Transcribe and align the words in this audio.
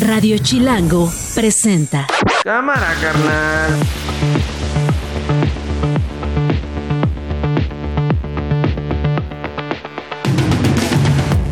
Radio 0.00 0.38
Chilango 0.38 1.12
presenta. 1.34 2.06
Cámara, 2.42 2.94
carnal. 3.02 3.70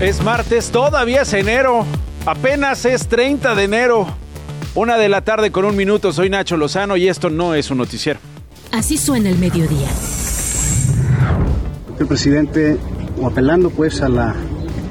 Es 0.00 0.22
martes, 0.22 0.70
todavía 0.70 1.22
es 1.22 1.32
enero. 1.34 1.84
Apenas 2.24 2.86
es 2.86 3.06
30 3.08 3.54
de 3.54 3.64
enero. 3.64 4.06
Una 4.74 4.96
de 4.96 5.10
la 5.10 5.20
tarde 5.20 5.50
con 5.50 5.66
un 5.66 5.76
minuto. 5.76 6.12
Soy 6.12 6.30
Nacho 6.30 6.56
Lozano 6.56 6.96
y 6.96 7.08
esto 7.08 7.28
no 7.28 7.54
es 7.54 7.70
un 7.70 7.78
noticiero. 7.78 8.18
Así 8.72 8.96
suena 8.96 9.28
el 9.28 9.38
mediodía. 9.38 9.88
El 11.98 12.06
presidente, 12.06 12.78
o 13.20 13.26
apelando 13.26 13.68
pues 13.68 14.00
a 14.00 14.08
la, 14.08 14.34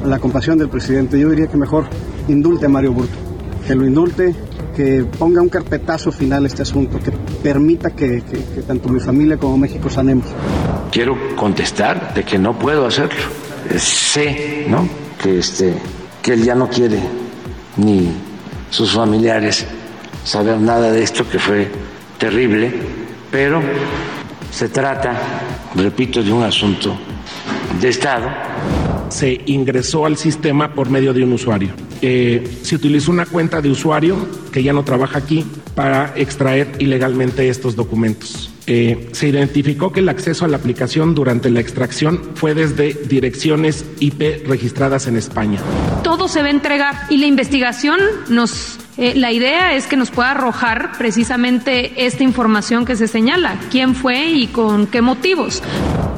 a 0.03 0.07
la 0.07 0.19
compasión 0.19 0.59
del 0.59 0.69
presidente, 0.69 1.19
yo 1.19 1.29
diría 1.29 1.47
que 1.47 1.57
mejor 1.57 1.85
indulte 2.27 2.67
a 2.67 2.69
Mario 2.69 2.91
Burto. 2.93 3.26
Que 3.67 3.75
lo 3.75 3.85
indulte, 3.85 4.33
que 4.75 5.05
ponga 5.19 5.41
un 5.41 5.49
carpetazo 5.49 6.11
final 6.11 6.45
a 6.45 6.47
este 6.47 6.61
asunto, 6.61 6.99
que 6.99 7.11
permita 7.43 7.89
que, 7.91 8.23
tanto 8.65 8.87
mi 8.87 8.99
familia 8.99 9.37
como 9.37 9.57
México 9.57 9.89
sanemos. 9.89 10.25
quiero 10.91 11.17
contestar 11.35 12.13
de 12.13 12.23
que 12.23 12.39
no 12.39 12.57
puedo 12.57 12.87
hacerlo. 12.87 13.19
Eh, 13.69 13.77
Sé, 13.77 14.65
¿no? 14.69 14.87
Que 15.21 15.39
este 15.39 15.73
que 16.21 16.33
él 16.33 16.43
ya 16.43 16.55
no 16.55 16.69
quiere 16.69 16.99
ni 17.77 18.09
sus 18.69 18.93
familiares 18.93 19.65
saber 20.23 20.59
nada 20.59 20.91
de 20.91 21.03
esto 21.03 21.27
que 21.29 21.39
fue 21.39 21.69
terrible, 22.17 22.73
pero 23.31 23.61
se 24.51 24.69
trata, 24.69 25.13
repito, 25.75 26.21
de 26.23 26.33
un 26.33 26.43
asunto 26.43 26.97
de 27.79 27.89
Estado. 27.89 28.27
Se 29.09 29.41
ingresó 29.45 30.05
al 30.05 30.17
sistema 30.17 30.73
por 30.73 30.89
medio 30.89 31.13
de 31.13 31.23
un 31.23 31.33
usuario. 31.33 31.69
Eh, 32.01 32.59
se 32.61 32.75
utilizó 32.75 33.11
una 33.11 33.25
cuenta 33.25 33.61
de 33.61 33.69
usuario 33.69 34.15
que 34.51 34.63
ya 34.63 34.73
no 34.73 34.83
trabaja 34.83 35.19
aquí 35.19 35.45
para 35.75 36.13
extraer 36.15 36.71
ilegalmente 36.79 37.47
estos 37.49 37.75
documentos. 37.75 38.51
Eh, 38.67 39.09
se 39.13 39.29
identificó 39.29 39.93
que 39.93 40.01
el 40.01 40.09
acceso 40.09 40.43
a 40.43 40.47
la 40.49 40.57
aplicación 40.57 41.15
durante 41.15 41.49
la 41.49 41.61
extracción 41.61 42.21
fue 42.35 42.53
desde 42.53 42.93
direcciones 43.07 43.85
IP 43.99 44.45
registradas 44.45 45.07
en 45.07 45.15
España. 45.15 45.61
todo 46.03 46.27
se 46.27 46.41
va 46.41 46.47
a 46.47 46.51
entregar 46.51 46.95
y 47.09 47.17
la 47.17 47.27
investigación 47.27 47.99
nos 48.27 48.77
eh, 48.97 49.13
la 49.15 49.31
idea 49.31 49.75
es 49.75 49.85
que 49.85 49.95
nos 49.95 50.09
pueda 50.09 50.31
arrojar 50.31 50.93
precisamente 50.97 52.05
esta 52.05 52.23
información 52.23 52.83
que 52.83 52.95
se 52.95 53.07
señala, 53.07 53.59
quién 53.69 53.93
fue 53.93 54.29
y 54.29 54.47
con 54.47 54.87
qué 54.87 55.01
motivos. 55.01 55.61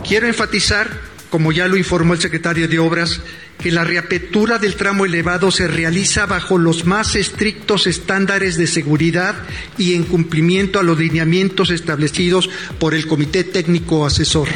Quiero 0.07 0.27
enfatizar, 0.27 0.87
como 1.29 1.51
ya 1.51 1.67
lo 1.67 1.77
informó 1.77 2.13
el 2.13 2.19
secretario 2.19 2.67
de 2.67 2.79
Obras, 2.79 3.21
que 3.61 3.71
la 3.71 3.83
reapertura 3.83 4.57
del 4.57 4.75
tramo 4.75 5.05
elevado 5.05 5.51
se 5.51 5.67
realiza 5.67 6.25
bajo 6.25 6.57
los 6.57 6.85
más 6.85 7.15
estrictos 7.15 7.87
estándares 7.87 8.57
de 8.57 8.67
seguridad 8.67 9.35
y 9.77 9.93
en 9.93 10.03
cumplimiento 10.03 10.79
a 10.79 10.83
los 10.83 10.97
lineamientos 10.97 11.69
establecidos 11.69 12.49
por 12.79 12.95
el 12.95 13.05
Comité 13.05 13.43
Técnico 13.43 14.05
Asesor. 14.05 14.47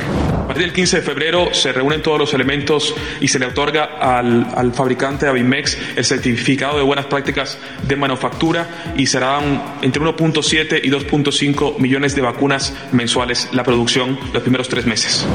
A 0.44 0.48
partir 0.48 0.64
del 0.64 0.74
15 0.74 0.98
de 0.98 1.02
febrero 1.04 1.54
se 1.54 1.72
reúnen 1.72 2.02
todos 2.02 2.20
los 2.20 2.34
elementos 2.34 2.96
y 3.20 3.28
se 3.28 3.40
le 3.40 3.46
otorga 3.46 3.84
al, 4.00 4.48
al 4.56 4.74
fabricante 4.74 5.28
Avimex 5.28 5.78
el 5.96 6.06
certificado 6.06 6.78
de 6.78 6.84
buenas 6.84 7.06
prácticas 7.06 7.58
de 7.88 7.96
manufactura 7.96 8.94
y 8.98 9.06
serán 9.06 9.78
entre 9.82 10.02
1.7 10.02 10.82
y 10.84 10.90
2.5 10.90 11.80
millones 11.80 12.16
de 12.16 12.22
vacunas 12.22 12.74
mensuales 12.92 13.50
la 13.52 13.64
producción 13.64 14.20
los 14.34 14.44
primeros 14.44 14.70
tres 14.70 14.86
meses. 14.86 15.26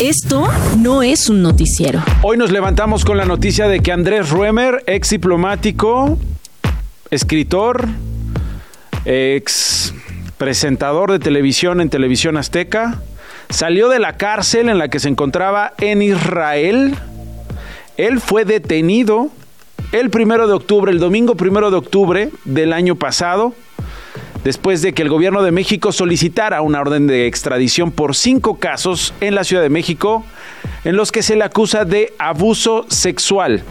Esto 0.00 0.46
no 0.76 1.02
es 1.02 1.30
un 1.30 1.40
noticiero. 1.40 2.02
Hoy 2.20 2.36
nos 2.36 2.52
levantamos 2.52 3.06
con 3.06 3.16
la 3.16 3.24
noticia 3.24 3.66
de 3.66 3.80
que 3.80 3.92
Andrés 3.92 4.28
Ruemer, 4.28 4.84
ex 4.86 5.08
diplomático, 5.08 6.18
escritor, 7.10 7.88
ex 9.06 9.94
presentador 10.36 11.12
de 11.12 11.18
televisión 11.18 11.80
en 11.80 11.88
Televisión 11.88 12.36
Azteca, 12.36 13.00
salió 13.48 13.88
de 13.88 13.98
la 13.98 14.18
cárcel 14.18 14.68
en 14.68 14.76
la 14.76 14.88
que 14.88 15.00
se 15.00 15.08
encontraba 15.08 15.72
en 15.78 16.02
Israel. 16.02 16.94
Él 17.96 18.20
fue 18.20 18.44
detenido 18.44 19.30
el 19.92 20.10
primero 20.10 20.46
de 20.46 20.52
octubre, 20.52 20.92
el 20.92 20.98
domingo 20.98 21.36
primero 21.36 21.70
de 21.70 21.76
octubre 21.78 22.30
del 22.44 22.74
año 22.74 22.96
pasado, 22.96 23.54
después 24.46 24.80
de 24.80 24.92
que 24.92 25.02
el 25.02 25.08
gobierno 25.08 25.42
de 25.42 25.50
México 25.50 25.90
solicitara 25.90 26.62
una 26.62 26.80
orden 26.80 27.08
de 27.08 27.26
extradición 27.26 27.90
por 27.90 28.14
cinco 28.14 28.60
casos 28.60 29.12
en 29.20 29.34
la 29.34 29.42
Ciudad 29.42 29.60
de 29.60 29.70
México 29.70 30.24
en 30.84 30.94
los 30.94 31.10
que 31.10 31.24
se 31.24 31.34
le 31.34 31.42
acusa 31.42 31.84
de 31.84 32.12
abuso 32.16 32.86
sexual. 32.88 33.64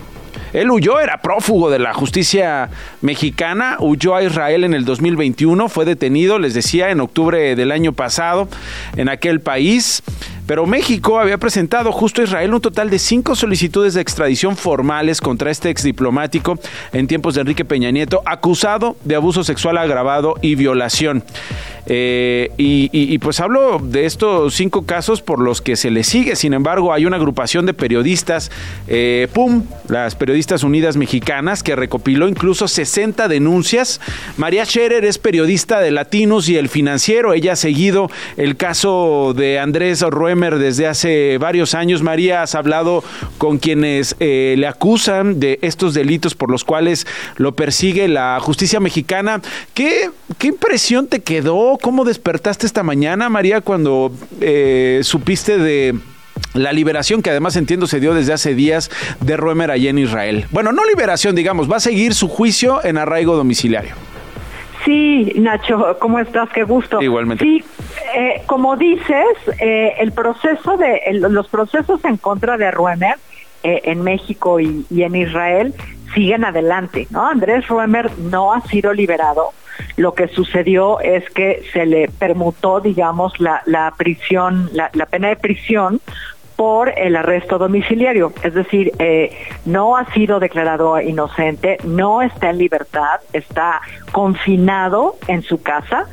Él 0.51 0.69
huyó, 0.69 0.99
era 0.99 1.21
prófugo 1.21 1.69
de 1.69 1.79
la 1.79 1.93
justicia 1.93 2.69
mexicana, 3.01 3.77
huyó 3.79 4.15
a 4.15 4.23
Israel 4.23 4.65
en 4.65 4.73
el 4.73 4.83
2021, 4.83 5.69
fue 5.69 5.85
detenido, 5.85 6.39
les 6.39 6.53
decía, 6.53 6.89
en 6.91 6.99
octubre 6.99 7.55
del 7.55 7.71
año 7.71 7.93
pasado 7.93 8.49
en 8.97 9.07
aquel 9.07 9.39
país. 9.39 10.03
Pero 10.45 10.65
México 10.65 11.19
había 11.19 11.37
presentado 11.37 11.91
justo 11.91 12.21
a 12.21 12.25
Israel 12.25 12.53
un 12.53 12.61
total 12.61 12.89
de 12.89 12.99
cinco 12.99 13.35
solicitudes 13.35 13.95
de 13.95 14.01
extradición 14.01 14.55
formales 14.55 15.21
contra 15.21 15.49
este 15.49 15.69
exdiplomático 15.69 16.59
en 16.93 17.07
tiempos 17.07 17.35
de 17.35 17.41
Enrique 17.41 17.65
Peña 17.65 17.91
Nieto, 17.91 18.21
acusado 18.25 18.95
de 19.03 19.15
abuso 19.15 19.43
sexual 19.43 19.77
agravado 19.77 20.35
y 20.41 20.55
violación. 20.55 21.23
Eh, 21.87 22.51
y, 22.57 23.17
pues 23.19 23.39
hablo 23.39 23.79
de 23.79 24.05
estos 24.05 24.55
cinco 24.55 24.85
casos 24.85 25.21
por 25.21 25.39
los 25.39 25.61
que 25.61 25.75
se 25.75 25.91
le 25.91 26.03
sigue. 26.03 26.35
Sin 26.35 26.53
embargo, 26.53 26.93
hay 26.93 27.05
una 27.05 27.17
agrupación 27.17 27.65
de 27.65 27.73
periodistas, 27.73 28.51
eh, 28.87 29.27
PUM, 29.33 29.63
las 29.87 30.15
Periodistas 30.15 30.63
Unidas 30.63 30.97
Mexicanas, 30.97 31.63
que 31.63 31.75
recopiló 31.75 32.27
incluso 32.27 32.67
60 32.67 33.27
denuncias. 33.27 34.01
María 34.37 34.65
Scherer 34.65 35.05
es 35.05 35.17
periodista 35.17 35.79
de 35.79 35.91
Latinos 35.91 36.49
y 36.49 36.57
El 36.57 36.69
Financiero. 36.69 37.33
Ella 37.33 37.53
ha 37.53 37.55
seguido 37.55 38.09
el 38.37 38.57
caso 38.57 39.33
de 39.35 39.59
Andrés 39.59 40.01
Desde 40.35 40.85
hace 40.85 41.37
varios 41.37 41.73
años. 41.75 42.03
María, 42.03 42.41
has 42.41 42.55
hablado 42.55 43.05
con 43.37 43.57
quienes 43.57 44.17
eh, 44.19 44.55
le 44.57 44.67
acusan 44.67 45.39
de 45.39 45.59
estos 45.61 45.93
delitos 45.93 46.35
por 46.35 46.51
los 46.51 46.65
cuales 46.65 47.07
lo 47.37 47.55
persigue 47.55 48.09
la 48.09 48.37
justicia 48.41 48.81
mexicana. 48.81 49.41
¿Qué, 49.73 50.09
qué 50.37 50.47
impresión 50.47 51.07
te 51.07 51.21
quedó? 51.21 51.77
¿Cómo 51.81 52.03
despertaste 52.03 52.65
esta 52.65 52.83
mañana, 52.83 53.29
María, 53.29 53.61
cuando 53.61 54.11
eh, 54.41 54.99
supiste 55.03 55.57
de 55.57 55.95
la 56.53 56.73
liberación 56.73 57.21
que 57.21 57.29
además 57.29 57.55
entiendo 57.55 57.87
se 57.87 58.01
dio 58.01 58.13
desde 58.13 58.33
hace 58.33 58.55
días 58.55 58.91
de 59.21 59.37
Ruemer 59.37 59.71
allá 59.71 59.89
en 59.89 59.99
Israel? 59.99 60.47
Bueno, 60.51 60.73
no 60.73 60.83
liberación, 60.83 61.33
digamos, 61.33 61.71
va 61.71 61.77
a 61.77 61.79
seguir 61.79 62.13
su 62.13 62.27
juicio 62.27 62.83
en 62.83 62.97
arraigo 62.97 63.37
domiciliario. 63.37 63.93
Sí, 64.83 65.31
Nacho, 65.37 65.97
¿cómo 65.99 66.19
estás? 66.19 66.49
Qué 66.49 66.63
gusto. 66.63 67.01
Igualmente. 67.01 67.43
Sí, 67.43 67.63
eh, 68.17 68.43
como 68.45 68.77
dices, 68.77 69.25
eh, 69.59 69.95
el 69.99 70.13
proceso 70.13 70.77
de 70.77 71.01
los 71.19 71.49
procesos 71.49 71.99
en 72.05 72.15
contra 72.15 72.55
de 72.55 72.71
Ruemer 72.71 73.17
eh, 73.61 73.81
en 73.83 74.03
México 74.03 74.61
y, 74.61 74.85
en 74.89 75.17
Israel 75.17 75.73
siguen 76.13 76.45
adelante, 76.45 77.07
¿no? 77.09 77.27
Andrés 77.27 77.67
Ruemer 77.67 78.09
no 78.17 78.53
ha 78.53 78.61
sido 78.61 78.93
liberado. 78.93 79.49
Lo 79.97 80.13
que 80.13 80.29
sucedió 80.29 81.01
es 81.01 81.29
que 81.31 81.63
se 81.73 81.85
le 81.85 82.07
permutó, 82.07 82.79
digamos, 82.79 83.33
la, 83.41 83.93
prisión, 83.97 84.69
la, 84.71 84.89
pena 85.07 85.27
de 85.27 85.35
prisión 85.35 85.99
por 86.55 86.97
el 86.97 87.17
arresto 87.17 87.57
domiciliario. 87.57 88.31
Es 88.43 88.53
decir, 88.53 88.93
no 89.65 89.97
ha 89.97 90.09
sido 90.13 90.39
declarado 90.39 91.01
inocente, 91.01 91.79
no 91.83 92.21
está 92.21 92.51
en 92.51 92.59
libertad, 92.59 93.19
está 93.33 93.81
confinado 94.13 95.17
en 95.27 95.43
su 95.43 95.61
casa. 95.61 96.07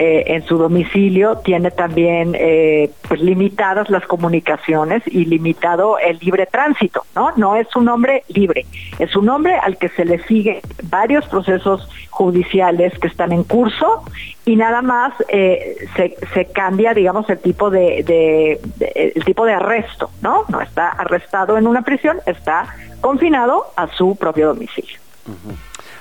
Eh, 0.00 0.24
en 0.34 0.42
su 0.46 0.56
domicilio 0.56 1.36
tiene 1.44 1.70
también 1.70 2.34
eh, 2.34 2.90
pues 3.06 3.20
limitadas 3.20 3.90
las 3.90 4.04
comunicaciones 4.06 5.02
y 5.06 5.26
limitado 5.26 5.98
el 5.98 6.18
libre 6.20 6.46
tránsito, 6.46 7.04
¿no? 7.14 7.32
No 7.36 7.54
es 7.56 7.68
un 7.76 7.88
hombre 7.88 8.24
libre, 8.28 8.64
es 8.98 9.14
un 9.14 9.28
hombre 9.28 9.54
al 9.56 9.76
que 9.76 9.90
se 9.90 10.04
le 10.06 10.18
sigue 10.24 10.62
varios 10.84 11.26
procesos 11.26 11.86
judiciales 12.08 12.98
que 12.98 13.08
están 13.08 13.32
en 13.32 13.44
curso 13.44 14.02
y 14.46 14.56
nada 14.56 14.80
más 14.80 15.12
eh, 15.28 15.76
se, 15.96 16.16
se 16.32 16.46
cambia, 16.46 16.94
digamos, 16.94 17.28
el 17.28 17.38
tipo 17.38 17.68
de, 17.70 18.02
de- 18.02 18.60
de- 18.78 19.12
el 19.16 19.24
tipo 19.24 19.44
de 19.44 19.52
arresto, 19.52 20.10
¿no? 20.22 20.44
No 20.48 20.60
está 20.62 20.88
arrestado 20.88 21.58
en 21.58 21.66
una 21.66 21.82
prisión, 21.82 22.18
está 22.26 22.74
confinado 23.02 23.66
a 23.76 23.86
su 23.88 24.16
propio 24.16 24.48
domicilio. 24.48 24.98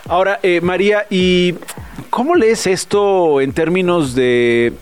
Ahora, 0.09 0.39
eh, 0.41 0.59
María, 0.59 1.05
¿y 1.11 1.53
cómo 2.09 2.33
lees 2.33 2.65
esto 2.65 3.41
en 3.41 3.53
términos 3.53 4.15
de 4.15 4.73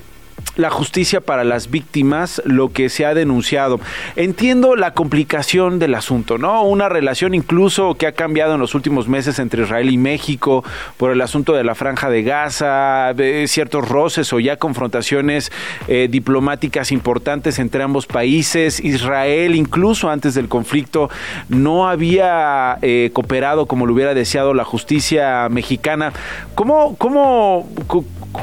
la 0.55 0.69
justicia 0.69 1.21
para 1.21 1.43
las 1.43 1.69
víctimas, 1.69 2.41
lo 2.45 2.69
que 2.69 2.89
se 2.89 3.05
ha 3.05 3.13
denunciado. 3.13 3.79
Entiendo 4.15 4.75
la 4.75 4.93
complicación 4.93 5.79
del 5.79 5.95
asunto, 5.95 6.37
¿no? 6.37 6.63
Una 6.63 6.89
relación 6.89 7.33
incluso 7.33 7.95
que 7.95 8.07
ha 8.07 8.11
cambiado 8.11 8.55
en 8.55 8.59
los 8.59 8.73
últimos 8.73 9.07
meses 9.07 9.39
entre 9.39 9.63
Israel 9.63 9.89
y 9.91 9.97
México 9.97 10.63
por 10.97 11.11
el 11.11 11.21
asunto 11.21 11.53
de 11.53 11.63
la 11.63 11.75
franja 11.75 12.09
de 12.09 12.23
Gaza, 12.23 13.13
ciertos 13.45 13.87
roces 13.87 14.33
o 14.33 14.39
ya 14.39 14.57
confrontaciones 14.57 15.51
eh, 15.87 16.07
diplomáticas 16.09 16.91
importantes 16.91 17.59
entre 17.59 17.83
ambos 17.83 18.07
países. 18.07 18.79
Israel, 18.79 19.55
incluso 19.55 20.09
antes 20.09 20.33
del 20.33 20.47
conflicto, 20.47 21.09
no 21.49 21.87
había 21.87 22.77
eh, 22.81 23.11
cooperado 23.13 23.65
como 23.65 23.85
lo 23.85 23.93
hubiera 23.93 24.13
deseado 24.13 24.53
la 24.53 24.63
justicia 24.63 25.47
mexicana. 25.49 26.13
¿Cómo, 26.55 26.95
cómo, 26.97 27.67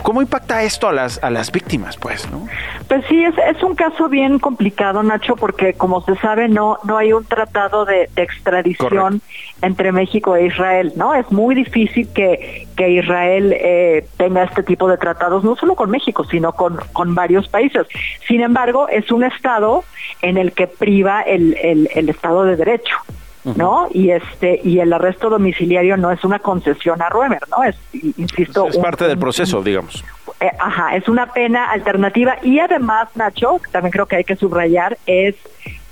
¿Cómo 0.02 0.22
impacta 0.22 0.62
esto 0.62 0.88
a 0.88 0.92
las, 0.92 1.22
a 1.22 1.30
las 1.30 1.52
víctimas, 1.52 1.96
pues, 1.96 2.30
no? 2.30 2.46
Pues 2.88 3.04
sí, 3.08 3.24
es, 3.24 3.34
es 3.38 3.62
un 3.62 3.74
caso 3.74 4.08
bien 4.08 4.38
complicado, 4.38 5.02
Nacho, 5.02 5.36
porque 5.36 5.74
como 5.74 6.02
se 6.02 6.16
sabe, 6.16 6.48
no, 6.48 6.78
no 6.84 6.96
hay 6.96 7.12
un 7.12 7.24
tratado 7.24 7.84
de, 7.84 8.08
extradición 8.16 9.20
entre 9.62 9.92
México 9.92 10.36
e 10.36 10.46
Israel, 10.46 10.92
¿no? 10.96 11.14
Es 11.14 11.30
muy 11.30 11.54
difícil 11.54 12.08
que, 12.12 12.66
que 12.76 12.90
Israel 12.90 13.52
eh, 13.56 14.06
tenga 14.16 14.44
este 14.44 14.62
tipo 14.62 14.88
de 14.88 14.96
tratados, 14.98 15.44
no 15.44 15.56
solo 15.56 15.74
con 15.74 15.90
México, 15.90 16.24
sino 16.24 16.52
con, 16.52 16.78
con 16.92 17.14
varios 17.14 17.48
países. 17.48 17.86
Sin 18.26 18.40
embargo, 18.40 18.88
es 18.88 19.10
un 19.10 19.24
Estado 19.24 19.84
en 20.22 20.38
el 20.38 20.52
que 20.52 20.66
priva 20.66 21.22
el, 21.22 21.54
el, 21.62 21.88
el 21.94 22.08
Estado 22.08 22.44
de 22.44 22.56
Derecho. 22.56 22.96
¿No? 23.44 23.88
Y 23.92 24.10
este 24.10 24.60
y 24.64 24.80
el 24.80 24.92
arresto 24.92 25.30
domiciliario 25.30 25.96
no 25.96 26.10
es 26.10 26.24
una 26.24 26.38
concesión 26.38 27.00
a 27.02 27.08
Ruemer, 27.08 27.42
¿no? 27.50 27.64
Es 27.64 27.76
insisto, 28.16 28.68
es 28.68 28.78
parte 28.78 29.06
del 29.06 29.18
proceso, 29.18 29.62
digamos. 29.62 30.04
Eh, 30.40 30.50
ajá, 30.58 30.96
es 30.96 31.08
una 31.08 31.32
pena 31.32 31.70
alternativa 31.70 32.36
y 32.42 32.58
además, 32.58 33.08
Nacho, 33.14 33.60
también 33.70 33.92
creo 33.92 34.06
que 34.06 34.16
hay 34.16 34.24
que 34.24 34.36
subrayar 34.36 34.98
es 35.06 35.36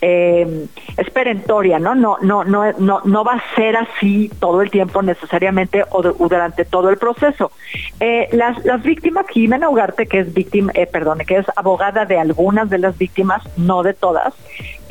eh, 0.05 0.67
es 0.97 1.11
perentoria, 1.11 1.79
¿no? 1.79 1.95
No, 1.95 2.19
no, 2.21 2.43
no, 2.43 2.73
no, 2.73 3.01
no 3.05 3.25
va 3.25 3.35
a 3.35 3.55
ser 3.55 3.77
así 3.77 4.31
todo 4.41 4.61
el 4.61 4.69
tiempo 4.69 5.01
necesariamente 5.01 5.85
o, 5.91 6.03
durante 6.03 6.65
todo 6.65 6.91
el 6.91 6.99
proceso. 6.99 7.53
Eh, 8.01 8.29
las, 8.33 8.65
las 8.65 8.83
víctimas, 8.83 9.27
Jimena 9.29 9.69
Ugarte, 9.69 10.07
que 10.07 10.19
es 10.19 10.35
víctima, 10.35 10.73
eh, 10.75 10.89
perdón, 10.89 11.19
que 11.19 11.37
es 11.37 11.47
abogada 11.55 12.05
de 12.05 12.19
algunas 12.19 12.69
de 12.69 12.79
las 12.79 12.99
víctimas, 12.99 13.43
no 13.57 13.85
de 13.85 13.95
todas, 13.95 14.35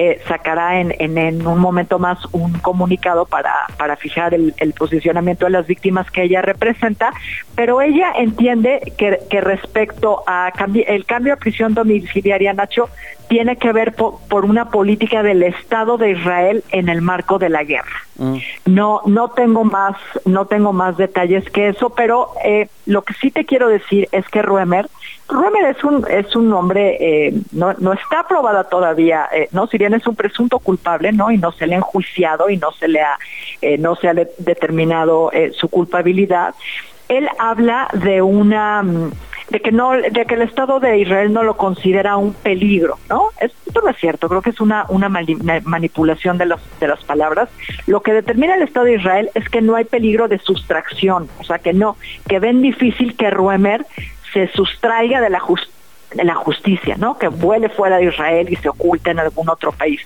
eh, 0.03 0.19
sacará 0.27 0.79
en, 0.79 0.95
en, 0.97 1.45
un 1.45 1.59
momento 1.59 1.99
más 1.99 2.17
un 2.31 2.53
comunicado 2.53 3.25
para, 3.25 3.53
para 3.77 3.95
fijar 3.97 4.33
el, 4.33 4.55
el, 4.57 4.73
posicionamiento 4.73 5.45
de 5.45 5.51
las 5.51 5.67
víctimas 5.67 6.09
que 6.09 6.23
ella 6.23 6.41
representa, 6.41 7.13
pero 7.53 7.81
ella 7.81 8.11
entiende 8.17 8.93
que, 8.97 9.19
que 9.29 9.41
respecto 9.41 10.23
a 10.25 10.51
el 10.87 11.05
cambio 11.05 11.33
a 11.33 11.37
prisión 11.37 11.75
domiciliaria, 11.75 12.51
Nacho, 12.51 12.89
tiene 13.27 13.57
que 13.57 13.71
ver 13.71 13.93
por, 13.93 14.43
una 14.43 14.71
política 14.71 15.21
del 15.21 15.43
Estado 15.43 15.97
de 15.97 16.11
Israel 16.11 16.63
en 16.71 16.89
el 16.89 17.03
marco 17.03 17.37
de 17.37 17.49
la 17.49 17.63
guerra. 17.63 18.01
Mm. 18.17 18.37
No, 18.65 19.01
no 19.05 19.29
tengo 19.29 19.63
más, 19.63 19.95
no 20.25 20.47
tengo 20.47 20.73
más 20.73 20.97
detalles 20.97 21.47
que 21.51 21.69
eso, 21.69 21.91
pero 21.91 22.31
eh, 22.43 22.69
lo 22.87 23.03
que 23.03 23.13
sí 23.13 23.29
te 23.29 23.45
quiero 23.45 23.69
decir 23.69 24.09
es 24.11 24.27
que 24.29 24.41
Ruemer, 24.41 24.89
Ruemer 25.31 25.75
es 25.75 25.83
un, 25.83 26.05
es 26.09 26.35
un 26.35 26.51
hombre, 26.53 26.97
eh, 26.99 27.33
no, 27.51 27.73
no 27.79 27.93
está 27.93 28.21
aprobada 28.21 28.65
todavía, 28.65 29.27
eh, 29.33 29.49
no, 29.51 29.67
si 29.67 29.77
bien 29.77 29.93
es 29.93 30.05
un 30.05 30.15
presunto 30.15 30.59
culpable, 30.59 31.11
no, 31.11 31.31
y 31.31 31.37
no 31.37 31.51
se 31.51 31.67
le 31.67 31.75
ha 31.75 31.77
enjuiciado 31.77 32.49
y 32.49 32.57
no 32.57 32.71
se 32.71 32.87
le 32.87 33.01
ha, 33.01 33.17
no 33.79 33.95
se 33.95 34.09
ha 34.09 34.13
determinado 34.13 35.31
su 35.53 35.69
culpabilidad. 35.69 36.53
Él 37.07 37.27
habla 37.39 37.89
de 37.93 38.21
una 38.21 38.83
mm, 38.83 39.11
de 39.51 39.59
que 39.59 39.71
no 39.71 39.91
de 39.91 40.25
que 40.25 40.35
el 40.35 40.41
Estado 40.43 40.79
de 40.79 40.97
Israel 40.99 41.33
no 41.33 41.43
lo 41.43 41.57
considera 41.57 42.15
un 42.15 42.33
peligro, 42.33 42.97
¿no? 43.09 43.29
Esto 43.39 43.81
no 43.81 43.89
es 43.89 43.97
cierto, 43.97 44.29
creo 44.29 44.41
que 44.41 44.51
es 44.51 44.61
una 44.61 44.85
una 44.87 45.09
manipulación 45.09 46.37
de 46.37 46.45
los 46.45 46.61
de 46.79 46.87
las 46.87 47.03
palabras. 47.03 47.49
Lo 47.85 48.01
que 48.01 48.13
determina 48.13 48.55
el 48.55 48.61
Estado 48.61 48.85
de 48.85 48.95
Israel 48.95 49.29
es 49.35 49.47
que 49.49 49.61
no 49.61 49.75
hay 49.75 49.83
peligro 49.83 50.29
de 50.29 50.39
sustracción, 50.39 51.27
o 51.39 51.43
sea, 51.43 51.59
que 51.59 51.73
no 51.73 51.97
que 52.29 52.39
ven 52.39 52.61
difícil 52.61 53.17
que 53.17 53.29
Ruemer 53.29 53.85
se 54.33 54.47
sustraiga 54.49 55.21
de 55.21 55.29
la 55.29 55.39
justicia 55.39 55.81
de 56.13 56.23
la 56.23 56.35
justicia, 56.35 56.95
¿no? 56.97 57.17
Que 57.17 57.29
vuele 57.29 57.69
fuera 57.69 57.97
de 57.97 58.05
Israel 58.05 58.47
y 58.49 58.55
se 58.57 58.69
oculta 58.69 59.11
en 59.11 59.19
algún 59.19 59.49
otro 59.49 59.71
país. 59.71 60.01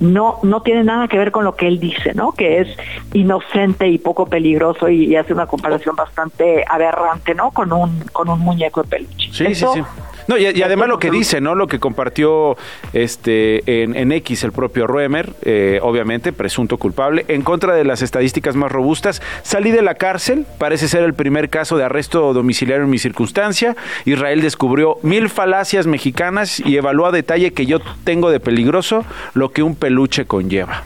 No, 0.00 0.38
no 0.42 0.62
tiene 0.62 0.82
nada 0.82 1.08
que 1.08 1.16
ver 1.16 1.30
con 1.30 1.44
lo 1.44 1.54
que 1.54 1.68
él 1.68 1.78
dice, 1.78 2.12
¿no? 2.14 2.32
Que 2.32 2.60
es 2.60 2.68
inocente 3.12 3.88
y 3.88 3.98
poco 3.98 4.26
peligroso 4.26 4.88
y, 4.88 5.14
hace 5.14 5.32
una 5.32 5.46
comparación 5.46 5.94
bastante 5.94 6.64
aberrante, 6.68 7.34
¿no? 7.34 7.52
Con 7.52 7.72
un, 7.72 8.00
con 8.12 8.28
un 8.28 8.40
muñeco 8.40 8.82
de 8.82 8.88
peluche. 8.88 9.28
Sí, 9.32 9.54
sí, 9.54 9.64
sí. 9.72 9.82
No, 10.26 10.38
y, 10.38 10.62
además 10.62 10.88
lo 10.88 10.98
que 10.98 11.10
dice, 11.10 11.40
¿no? 11.40 11.54
Lo 11.54 11.66
que 11.66 11.78
compartió 11.78 12.56
este 12.92 13.82
en, 13.82 14.12
X 14.12 14.44
el 14.44 14.52
propio 14.52 14.86
Ruemer, 14.86 15.32
eh, 15.42 15.80
obviamente, 15.82 16.32
presunto 16.32 16.78
culpable, 16.78 17.24
en 17.28 17.42
contra 17.42 17.74
de 17.74 17.84
las 17.84 18.02
estadísticas 18.02 18.56
más 18.56 18.72
robustas. 18.72 19.20
Salí 19.42 19.70
de 19.70 19.82
la 19.82 19.94
cárcel, 19.94 20.46
parece 20.58 20.88
ser 20.88 21.02
el 21.02 21.14
primer 21.14 21.50
caso 21.50 21.76
de 21.76 21.84
arresto 21.84 22.32
domiciliario 22.32 22.84
en 22.84 22.90
mi 22.90 22.98
circunstancia. 22.98 23.76
Israel 24.04 24.40
descubrió 24.40 24.98
mil 25.02 25.28
falacias 25.28 25.86
mexicanas 25.86 26.60
y 26.60 26.76
evaluó 26.76 27.06
a 27.06 27.12
detalle 27.12 27.52
que 27.52 27.66
yo 27.66 27.80
tengo 28.04 28.30
de 28.30 28.40
peligroso 28.40 29.04
lo 29.34 29.50
que 29.50 29.62
un 29.62 29.74
peluche 29.76 30.26
conlleva. 30.26 30.84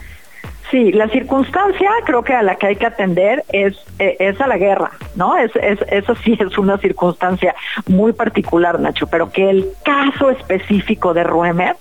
Sí, 0.71 0.91
la 0.91 1.09
circunstancia 1.09 1.89
creo 2.05 2.23
que 2.23 2.33
a 2.33 2.43
la 2.43 2.55
que 2.55 2.67
hay 2.67 2.75
que 2.75 2.85
atender 2.85 3.43
es, 3.51 3.75
eh, 3.97 4.17
es 4.19 4.39
a 4.39 4.47
la 4.47 4.57
guerra, 4.57 4.91
¿no? 5.15 5.35
Es, 5.35 5.51
es, 5.55 5.79
eso 5.89 6.15
sí 6.15 6.37
es 6.39 6.57
una 6.57 6.77
circunstancia 6.77 7.55
muy 7.87 8.13
particular, 8.13 8.79
Nacho, 8.79 9.07
pero 9.07 9.31
que 9.31 9.49
el 9.49 9.67
caso 9.83 10.29
específico 10.29 11.13
de 11.13 11.23
Ruemer 11.23 11.75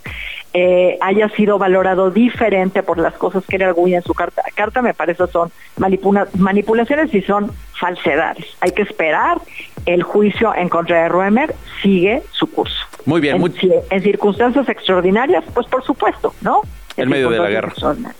eh, 0.54 0.96
haya 1.02 1.28
sido 1.30 1.58
valorado 1.58 2.10
diferente 2.10 2.82
por 2.82 2.98
las 2.98 3.12
cosas 3.14 3.44
que 3.46 3.56
él 3.56 3.62
arguye 3.62 3.96
en 3.96 4.02
su 4.02 4.14
carta, 4.14 4.42
carta 4.54 4.80
me 4.80 4.94
parece 4.94 5.26
son 5.26 5.52
manipulaciones 5.76 7.14
y 7.14 7.20
son 7.20 7.52
falsedades. 7.78 8.46
Hay 8.60 8.70
que 8.70 8.82
esperar, 8.82 9.38
el 9.84 10.02
juicio 10.02 10.54
en 10.54 10.70
contra 10.70 11.02
de 11.02 11.08
Ruemer 11.10 11.54
sigue 11.82 12.22
su 12.32 12.50
curso. 12.50 12.86
Muy 13.04 13.20
bien. 13.20 13.36
En, 13.36 13.82
en 13.90 14.02
circunstancias 14.02 14.68
extraordinarias, 14.68 15.44
pues 15.52 15.66
por 15.66 15.84
supuesto, 15.84 16.32
¿no? 16.40 16.62
En 16.98 17.08
medio 17.08 17.30
de 17.30 17.38
la 17.38 17.48
guerra, 17.48 17.72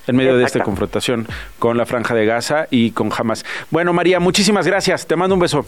en 0.07 0.17
medio 0.17 0.37
de 0.37 0.45
esta 0.45 0.61
confrontación 0.61 1.27
con 1.59 1.77
la 1.77 1.87
franja 1.87 2.15
de 2.15 2.27
Gaza 2.27 2.67
y 2.71 2.93
con 2.93 3.11
Hamas. 3.17 3.45
Bueno, 3.71 3.93
María, 3.93 4.21
muchísimas 4.21 4.67
gracias. 4.67 5.07
Te 5.07 5.17
mando 5.17 5.35
un 5.35 5.41
beso. 5.41 5.67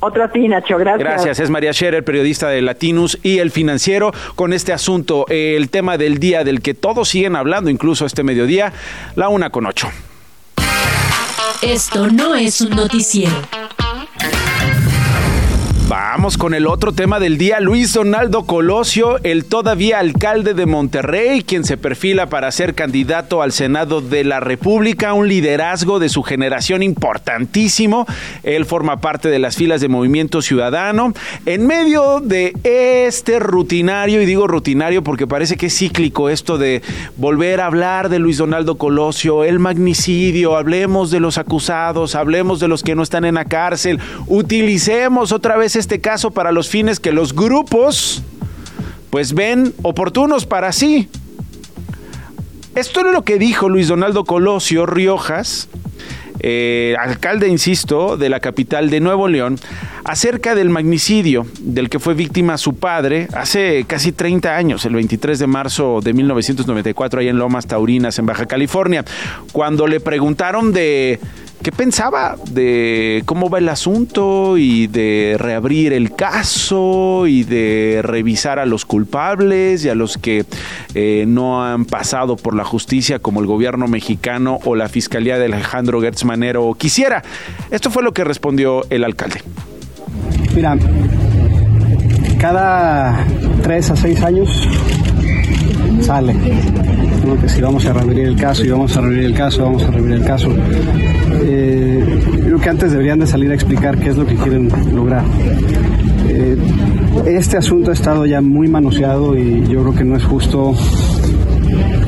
Otro 0.00 0.22
a 0.22 0.28
ti, 0.30 0.46
Nacho, 0.46 0.78
gracias. 0.78 1.08
Gracias, 1.08 1.40
es 1.40 1.50
María 1.50 1.72
Scherer, 1.72 2.04
periodista 2.04 2.48
de 2.48 2.62
Latinus 2.62 3.18
y 3.24 3.38
el 3.38 3.50
financiero, 3.50 4.12
con 4.36 4.52
este 4.52 4.72
asunto, 4.72 5.26
el 5.28 5.70
tema 5.70 5.98
del 5.98 6.18
día 6.18 6.44
del 6.44 6.62
que 6.62 6.72
todos 6.74 7.08
siguen 7.08 7.34
hablando, 7.34 7.68
incluso 7.68 8.06
este 8.06 8.22
mediodía, 8.22 8.72
la 9.16 9.28
una 9.28 9.50
con 9.50 9.66
ocho. 9.66 9.90
Esto 11.62 12.06
no 12.06 12.36
es 12.36 12.60
un 12.60 12.70
noticiero. 12.70 13.34
Vamos 15.88 16.36
con 16.36 16.52
el 16.52 16.66
otro 16.66 16.92
tema 16.92 17.18
del 17.18 17.38
día. 17.38 17.60
Luis 17.60 17.94
Donaldo 17.94 18.44
Colosio, 18.44 19.16
el 19.22 19.46
todavía 19.46 20.00
alcalde 20.00 20.52
de 20.52 20.66
Monterrey, 20.66 21.42
quien 21.42 21.64
se 21.64 21.78
perfila 21.78 22.26
para 22.26 22.52
ser 22.52 22.74
candidato 22.74 23.40
al 23.40 23.52
Senado 23.52 24.02
de 24.02 24.22
la 24.22 24.38
República, 24.38 25.14
un 25.14 25.28
liderazgo 25.28 25.98
de 25.98 26.10
su 26.10 26.22
generación 26.22 26.82
importantísimo. 26.82 28.04
Él 28.42 28.66
forma 28.66 29.00
parte 29.00 29.30
de 29.30 29.38
las 29.38 29.56
filas 29.56 29.80
de 29.80 29.88
Movimiento 29.88 30.42
Ciudadano. 30.42 31.14
En 31.46 31.66
medio 31.66 32.20
de 32.20 32.52
este 32.64 33.38
rutinario, 33.38 34.20
y 34.20 34.26
digo 34.26 34.46
rutinario 34.46 35.02
porque 35.02 35.26
parece 35.26 35.56
que 35.56 35.66
es 35.66 35.78
cíclico 35.78 36.28
esto 36.28 36.58
de 36.58 36.82
volver 37.16 37.62
a 37.62 37.66
hablar 37.66 38.10
de 38.10 38.18
Luis 38.18 38.36
Donaldo 38.36 38.76
Colosio, 38.76 39.42
el 39.42 39.58
magnicidio, 39.58 40.58
hablemos 40.58 41.10
de 41.10 41.20
los 41.20 41.38
acusados, 41.38 42.14
hablemos 42.14 42.60
de 42.60 42.68
los 42.68 42.82
que 42.82 42.94
no 42.94 43.02
están 43.02 43.24
en 43.24 43.36
la 43.36 43.46
cárcel, 43.46 44.00
utilicemos 44.26 45.32
otra 45.32 45.56
vez 45.56 45.77
este 45.78 46.00
caso 46.00 46.30
para 46.30 46.52
los 46.52 46.68
fines 46.68 47.00
que 47.00 47.12
los 47.12 47.34
grupos 47.34 48.22
pues 49.10 49.34
ven 49.34 49.74
oportunos 49.82 50.46
para 50.46 50.72
sí. 50.72 51.08
Esto 52.74 53.00
es 53.06 53.12
lo 53.12 53.22
que 53.22 53.38
dijo 53.38 53.68
Luis 53.68 53.88
Donaldo 53.88 54.24
Colosio 54.24 54.86
Riojas, 54.86 55.68
eh, 56.40 56.94
alcalde, 57.00 57.48
insisto, 57.48 58.16
de 58.16 58.28
la 58.28 58.40
capital 58.40 58.90
de 58.90 59.00
Nuevo 59.00 59.26
León, 59.26 59.58
acerca 60.08 60.54
del 60.54 60.70
magnicidio 60.70 61.46
del 61.60 61.90
que 61.90 61.98
fue 61.98 62.14
víctima 62.14 62.56
su 62.56 62.74
padre 62.74 63.28
hace 63.34 63.84
casi 63.86 64.10
30 64.10 64.56
años, 64.56 64.86
el 64.86 64.94
23 64.94 65.38
de 65.38 65.46
marzo 65.46 66.00
de 66.02 66.14
1994, 66.14 67.20
ahí 67.20 67.28
en 67.28 67.38
Lomas 67.38 67.66
Taurinas, 67.66 68.18
en 68.18 68.24
Baja 68.24 68.46
California, 68.46 69.04
cuando 69.52 69.86
le 69.86 70.00
preguntaron 70.00 70.72
de 70.72 71.20
¿Qué 71.62 71.72
pensaba 71.72 72.36
de 72.52 73.24
cómo 73.26 73.50
va 73.50 73.58
el 73.58 73.68
asunto 73.68 74.56
y 74.56 74.86
de 74.86 75.34
reabrir 75.38 75.92
el 75.92 76.14
caso 76.14 77.26
y 77.26 77.42
de 77.42 77.98
revisar 78.04 78.60
a 78.60 78.64
los 78.64 78.84
culpables 78.84 79.84
y 79.84 79.88
a 79.88 79.96
los 79.96 80.18
que 80.18 80.44
eh, 80.94 81.24
no 81.26 81.64
han 81.64 81.84
pasado 81.84 82.36
por 82.36 82.54
la 82.54 82.64
justicia 82.64 83.18
como 83.18 83.40
el 83.40 83.46
gobierno 83.46 83.88
mexicano 83.88 84.60
o 84.64 84.76
la 84.76 84.88
fiscalía 84.88 85.36
de 85.36 85.46
Alejandro 85.46 86.00
Gertz 86.00 86.24
Manero 86.24 86.72
quisiera? 86.78 87.24
Esto 87.72 87.90
fue 87.90 88.04
lo 88.04 88.12
que 88.14 88.22
respondió 88.22 88.86
el 88.88 89.02
alcalde. 89.02 89.42
Mira, 90.58 90.76
cada 92.40 93.24
tres 93.62 93.92
a 93.92 93.94
seis 93.94 94.20
años 94.24 94.68
sale. 96.00 96.34
Que 97.40 97.48
si 97.48 97.60
vamos 97.60 97.86
a 97.86 97.92
reabrir 97.92 98.26
el 98.26 98.34
caso 98.34 98.64
y 98.64 98.70
vamos 98.70 98.96
a 98.96 99.00
reabrir 99.00 99.22
el 99.22 99.34
caso, 99.34 99.62
vamos 99.62 99.84
a 99.84 99.90
reabrir 99.92 100.14
el 100.14 100.24
caso. 100.24 100.48
Eh, 101.44 102.20
creo 102.42 102.58
que 102.58 102.68
antes 102.68 102.90
deberían 102.90 103.20
de 103.20 103.28
salir 103.28 103.52
a 103.52 103.54
explicar 103.54 103.98
qué 103.98 104.08
es 104.08 104.16
lo 104.16 104.26
que 104.26 104.34
quieren 104.34 104.68
lograr. 104.92 105.22
Eh, 106.28 106.56
este 107.26 107.56
asunto 107.56 107.92
ha 107.92 107.94
estado 107.94 108.26
ya 108.26 108.40
muy 108.40 108.66
manoseado 108.66 109.38
y 109.38 109.64
yo 109.68 109.82
creo 109.82 109.94
que 109.94 110.02
no 110.02 110.16
es 110.16 110.24
justo 110.24 110.74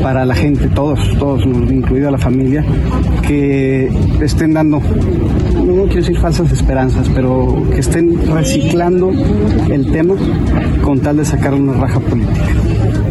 para 0.03 0.25
la 0.25 0.35
gente, 0.35 0.69
todos, 0.69 0.99
todos, 1.19 1.45
incluida 1.45 2.11
la 2.11 2.19
familia, 2.19 2.65
que 3.27 3.91
estén 4.21 4.55
dando, 4.55 4.81
no 4.81 5.85
quiero 5.85 6.01
decir 6.01 6.19
falsas 6.19 6.51
esperanzas, 6.53 7.09
pero 7.15 7.63
que 7.73 7.81
estén 7.81 8.19
reciclando 8.33 9.11
el 9.71 9.91
tema 9.93 10.15
con 10.83 11.01
tal 11.01 11.19
de 11.19 11.25
sacar 11.25 11.55
una 11.55 11.75
raja 11.75 12.01
política. 12.01 12.55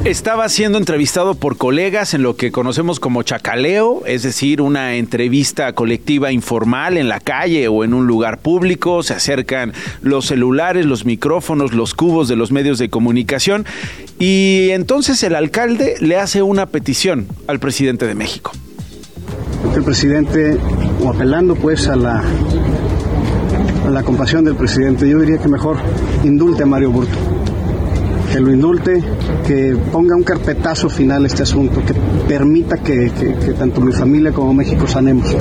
Estaba 0.05 0.47
siendo 0.47 0.77
entrevistado 0.77 1.35
por 1.35 1.57
colegas 1.57 2.13
en 2.13 2.23
lo 2.23 2.37
que 2.37 2.53
conocemos 2.53 3.01
como 3.01 3.21
chacaleo, 3.21 4.03
es 4.05 4.23
decir, 4.23 4.61
una 4.61 4.95
entrevista 4.95 5.73
colectiva 5.73 6.31
informal 6.31 6.95
en 6.95 7.09
la 7.09 7.19
calle 7.19 7.67
o 7.67 7.83
en 7.83 7.93
un 7.93 8.07
lugar 8.07 8.39
público. 8.39 9.03
Se 9.03 9.13
acercan 9.13 9.73
los 10.01 10.25
celulares, 10.27 10.85
los 10.85 11.05
micrófonos, 11.05 11.73
los 11.73 11.93
cubos 11.93 12.29
de 12.29 12.37
los 12.37 12.51
medios 12.51 12.79
de 12.79 12.89
comunicación 12.89 13.65
y 14.17 14.69
entonces 14.71 15.21
el 15.23 15.35
alcalde 15.35 15.95
le 15.99 16.15
hace 16.15 16.41
una 16.41 16.65
petición 16.67 17.27
al 17.47 17.59
presidente 17.59 18.07
de 18.07 18.15
México. 18.15 18.53
El 19.75 19.83
presidente, 19.83 20.57
apelando 21.07 21.55
pues 21.55 21.89
a 21.89 21.97
la, 21.97 22.23
a 23.85 23.89
la 23.89 24.03
compasión 24.03 24.45
del 24.45 24.55
presidente, 24.55 25.09
yo 25.09 25.19
diría 25.19 25.39
que 25.39 25.49
mejor 25.49 25.77
indulte 26.23 26.63
a 26.63 26.65
Mario 26.65 26.89
Burto 26.91 27.38
que 28.31 28.39
lo 28.39 28.51
indulte, 28.51 29.03
que 29.45 29.75
ponga 29.91 30.15
un 30.15 30.23
carpetazo 30.23 30.89
final 30.89 31.23
a 31.23 31.27
este 31.27 31.43
asunto, 31.43 31.81
que 31.85 31.93
permita 32.27 32.77
que, 32.77 33.11
tanto 33.57 33.81
mi 33.81 33.91
familia 33.91 34.31
como 34.31 34.53
México 34.53 34.87
sanemos, 34.87 35.35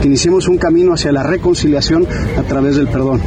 que 0.00 0.06
iniciemos 0.06 0.48
un 0.48 0.58
camino 0.58 0.92
hacia 0.92 1.12
la 1.12 1.22
reconciliación 1.22 2.06
a 2.38 2.42
través 2.42 2.76
del 2.76 2.88
perdón, 2.88 3.20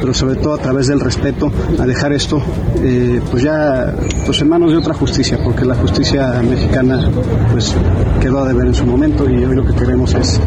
pero 0.00 0.14
sobre 0.14 0.36
todo 0.36 0.54
a 0.54 0.58
través 0.58 0.86
del 0.86 1.00
respeto, 1.00 1.52
a 1.78 1.86
dejar 1.86 2.12
esto 2.12 2.42
eh, 2.84 3.20
pues 3.30 3.42
ya 3.42 3.94
pues 4.26 4.40
en 4.40 4.48
manos 4.48 4.72
de 4.72 4.78
otra 4.78 4.94
justicia, 4.94 5.38
porque 5.42 5.64
la 5.64 5.74
justicia 5.74 6.42
mexicana 6.42 7.10
pues 7.52 7.74
quedó 8.20 8.40
a 8.40 8.48
deber 8.48 8.66
en 8.66 8.74
su 8.74 8.84
momento 8.84 9.28
y 9.28 9.44
hoy 9.44 9.54
lo 9.54 9.64
que 9.64 9.74
queremos 9.74 10.14
es 10.14 10.40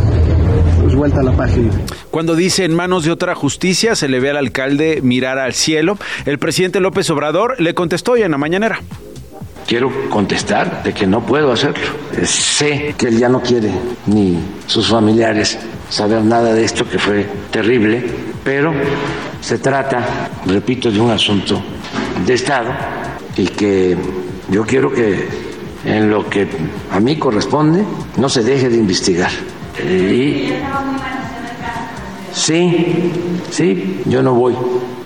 pues, 0.82 0.96
vuelta 0.96 1.22
a 1.22 1.24
la 1.24 1.32
página. 1.32 1.72
Cuando 2.12 2.36
dice 2.36 2.64
en 2.64 2.74
manos 2.74 3.04
de 3.04 3.12
otra 3.12 3.36
justicia, 3.36 3.96
se 3.96 4.08
le 4.08 4.20
ve 4.20 4.30
al 4.30 4.38
alcalde 4.38 5.02
mirar 5.04 5.38
al 5.38 5.54
cielo. 5.54 5.98
El 6.26 6.40
presidente 6.40 6.80
López 6.80 7.10
Obrador 7.10 7.60
le 7.60 7.74
contestó 7.74 8.15
en 8.24 8.32
la 8.32 8.38
mañanera. 8.38 8.80
Quiero 9.68 10.10
contestar 10.10 10.84
de 10.84 10.94
que 10.94 11.08
no 11.08 11.26
puedo 11.26 11.52
hacerlo. 11.52 11.84
Sé 12.24 12.94
que 12.98 13.08
él 13.08 13.18
ya 13.18 13.30
no 13.30 13.42
quiere 13.42 13.72
ni 14.06 14.38
sus 14.68 14.88
familiares 14.88 15.58
saber 15.90 16.24
nada 16.24 16.54
de 16.54 16.64
esto 16.64 16.88
que 16.88 17.00
fue 17.00 17.26
terrible, 17.52 18.04
pero 18.44 18.74
se 19.42 19.58
trata, 19.58 20.30
repito, 20.46 20.92
de 20.92 21.00
un 21.00 21.10
asunto 21.12 21.62
de 22.26 22.34
Estado 22.34 22.72
y 23.36 23.48
que 23.48 23.98
yo 24.50 24.64
quiero 24.66 24.92
que 24.92 25.28
en 25.84 26.10
lo 26.10 26.30
que 26.30 26.48
a 26.92 27.00
mí 27.00 27.18
corresponde 27.18 27.84
no 28.18 28.30
se 28.30 28.44
deje 28.44 28.70
de 28.70 28.78
investigar. 28.78 29.32
Y 29.84 30.54
Sí, 32.36 33.12
sí, 33.50 34.02
yo 34.06 34.22
no 34.22 34.34
voy 34.34 34.56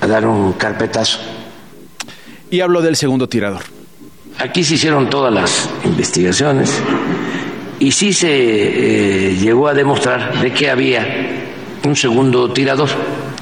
a 0.02 0.08
dar 0.08 0.26
un 0.28 0.54
carpetazo. 0.54 1.20
Y 2.52 2.62
hablo 2.62 2.82
del 2.82 2.96
segundo 2.96 3.30
tirador. 3.30 3.62
Aquí 4.40 4.64
se 4.64 4.76
hicieron 4.76 5.10
todas 5.10 5.34
las 5.34 5.70
investigaciones 5.86 6.72
y 7.80 7.92
sí 7.92 8.14
se 8.14 8.30
eh, 8.30 9.36
llegó 9.36 9.68
a 9.68 9.74
demostrar 9.74 10.42
de 10.42 10.52
que 10.52 10.70
había 10.70 11.06
un 11.86 11.96
segundo 11.96 12.52
tirador. 12.52 12.90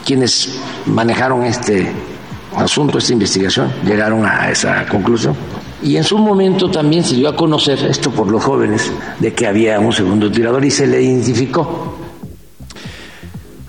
Quienes 0.05 0.59
manejaron 0.85 1.45
este 1.45 1.91
asunto, 2.55 2.97
esta 2.97 3.13
investigación, 3.13 3.71
llegaron 3.85 4.25
a 4.25 4.49
esa 4.49 4.85
conclusión. 4.87 5.35
Y 5.83 5.95
en 5.97 6.03
su 6.03 6.17
momento 6.17 6.69
también 6.71 7.03
se 7.03 7.15
dio 7.15 7.29
a 7.29 7.35
conocer, 7.35 7.77
esto 7.85 8.09
por 8.11 8.29
los 8.29 8.43
jóvenes, 8.43 8.91
de 9.19 9.33
que 9.33 9.47
había 9.47 9.79
un 9.79 9.93
segundo 9.93 10.31
tirador 10.31 10.65
y 10.65 10.71
se 10.71 10.87
le 10.87 11.01
identificó. 11.01 11.96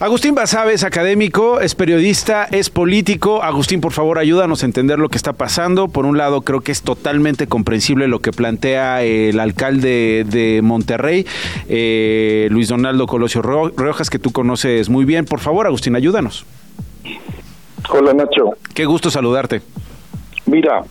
Agustín 0.00 0.36
Basabe 0.36 0.74
es 0.74 0.84
académico, 0.84 1.58
es 1.58 1.74
periodista, 1.74 2.44
es 2.52 2.70
político. 2.70 3.42
Agustín, 3.42 3.80
por 3.80 3.90
favor, 3.90 4.20
ayúdanos 4.20 4.62
a 4.62 4.66
entender 4.66 5.00
lo 5.00 5.08
que 5.08 5.16
está 5.16 5.32
pasando. 5.32 5.88
Por 5.88 6.06
un 6.06 6.16
lado, 6.16 6.42
creo 6.42 6.60
que 6.60 6.70
es 6.70 6.82
totalmente 6.82 7.48
comprensible 7.48 8.06
lo 8.06 8.20
que 8.20 8.30
plantea 8.30 9.02
el 9.02 9.40
alcalde 9.40 10.24
de 10.24 10.60
Monterrey, 10.62 11.26
eh, 11.68 12.46
Luis 12.52 12.68
Donaldo 12.68 13.08
Colosio 13.08 13.42
Rojas, 13.42 14.08
que 14.08 14.20
tú 14.20 14.30
conoces 14.30 14.88
muy 14.88 15.04
bien. 15.04 15.24
Por 15.24 15.40
favor, 15.40 15.66
Agustín, 15.66 15.96
ayúdanos. 15.96 16.46
Hola, 17.90 18.12
Nacho. 18.14 18.52
Qué 18.74 18.84
gusto 18.84 19.10
saludarte. 19.10 19.62
Mira, 20.46 20.84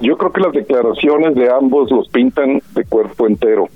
yo 0.00 0.16
creo 0.16 0.32
que 0.32 0.40
las 0.40 0.52
declaraciones 0.54 1.34
de 1.34 1.52
ambos 1.52 1.90
los 1.90 2.08
pintan 2.08 2.62
de 2.74 2.84
cuerpo 2.84 3.26
entero. 3.26 3.68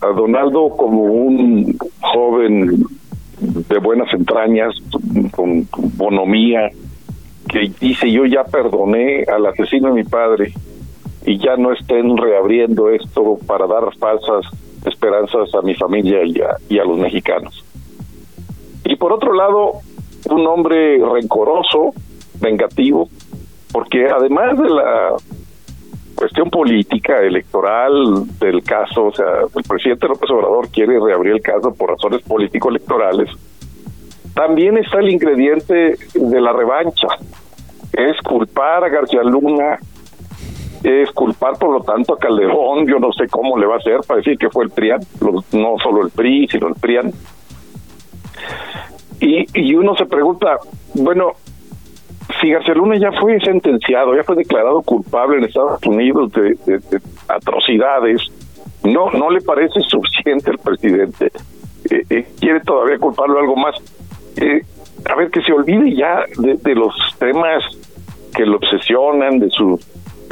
A 0.00 0.06
Donaldo 0.06 0.76
como 0.76 1.02
un 1.02 1.76
joven 2.00 2.86
de 3.42 3.78
buenas 3.78 4.12
entrañas, 4.14 4.74
con 5.32 5.66
bonomía, 5.96 6.70
que 7.48 7.72
dice 7.80 8.10
yo 8.10 8.24
ya 8.24 8.44
perdoné 8.44 9.24
al 9.24 9.46
asesino 9.46 9.88
de 9.88 9.94
mi 9.94 10.04
padre 10.04 10.52
y 11.26 11.38
ya 11.38 11.56
no 11.56 11.72
estén 11.72 12.16
reabriendo 12.16 12.90
esto 12.90 13.38
para 13.46 13.66
dar 13.66 13.94
falsas 13.98 14.46
esperanzas 14.84 15.54
a 15.54 15.62
mi 15.62 15.74
familia 15.74 16.20
y 16.24 16.78
a, 16.78 16.84
los 16.84 16.98
mexicanos. 16.98 17.64
Y 18.84 18.96
por 18.96 19.12
otro 19.12 19.32
lado, 19.32 19.74
un 20.30 20.46
hombre 20.46 20.98
rencoroso, 20.98 21.92
vengativo, 22.40 23.08
porque 23.72 24.08
además 24.08 24.58
de 24.58 24.68
la 24.68 25.14
cuestión 26.22 26.50
política, 26.50 27.20
electoral 27.20 28.38
del 28.38 28.62
caso, 28.62 29.06
o 29.06 29.12
sea, 29.12 29.26
el 29.56 29.62
presidente 29.64 30.06
López 30.06 30.30
Obrador 30.30 30.68
quiere 30.68 31.00
reabrir 31.00 31.32
el 31.32 31.42
caso 31.42 31.74
por 31.74 31.90
razones 31.90 32.22
político-electorales, 32.22 33.28
también 34.32 34.78
está 34.78 35.00
el 35.00 35.10
ingrediente 35.10 35.96
de 36.14 36.40
la 36.40 36.52
revancha, 36.52 37.08
es 37.92 38.16
culpar 38.22 38.84
a 38.84 38.88
García 38.88 39.24
Luna, 39.24 39.80
es 40.84 41.10
culpar 41.10 41.58
por 41.58 41.72
lo 41.72 41.80
tanto 41.80 42.14
a 42.14 42.18
Calderón, 42.18 42.86
yo 42.86 43.00
no 43.00 43.12
sé 43.12 43.26
cómo 43.26 43.58
le 43.58 43.66
va 43.66 43.74
a 43.74 43.78
hacer 43.78 43.98
para 44.06 44.18
decir 44.18 44.38
que 44.38 44.48
fue 44.48 44.62
el 44.62 44.70
PRIAN, 44.70 45.00
no 45.50 45.74
solo 45.82 46.04
el 46.04 46.10
PRI, 46.10 46.46
sino 46.52 46.68
el 46.68 46.74
PRIAN. 46.74 47.10
Y, 49.18 49.44
y 49.54 49.74
uno 49.74 49.96
se 49.96 50.06
pregunta, 50.06 50.58
bueno, 50.94 51.32
si 52.42 52.50
García 52.50 52.74
Luna 52.74 52.96
ya 52.98 53.12
fue 53.12 53.38
sentenciado, 53.40 54.14
ya 54.16 54.24
fue 54.24 54.34
declarado 54.34 54.82
culpable 54.82 55.38
en 55.38 55.44
Estados 55.44 55.80
Unidos 55.86 56.32
de, 56.32 56.80
atrocidades, 57.28 58.20
no 58.82 59.10
no 59.12 59.30
le 59.30 59.40
parece 59.40 59.80
suficiente 59.82 60.50
al 60.50 60.58
presidente. 60.58 61.30
Eh, 61.90 62.02
eh, 62.10 62.26
quiere 62.40 62.60
todavía 62.60 62.98
culparlo 62.98 63.38
algo 63.38 63.56
más. 63.56 63.76
Eh, 64.36 64.62
a 65.08 65.14
ver, 65.14 65.30
que 65.30 65.40
se 65.42 65.52
olvide 65.52 65.94
ya 65.94 66.24
de, 66.36 66.54
de 66.54 66.74
los 66.74 66.94
temas 67.18 67.64
que 68.34 68.44
lo 68.44 68.56
obsesionan, 68.56 69.38
de 69.38 69.50
su 69.50 69.78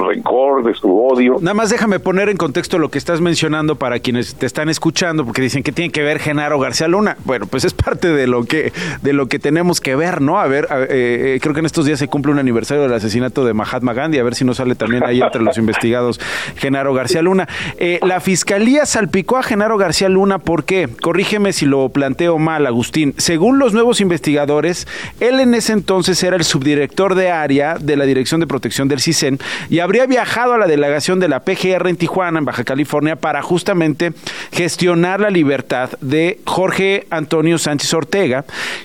rencor, 0.00 0.64
de 0.64 0.74
su 0.74 0.88
odio. 0.88 1.36
Nada 1.40 1.54
más 1.54 1.70
déjame 1.70 2.00
poner 2.00 2.28
en 2.28 2.36
contexto 2.36 2.78
lo 2.78 2.90
que 2.90 2.98
estás 2.98 3.20
mencionando 3.20 3.76
para 3.76 4.00
quienes 4.00 4.34
te 4.34 4.46
están 4.46 4.68
escuchando, 4.68 5.24
porque 5.24 5.42
dicen 5.42 5.62
que 5.62 5.72
tiene 5.72 5.92
que 5.92 6.02
ver 6.02 6.18
Genaro 6.18 6.58
García 6.58 6.88
Luna. 6.88 7.16
Bueno, 7.24 7.46
pues 7.46 7.64
es 7.64 7.74
parte 7.74 8.08
de 8.08 8.26
lo 8.26 8.44
que 8.44 8.72
de 9.02 9.12
lo 9.12 9.26
que 9.28 9.38
tenemos 9.38 9.80
que 9.80 9.96
ver, 9.96 10.20
¿no? 10.20 10.40
A 10.40 10.46
ver, 10.46 10.68
eh, 10.88 11.38
creo 11.40 11.54
que 11.54 11.60
en 11.60 11.66
estos 11.66 11.84
días 11.84 11.98
se 11.98 12.08
cumple 12.08 12.32
un 12.32 12.38
aniversario 12.38 12.82
del 12.82 12.92
asesinato 12.92 13.44
de 13.44 13.54
Mahatma 13.54 13.92
Gandhi, 13.92 14.18
a 14.18 14.22
ver 14.22 14.34
si 14.34 14.44
no 14.44 14.54
sale 14.54 14.74
también 14.74 15.04
ahí 15.04 15.20
entre 15.20 15.42
los 15.42 15.58
investigados 15.58 16.20
Genaro 16.56 16.94
García 16.94 17.22
Luna. 17.22 17.48
Eh, 17.78 18.00
la 18.02 18.20
fiscalía 18.20 18.86
salpicó 18.86 19.36
a 19.36 19.42
Genaro 19.42 19.76
García 19.76 20.08
Luna, 20.08 20.38
¿por 20.38 20.64
qué? 20.64 20.88
Corrígeme 21.00 21.52
si 21.52 21.66
lo 21.66 21.88
planteo 21.88 22.38
mal, 22.38 22.66
Agustín. 22.66 23.14
Según 23.16 23.58
los 23.58 23.72
nuevos 23.72 24.00
investigadores, 24.00 24.86
él 25.20 25.40
en 25.40 25.54
ese 25.54 25.72
entonces 25.72 26.22
era 26.22 26.36
el 26.36 26.44
subdirector 26.44 27.14
de 27.14 27.30
área 27.30 27.76
de 27.78 27.96
la 27.96 28.04
Dirección 28.04 28.40
de 28.40 28.46
Protección 28.46 28.88
del 28.88 29.00
CISEN 29.00 29.38
y 29.68 29.80
habría 29.90 30.06
viajado 30.06 30.52
a 30.52 30.58
la 30.58 30.68
delegación 30.68 31.18
de 31.18 31.26
la 31.26 31.40
PGR 31.40 31.88
en 31.88 31.96
Tijuana, 31.96 32.38
en 32.38 32.44
Baja 32.44 32.62
California, 32.62 33.16
para 33.16 33.42
justamente 33.42 34.12
gestionar 34.52 35.18
la 35.18 35.30
libertad 35.30 35.90
de 36.00 36.38
Jorge 36.46 37.08
Antonio 37.10 37.58
Sánchez 37.58 37.92
Ortega, 37.92 38.44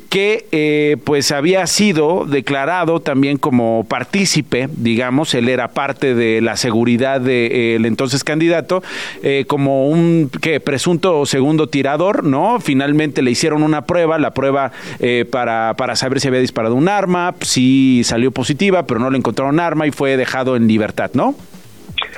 que 0.09 0.47
eh, 0.51 0.97
pues 1.03 1.31
había 1.31 1.67
sido 1.67 2.25
declarado 2.25 3.01
también 3.01 3.37
como 3.37 3.85
partícipe, 3.87 4.67
digamos, 4.77 5.35
él 5.35 5.47
era 5.47 5.67
parte 5.67 6.15
de 6.15 6.41
la 6.41 6.57
seguridad 6.57 7.21
del 7.21 7.85
entonces 7.85 8.23
candidato, 8.23 8.81
eh, 9.21 9.45
como 9.47 9.87
un 9.89 10.31
que 10.41 10.59
presunto 10.59 11.27
segundo 11.27 11.67
tirador, 11.67 12.23
¿no? 12.23 12.59
Finalmente 12.59 13.21
le 13.21 13.29
hicieron 13.29 13.61
una 13.61 13.85
prueba, 13.85 14.17
la 14.17 14.33
prueba 14.33 14.71
eh, 14.99 15.23
para, 15.29 15.75
para 15.77 15.95
saber 15.95 16.19
si 16.19 16.29
había 16.29 16.39
disparado 16.39 16.73
un 16.73 16.89
arma, 16.89 17.35
sí 17.41 18.01
salió 18.03 18.31
positiva, 18.31 18.87
pero 18.87 18.99
no 18.99 19.11
le 19.11 19.19
encontraron 19.19 19.59
arma 19.59 19.85
y 19.85 19.91
fue 19.91 20.17
dejado 20.17 20.55
en 20.55 20.67
libertad, 20.67 20.94
¿no? 21.13 21.35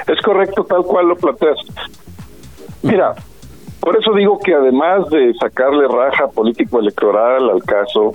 Es 0.07 0.21
correcto, 0.21 0.63
tal 0.63 0.83
cual 0.83 1.07
lo 1.07 1.15
planteas. 1.15 1.57
Mira, 2.83 3.15
por 3.79 3.97
eso 3.97 4.13
digo 4.13 4.39
que 4.39 4.53
además 4.53 5.09
de 5.09 5.33
sacarle 5.35 5.87
raja 5.87 6.27
político-electoral 6.27 7.49
al 7.49 7.63
caso, 7.63 8.13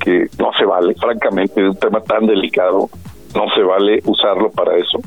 que 0.00 0.26
no 0.38 0.52
se 0.58 0.64
vale, 0.64 0.94
francamente, 0.94 1.60
de 1.60 1.70
un 1.70 1.76
tema 1.76 2.00
tan 2.00 2.26
delicado, 2.26 2.88
no 3.34 3.48
se 3.54 3.62
vale 3.62 4.00
usarlo 4.04 4.50
para 4.50 4.76
eso. 4.76 4.98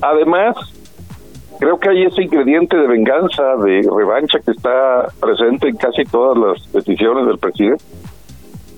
Además, 0.00 0.56
creo 1.58 1.78
que 1.78 1.88
hay 1.88 2.04
ese 2.04 2.22
ingrediente 2.22 2.76
de 2.76 2.86
venganza, 2.86 3.56
de 3.64 3.88
revancha 3.96 4.40
que 4.40 4.52
está 4.52 5.08
presente 5.20 5.68
en 5.68 5.76
casi 5.76 6.04
todas 6.04 6.36
las 6.38 6.72
decisiones 6.72 7.26
del 7.26 7.38
presidente. 7.38 7.84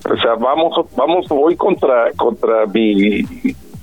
O 0.09 0.17
sea, 0.17 0.35
vamos, 0.35 0.85
vamos, 0.95 1.27
voy 1.29 1.55
contra, 1.55 2.11
contra 2.13 2.65
mi 2.65 3.23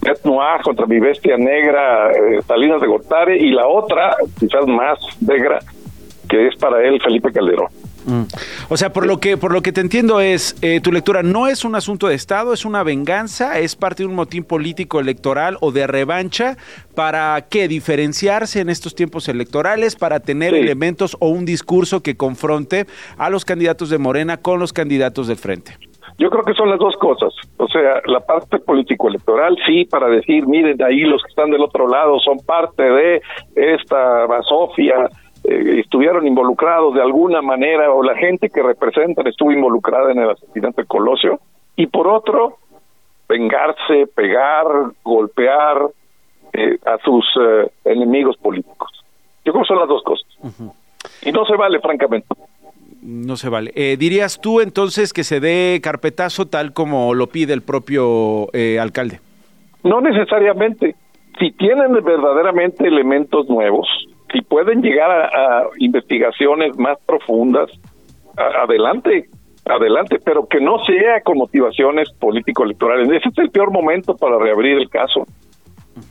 et 0.02 0.24
noir, 0.24 0.62
contra 0.62 0.86
mi 0.86 0.98
bestia 0.98 1.36
negra, 1.36 2.10
eh, 2.10 2.40
Salinas 2.46 2.80
de 2.80 2.86
Gortari, 2.86 3.36
y 3.36 3.50
la 3.50 3.66
otra, 3.66 4.16
quizás 4.38 4.66
más 4.66 4.98
negra, 5.20 5.58
que 6.28 6.48
es 6.48 6.56
para 6.56 6.82
él 6.82 7.00
Felipe 7.02 7.32
Calderón. 7.32 7.68
Mm. 8.06 8.22
O 8.70 8.76
sea, 8.76 8.92
por 8.92 9.06
lo 9.06 9.20
que 9.20 9.36
por 9.36 9.52
lo 9.52 9.60
que 9.60 9.72
te 9.72 9.82
entiendo 9.82 10.20
es 10.20 10.56
eh, 10.62 10.80
tu 10.80 10.90
lectura 10.90 11.22
no 11.22 11.48
es 11.48 11.64
un 11.64 11.74
asunto 11.74 12.08
de 12.08 12.14
Estado, 12.14 12.54
es 12.54 12.64
una 12.64 12.82
venganza, 12.82 13.58
es 13.58 13.76
parte 13.76 14.02
de 14.02 14.08
un 14.08 14.14
motín 14.14 14.44
político 14.44 15.00
electoral 15.00 15.58
o 15.60 15.70
de 15.70 15.86
revancha 15.86 16.56
para 16.94 17.46
qué 17.50 17.68
diferenciarse 17.68 18.60
en 18.60 18.70
estos 18.70 18.94
tiempos 18.94 19.28
electorales, 19.28 19.96
para 19.96 20.20
tener 20.20 20.54
elementos 20.54 21.16
o 21.20 21.28
un 21.28 21.44
discurso 21.44 22.02
que 22.02 22.16
confronte 22.16 22.86
a 23.18 23.28
los 23.28 23.44
candidatos 23.44 23.90
de 23.90 23.98
Morena 23.98 24.38
con 24.38 24.58
los 24.58 24.72
candidatos 24.72 25.26
del 25.28 25.36
frente. 25.36 25.89
Yo 26.18 26.30
creo 26.30 26.44
que 26.44 26.54
son 26.54 26.70
las 26.70 26.78
dos 26.78 26.96
cosas. 26.96 27.32
O 27.56 27.66
sea, 27.68 28.02
la 28.06 28.20
parte 28.20 28.58
político-electoral, 28.58 29.56
sí, 29.66 29.84
para 29.84 30.08
decir, 30.08 30.46
miren, 30.46 30.82
ahí 30.82 31.00
los 31.00 31.22
que 31.22 31.28
están 31.28 31.50
del 31.50 31.62
otro 31.62 31.88
lado 31.88 32.18
son 32.20 32.38
parte 32.38 32.82
de 32.82 33.22
esta 33.54 34.26
basofia, 34.26 35.08
eh, 35.44 35.80
estuvieron 35.80 36.26
involucrados 36.26 36.94
de 36.94 37.02
alguna 37.02 37.40
manera, 37.42 37.90
o 37.92 38.02
la 38.02 38.16
gente 38.16 38.50
que 38.50 38.62
representan 38.62 39.26
estuvo 39.26 39.52
involucrada 39.52 40.12
en 40.12 40.18
el 40.18 40.30
asesinato 40.30 40.82
de 40.82 40.86
Colosio. 40.86 41.40
Y 41.76 41.86
por 41.86 42.08
otro, 42.08 42.58
vengarse, 43.28 44.06
pegar, 44.14 44.66
golpear 45.02 45.86
eh, 46.52 46.78
a 46.84 46.98
sus 46.98 47.24
eh, 47.40 47.70
enemigos 47.84 48.36
políticos. 48.36 48.90
Yo 49.44 49.52
creo 49.52 49.62
que 49.62 49.68
son 49.68 49.78
las 49.78 49.88
dos 49.88 50.02
cosas. 50.02 50.26
Y 51.22 51.32
no 51.32 51.44
se 51.46 51.56
vale, 51.56 51.80
francamente 51.80 52.26
no 53.02 53.36
se 53.36 53.48
vale. 53.48 53.72
Eh, 53.74 53.96
¿Dirías 53.98 54.40
tú 54.40 54.60
entonces 54.60 55.12
que 55.12 55.24
se 55.24 55.40
dé 55.40 55.80
carpetazo 55.82 56.46
tal 56.46 56.72
como 56.72 57.14
lo 57.14 57.28
pide 57.28 57.52
el 57.52 57.62
propio 57.62 58.48
eh, 58.52 58.78
alcalde? 58.78 59.20
No 59.82 60.00
necesariamente. 60.00 60.94
Si 61.38 61.52
tienen 61.52 61.92
verdaderamente 61.92 62.86
elementos 62.86 63.48
nuevos, 63.48 63.88
si 64.32 64.42
pueden 64.42 64.82
llegar 64.82 65.10
a, 65.10 65.64
investigaciones 65.78 66.76
más 66.76 66.98
profundas, 67.06 67.70
adelante, 68.36 69.28
adelante, 69.64 70.18
pero 70.24 70.46
que 70.46 70.60
no 70.60 70.78
sea 70.84 71.20
con 71.22 71.38
motivaciones 71.38 72.10
político-electorales. 72.12 73.08
Ese 73.08 73.28
es 73.28 73.38
el 73.38 73.50
peor 73.50 73.70
momento 73.70 74.16
para 74.16 74.38
reabrir 74.38 74.78
el 74.78 74.88
caso. 74.88 75.26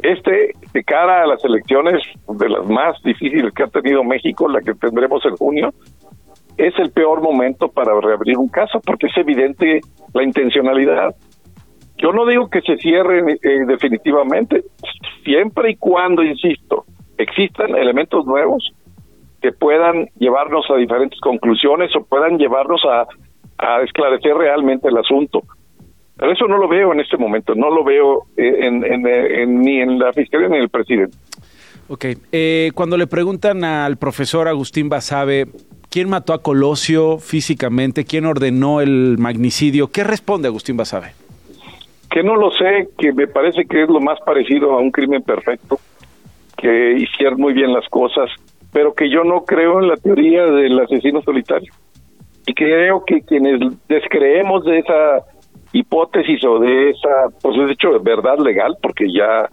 Este, 0.04 0.54
de 0.74 0.84
cara 0.84 1.24
a 1.24 1.28
las 1.28 1.44
elecciones 1.44 2.04
de 2.28 2.50
las 2.50 2.66
más 2.68 3.02
difíciles 3.04 3.54
que 3.54 3.64
ha 3.64 3.68
tenido 3.68 4.04
México, 4.04 4.48
la 4.48 4.62
que 4.62 4.74
tendremos 4.76 5.26
en 5.26 5.36
junio, 5.36 5.74
es 6.60 6.78
el 6.78 6.92
peor 6.92 7.22
momento 7.22 7.70
para 7.70 8.00
reabrir 8.02 8.38
un 8.38 8.50
caso 8.50 8.82
porque 8.86 9.08
es 9.08 9.18
evidente 9.18 9.80
la 10.14 10.24
intencionalidad. 10.24 11.16
Yo 11.98 12.12
no 12.12 12.26
digo 12.26 12.50
que 12.50 12.62
se 12.62 12.78
cierre 12.78 13.20
eh, 13.20 13.66
definitivamente, 13.66 14.64
siempre 15.24 15.72
y 15.72 15.76
cuando, 15.78 16.22
insisto, 16.22 16.86
existan 17.18 17.76
elementos 17.76 18.26
nuevos 18.26 18.74
que 19.42 19.54
puedan 19.54 20.08
llevarnos 20.18 20.66
a 20.70 20.76
diferentes 20.76 21.20
conclusiones 21.22 21.96
o 21.96 22.04
puedan 22.04 22.38
llevarnos 22.38 22.82
a, 22.86 23.08
esclarecer 23.84 24.36
realmente 24.36 24.88
el 24.88 24.98
asunto. 24.98 25.44
Pero 26.16 26.32
eso 26.32 26.48
no 26.48 26.58
lo 26.58 26.68
veo 26.70 26.94
en 26.94 27.02
este 27.02 27.18
momento, 27.18 27.56
no 27.56 27.70
lo 27.70 27.84
veo 27.84 28.24
eh, 28.38 28.66
en, 28.66 29.62
ni 29.62 29.82
en 29.82 30.00
la 30.00 30.14
Fiscalía 30.14 30.48
ni 30.48 30.58
en 30.58 30.64
el 30.64 30.70
presidente. 30.70 31.18
Ok, 31.90 32.06
eh, 32.32 32.72
cuando 32.76 32.98
le 32.98 33.08
preguntan 33.08 33.64
al 33.66 33.98
profesor 33.98 34.48
Agustín 34.48 34.88
Basabe 34.88 35.48
¿Quién 35.90 36.08
mató 36.08 36.34
a 36.34 36.44
Colosio 36.44 37.18
físicamente? 37.18 38.06
¿Quién 38.06 38.26
ordenó 38.26 38.80
el 38.80 39.18
magnicidio? 39.18 39.88
¿Qué 39.92 40.04
responde 40.04 40.48
Agustín 40.48 40.78
Basabe? 40.78 41.14
Que 42.12 42.22
no 42.22 42.36
lo 42.36 42.52
sé, 42.52 42.90
que 42.98 43.12
me 43.12 43.26
parece 43.26 43.66
que 43.66 43.84
es 43.84 43.90
lo 43.90 44.00
más 44.00 44.20
parecido 44.24 44.74
a 44.74 44.78
un 44.80 44.92
crimen 44.92 45.24
perfecto, 45.24 45.80
que 46.58 46.94
hicieron 46.94 47.42
muy 47.42 47.54
bien 47.54 47.74
las 47.74 47.88
cosas, 47.90 48.30
pero 48.72 48.94
que 48.94 49.10
yo 49.10 49.24
no 49.24 49.46
creo 49.46 49.82
en 49.82 49.88
la 49.88 49.96
teoría 49.96 50.46
del 50.46 50.80
asesino 50.80 51.24
solitario. 51.24 51.74
Y 52.46 52.54
creo 52.54 53.04
que 53.04 53.22
quienes 53.22 53.60
descreemos 53.88 54.66
de 54.66 54.80
esa 54.80 55.26
hipótesis 55.74 56.44
o 56.46 56.60
de 56.60 56.92
esa, 56.92 57.30
pues 57.42 57.58
es 57.58 57.72
hecho 57.72 57.94
de 57.94 58.00
verdad 58.00 58.38
legal, 58.38 58.78
porque 58.82 59.12
ya, 59.12 59.50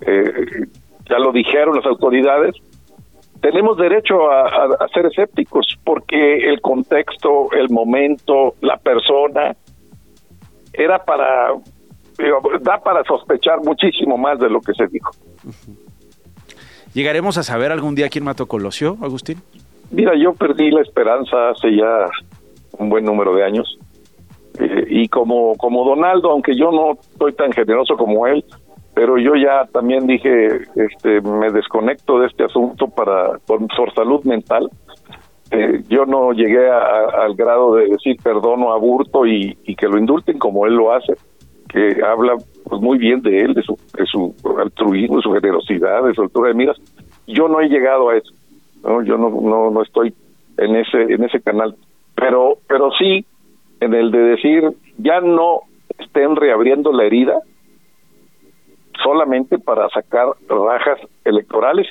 eh, 0.00 0.66
ya 1.08 1.18
lo 1.18 1.32
dijeron 1.32 1.76
las 1.76 1.86
autoridades, 1.86 2.54
tenemos 3.50 3.76
derecho 3.76 4.28
a, 4.28 4.88
ser 4.92 5.06
escépticos 5.06 5.78
porque 5.84 6.48
el 6.48 6.60
contexto, 6.60 7.52
el 7.52 7.68
momento, 7.70 8.54
la 8.60 8.76
persona 8.76 9.54
era 10.72 10.98
para 11.04 11.52
da 12.62 12.78
para 12.78 13.04
sospechar 13.04 13.60
muchísimo 13.62 14.16
más 14.16 14.40
de 14.40 14.50
lo 14.50 14.60
que 14.60 14.72
se 14.72 14.88
dijo. 14.88 15.12
¿Llegaremos 16.92 17.38
a 17.38 17.44
saber 17.44 17.70
algún 17.70 17.94
día 17.94 18.08
quién 18.08 18.24
mató 18.24 18.46
Colosio, 18.46 18.96
Agustín? 19.00 19.40
Mira, 19.90 20.12
yo 20.16 20.32
perdí 20.32 20.70
la 20.70 20.80
esperanza 20.80 21.50
hace 21.50 21.76
ya 21.76 22.06
un 22.78 22.88
buen 22.88 23.04
número 23.04 23.34
de 23.34 23.44
años. 23.44 23.78
Eh, 24.58 24.86
y 24.88 25.08
como, 25.08 25.54
como 25.56 25.84
Donaldo, 25.84 26.30
aunque 26.30 26.56
yo 26.56 26.72
no 26.72 26.98
soy 27.18 27.34
tan 27.34 27.52
generoso 27.52 27.96
como 27.96 28.26
él, 28.26 28.44
pero 28.96 29.18
yo 29.18 29.36
ya 29.36 29.66
también 29.66 30.06
dije, 30.06 30.62
este, 30.74 31.20
me 31.20 31.50
desconecto 31.50 32.18
de 32.18 32.28
este 32.28 32.44
asunto 32.44 32.88
para 32.88 33.38
por, 33.46 33.60
salud 33.94 34.24
mental. 34.24 34.70
Eh, 35.50 35.82
yo 35.86 36.06
no 36.06 36.32
llegué 36.32 36.70
al 36.70 37.34
grado 37.34 37.74
de 37.74 37.88
decir 37.88 38.16
perdono 38.24 38.72
a 38.72 38.78
Burto 38.78 39.26
y, 39.26 39.54
que 39.76 39.86
lo 39.86 39.98
indulten 39.98 40.38
como 40.38 40.66
él 40.66 40.76
lo 40.76 40.94
hace, 40.94 41.12
que 41.68 42.02
habla 42.02 42.36
pues, 42.64 42.80
muy 42.80 42.96
bien 42.96 43.20
de 43.20 43.42
él, 43.42 43.52
de 43.52 43.62
su, 43.64 43.78
de 43.98 44.06
su 44.06 44.34
altruismo, 44.58 45.16
de 45.16 45.22
su 45.24 45.32
generosidad, 45.32 46.02
de 46.02 46.14
su 46.14 46.22
altura 46.22 46.48
de 46.48 46.54
miras. 46.54 46.78
Yo 47.26 47.48
no 47.48 47.60
he 47.60 47.68
llegado 47.68 48.08
a 48.08 48.16
eso, 48.16 48.32
¿no? 48.82 49.02
yo 49.02 49.18
no, 49.18 49.28
no, 49.28 49.70
no 49.70 49.82
estoy 49.82 50.14
en 50.56 50.74
ese, 50.74 51.02
en 51.02 51.22
ese 51.22 51.42
canal, 51.42 51.76
pero, 52.14 52.56
pero 52.66 52.90
sí 52.98 53.26
en 53.80 53.92
el 53.92 54.10
de 54.10 54.20
decir 54.20 54.70
ya 54.96 55.20
no 55.20 55.60
estén 55.98 56.34
reabriendo 56.34 56.92
la 56.92 57.04
herida, 57.04 57.42
solamente 59.02 59.58
para 59.58 59.88
sacar 59.90 60.28
rajas 60.48 60.98
electorales 61.24 61.86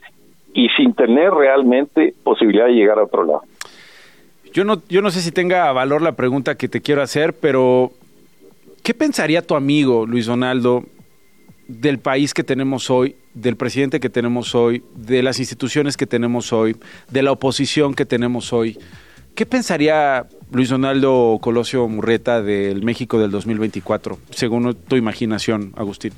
y 0.53 0.69
sin 0.69 0.93
tener 0.93 1.31
realmente 1.31 2.13
posibilidad 2.23 2.65
de 2.65 2.73
llegar 2.73 2.99
a 2.99 3.03
otro 3.03 3.25
lado. 3.25 3.41
Yo 4.53 4.63
no, 4.63 4.81
yo 4.87 5.01
no 5.01 5.11
sé 5.11 5.19
si 5.21 5.31
tenga 5.31 5.71
valor 5.73 6.01
la 6.01 6.13
pregunta 6.13 6.55
que 6.55 6.69
te 6.69 6.81
quiero 6.81 7.01
hacer, 7.01 7.33
pero 7.33 7.91
¿qué 8.83 8.93
pensaría 8.93 9.45
tu 9.45 9.55
amigo 9.55 10.05
Luis 10.05 10.27
Donaldo 10.27 10.85
del 11.67 11.99
país 11.99 12.33
que 12.33 12.43
tenemos 12.43 12.89
hoy, 12.89 13.17
del 13.33 13.57
presidente 13.57 13.99
que 13.99 14.09
tenemos 14.09 14.55
hoy, 14.55 14.83
de 14.95 15.23
las 15.23 15.39
instituciones 15.39 15.97
que 15.97 16.07
tenemos 16.07 16.53
hoy, 16.53 16.77
de 17.09 17.21
la 17.21 17.33
oposición 17.33 17.93
que 17.93 18.05
tenemos 18.05 18.53
hoy? 18.53 18.77
¿Qué 19.35 19.45
pensaría 19.45 20.25
Luis 20.53 20.69
Donaldo 20.69 21.37
Colosio 21.41 21.85
Murreta 21.89 22.41
del 22.41 22.81
México 22.83 23.19
del 23.19 23.31
2024, 23.31 24.17
según 24.29 24.73
tu 24.73 24.95
imaginación, 24.95 25.73
Agustín? 25.75 26.13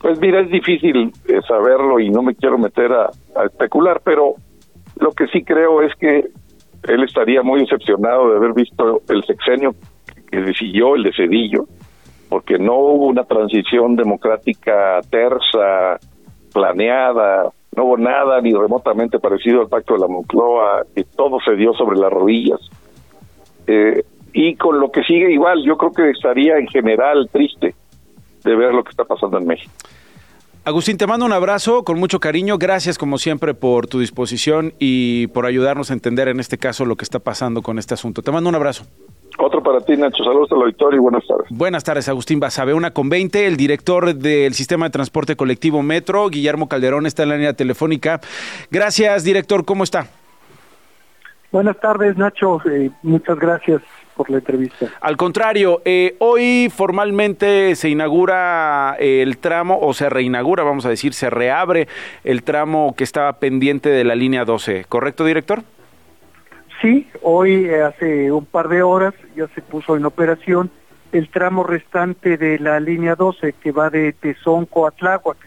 Pues 0.00 0.18
mira, 0.18 0.40
es 0.40 0.50
difícil 0.50 1.12
eh, 1.28 1.40
saberlo 1.46 2.00
y 2.00 2.08
no 2.08 2.22
me 2.22 2.34
quiero 2.34 2.56
meter 2.56 2.90
a, 2.90 3.10
especular, 3.44 4.00
pero 4.02 4.34
lo 4.98 5.12
que 5.12 5.26
sí 5.26 5.44
creo 5.44 5.82
es 5.82 5.94
que 5.96 6.24
él 6.88 7.04
estaría 7.04 7.42
muy 7.42 7.60
decepcionado 7.60 8.30
de 8.30 8.36
haber 8.38 8.54
visto 8.54 9.02
el 9.08 9.22
sexenio 9.24 9.74
que 10.30 10.40
decidió 10.40 10.96
el 10.96 11.02
de 11.02 11.12
Cedillo, 11.12 11.66
porque 12.30 12.58
no 12.58 12.76
hubo 12.76 13.06
una 13.08 13.24
transición 13.24 13.94
democrática 13.94 15.00
tersa, 15.10 15.98
planeada, 16.52 17.50
no 17.76 17.84
hubo 17.84 17.98
nada 17.98 18.40
ni 18.40 18.54
remotamente 18.54 19.18
parecido 19.18 19.60
al 19.60 19.68
pacto 19.68 19.94
de 19.94 20.00
la 20.00 20.08
Moncloa, 20.08 20.82
que 20.94 21.04
todo 21.04 21.38
se 21.44 21.56
dio 21.56 21.74
sobre 21.74 21.98
las 21.98 22.10
rodillas. 22.10 22.60
Eh, 23.66 24.02
y 24.32 24.56
con 24.56 24.80
lo 24.80 24.90
que 24.90 25.02
sigue 25.02 25.30
igual, 25.30 25.62
yo 25.62 25.76
creo 25.76 25.92
que 25.92 26.10
estaría 26.10 26.56
en 26.56 26.68
general 26.68 27.28
triste 27.30 27.74
de 28.44 28.56
ver 28.56 28.72
lo 28.72 28.84
que 28.84 28.90
está 28.90 29.04
pasando 29.04 29.38
en 29.38 29.46
México. 29.46 29.72
Agustín, 30.62 30.98
te 30.98 31.06
mando 31.06 31.24
un 31.24 31.32
abrazo 31.32 31.84
con 31.84 31.98
mucho 31.98 32.20
cariño. 32.20 32.58
Gracias 32.58 32.98
como 32.98 33.16
siempre 33.16 33.54
por 33.54 33.86
tu 33.86 33.98
disposición 33.98 34.74
y 34.78 35.28
por 35.28 35.46
ayudarnos 35.46 35.90
a 35.90 35.94
entender 35.94 36.28
en 36.28 36.38
este 36.38 36.58
caso 36.58 36.84
lo 36.84 36.96
que 36.96 37.04
está 37.04 37.18
pasando 37.18 37.62
con 37.62 37.78
este 37.78 37.94
asunto. 37.94 38.22
Te 38.22 38.30
mando 38.30 38.50
un 38.50 38.54
abrazo. 38.54 38.84
Otro 39.38 39.62
para 39.62 39.80
ti, 39.80 39.96
Nacho. 39.96 40.22
Saludos 40.22 40.52
al 40.52 40.58
auditorio 40.58 40.98
y 40.98 41.00
buenas 41.00 41.26
tardes. 41.26 41.46
Buenas 41.48 41.82
tardes, 41.82 42.08
Agustín 42.10 42.40
Basabe, 42.40 42.74
una 42.74 42.90
con 42.90 43.08
20, 43.08 43.46
el 43.46 43.56
director 43.56 44.14
del 44.14 44.52
Sistema 44.52 44.86
de 44.86 44.90
Transporte 44.90 45.34
Colectivo 45.34 45.82
Metro, 45.82 46.28
Guillermo 46.28 46.68
Calderón, 46.68 47.06
está 47.06 47.22
en 47.22 47.30
la 47.30 47.36
línea 47.36 47.54
telefónica. 47.54 48.20
Gracias, 48.70 49.24
director, 49.24 49.64
¿cómo 49.64 49.82
está? 49.82 50.08
Buenas 51.52 51.80
tardes, 51.80 52.18
Nacho. 52.18 52.60
Eh, 52.70 52.90
muchas 53.02 53.38
gracias 53.38 53.80
por 54.20 54.28
la 54.28 54.36
entrevista. 54.36 54.86
Al 55.00 55.16
contrario, 55.16 55.80
eh, 55.86 56.14
hoy 56.18 56.70
formalmente 56.70 57.74
se 57.74 57.88
inaugura 57.88 58.94
el 58.98 59.38
tramo, 59.38 59.78
o 59.80 59.94
se 59.94 60.10
reinaugura, 60.10 60.62
vamos 60.62 60.84
a 60.84 60.90
decir, 60.90 61.14
se 61.14 61.30
reabre 61.30 61.88
el 62.22 62.42
tramo 62.42 62.94
que 62.94 63.04
estaba 63.04 63.32
pendiente 63.38 63.88
de 63.88 64.04
la 64.04 64.14
línea 64.14 64.44
12, 64.44 64.84
¿correcto, 64.90 65.24
director? 65.24 65.62
Sí, 66.82 67.08
hoy 67.22 67.64
eh, 67.64 67.82
hace 67.82 68.30
un 68.30 68.44
par 68.44 68.68
de 68.68 68.82
horas 68.82 69.14
ya 69.34 69.48
se 69.54 69.62
puso 69.62 69.96
en 69.96 70.04
operación 70.04 70.70
el 71.12 71.30
tramo 71.30 71.64
restante 71.64 72.36
de 72.36 72.58
la 72.58 72.78
línea 72.78 73.14
12 73.14 73.54
que 73.54 73.72
va 73.72 73.88
de 73.88 74.12
Tezonco 74.12 74.86
a 74.86 74.90
Tláhuac. 74.90 75.38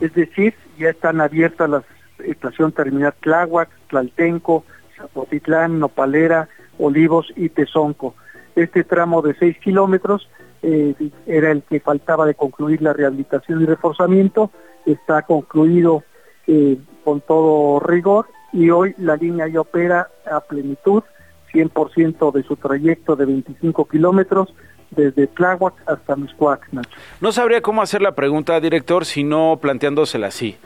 Es 0.00 0.14
decir, 0.14 0.54
ya 0.78 0.88
están 0.88 1.20
abiertas 1.20 1.68
las 1.68 1.84
estación 2.24 2.72
terminal 2.72 3.14
Tláhuac, 3.20 3.68
Tlaltenco, 3.88 4.64
Zapotitlán, 4.96 5.78
Nopalera, 5.78 6.48
Olivos 6.78 7.32
y 7.36 7.48
Tezonco. 7.48 8.14
Este 8.56 8.84
tramo 8.84 9.22
de 9.22 9.34
6 9.34 9.58
kilómetros 9.58 10.28
eh, 10.62 10.94
era 11.26 11.50
el 11.50 11.62
que 11.62 11.80
faltaba 11.80 12.26
de 12.26 12.34
concluir 12.34 12.82
la 12.82 12.92
rehabilitación 12.92 13.62
y 13.62 13.66
reforzamiento. 13.66 14.50
Está 14.86 15.22
concluido 15.22 16.04
eh, 16.46 16.78
con 17.04 17.20
todo 17.20 17.80
rigor 17.80 18.26
y 18.52 18.70
hoy 18.70 18.94
la 18.98 19.16
línea 19.16 19.48
ya 19.48 19.60
opera 19.60 20.08
a 20.30 20.40
plenitud, 20.40 21.02
100% 21.52 22.32
de 22.32 22.42
su 22.42 22.56
trayecto 22.56 23.16
de 23.16 23.26
25 23.26 23.86
kilómetros 23.86 24.54
desde 24.90 25.26
Tláhuac 25.26 25.74
hasta 25.86 26.16
Miscuac. 26.16 26.68
No 27.20 27.32
sabría 27.32 27.62
cómo 27.62 27.82
hacer 27.82 28.02
la 28.02 28.14
pregunta, 28.14 28.60
director, 28.60 29.04
sino 29.04 29.58
planteándosela 29.60 30.28
así. 30.28 30.56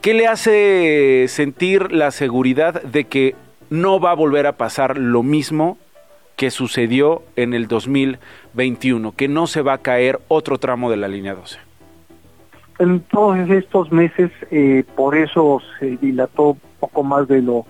¿Qué 0.00 0.14
le 0.14 0.26
hace 0.26 1.26
sentir 1.28 1.92
la 1.92 2.10
seguridad 2.10 2.82
de 2.82 3.04
que 3.04 3.34
no 3.68 4.00
va 4.00 4.12
a 4.12 4.14
volver 4.14 4.46
a 4.46 4.56
pasar 4.56 4.98
lo 4.98 5.22
mismo 5.22 5.78
que 6.40 6.50
sucedió 6.50 7.20
en 7.36 7.52
el 7.52 7.68
2021, 7.68 9.12
que 9.12 9.28
no 9.28 9.46
se 9.46 9.60
va 9.60 9.74
a 9.74 9.78
caer 9.82 10.20
otro 10.28 10.56
tramo 10.56 10.90
de 10.90 10.96
la 10.96 11.06
línea 11.06 11.34
12? 11.34 11.58
En 12.78 13.00
todos 13.00 13.50
estos 13.50 13.92
meses, 13.92 14.30
eh, 14.50 14.84
por 14.96 15.14
eso 15.14 15.60
se 15.78 15.98
dilató 15.98 16.56
poco 16.78 17.02
más 17.02 17.28
de 17.28 17.42
lo 17.42 17.66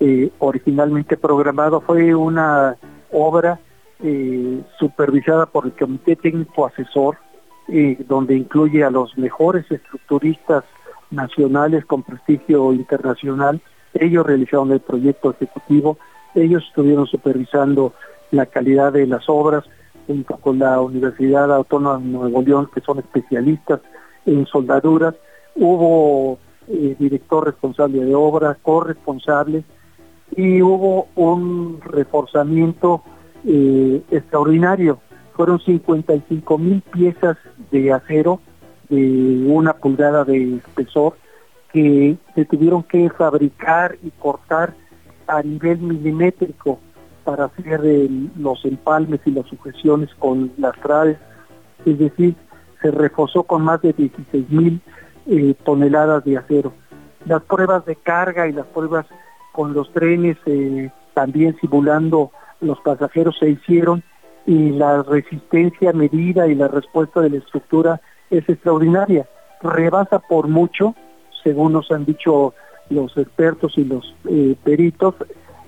eh, 0.00 0.30
originalmente 0.38 1.16
programado. 1.16 1.80
Fue 1.80 2.14
una 2.14 2.76
obra 3.10 3.58
eh, 4.02 4.60
supervisada 4.78 5.46
por 5.46 5.64
el 5.64 5.72
Comité 5.72 6.14
Técnico 6.14 6.66
Asesor, 6.66 7.16
eh, 7.68 7.96
donde 8.06 8.36
incluye 8.36 8.84
a 8.84 8.90
los 8.90 9.16
mejores 9.16 9.64
estructuristas 9.70 10.64
nacionales 11.10 11.86
con 11.86 12.02
prestigio 12.02 12.74
internacional. 12.74 13.62
Ellos 13.94 14.26
realizaron 14.26 14.72
el 14.72 14.80
proyecto 14.80 15.30
ejecutivo, 15.30 15.96
ellos 16.34 16.64
estuvieron 16.68 17.06
supervisando 17.06 17.92
la 18.30 18.46
calidad 18.46 18.92
de 18.92 19.06
las 19.06 19.28
obras 19.28 19.64
junto 20.06 20.36
con 20.38 20.58
la 20.58 20.80
Universidad 20.80 21.52
Autónoma 21.52 21.98
de 21.98 22.04
Nuevo 22.04 22.42
León, 22.42 22.70
que 22.74 22.80
son 22.80 22.98
especialistas 22.98 23.80
en 24.26 24.46
soldaduras. 24.46 25.14
Hubo 25.54 26.38
eh, 26.68 26.96
director 26.98 27.44
responsable 27.44 28.04
de 28.04 28.14
obra, 28.14 28.56
corresponsable, 28.62 29.64
y 30.36 30.62
hubo 30.62 31.08
un 31.16 31.80
reforzamiento 31.80 33.02
eh, 33.44 34.02
extraordinario. 34.10 34.98
Fueron 35.34 35.60
55 35.60 36.58
mil 36.58 36.82
piezas 36.82 37.36
de 37.70 37.92
acero 37.92 38.40
de 38.88 39.44
una 39.46 39.74
pulgada 39.74 40.24
de 40.24 40.56
espesor 40.56 41.14
que 41.72 42.16
se 42.34 42.44
tuvieron 42.44 42.82
que 42.82 43.08
fabricar 43.10 43.96
y 44.02 44.10
cortar 44.10 44.74
a 45.30 45.42
nivel 45.42 45.78
milimétrico 45.78 46.78
para 47.24 47.44
hacer 47.44 47.80
los 48.36 48.64
empalmes 48.64 49.20
y 49.24 49.30
las 49.30 49.46
sujeciones 49.46 50.10
con 50.18 50.52
las 50.58 50.78
traves. 50.80 51.18
Es 51.84 51.98
decir, 51.98 52.34
se 52.82 52.90
reforzó 52.90 53.44
con 53.44 53.62
más 53.62 53.80
de 53.82 53.92
16 53.92 54.50
mil 54.50 54.80
eh, 55.26 55.54
toneladas 55.64 56.24
de 56.24 56.38
acero. 56.38 56.72
Las 57.26 57.42
pruebas 57.42 57.84
de 57.84 57.96
carga 57.96 58.48
y 58.48 58.52
las 58.52 58.66
pruebas 58.66 59.06
con 59.52 59.74
los 59.74 59.92
trenes 59.92 60.36
eh, 60.46 60.90
también 61.14 61.56
simulando 61.60 62.30
los 62.60 62.80
pasajeros 62.80 63.36
se 63.38 63.50
hicieron 63.50 64.02
y 64.46 64.70
la 64.70 65.02
resistencia 65.02 65.92
medida 65.92 66.46
y 66.46 66.54
la 66.54 66.68
respuesta 66.68 67.20
de 67.20 67.30
la 67.30 67.38
estructura 67.38 68.00
es 68.30 68.48
extraordinaria. 68.48 69.28
Rebasa 69.62 70.18
por 70.18 70.48
mucho, 70.48 70.94
según 71.42 71.74
nos 71.74 71.90
han 71.90 72.04
dicho 72.04 72.54
los 72.90 73.16
expertos 73.16 73.78
y 73.78 73.84
los 73.84 74.14
eh, 74.28 74.54
peritos, 74.62 75.14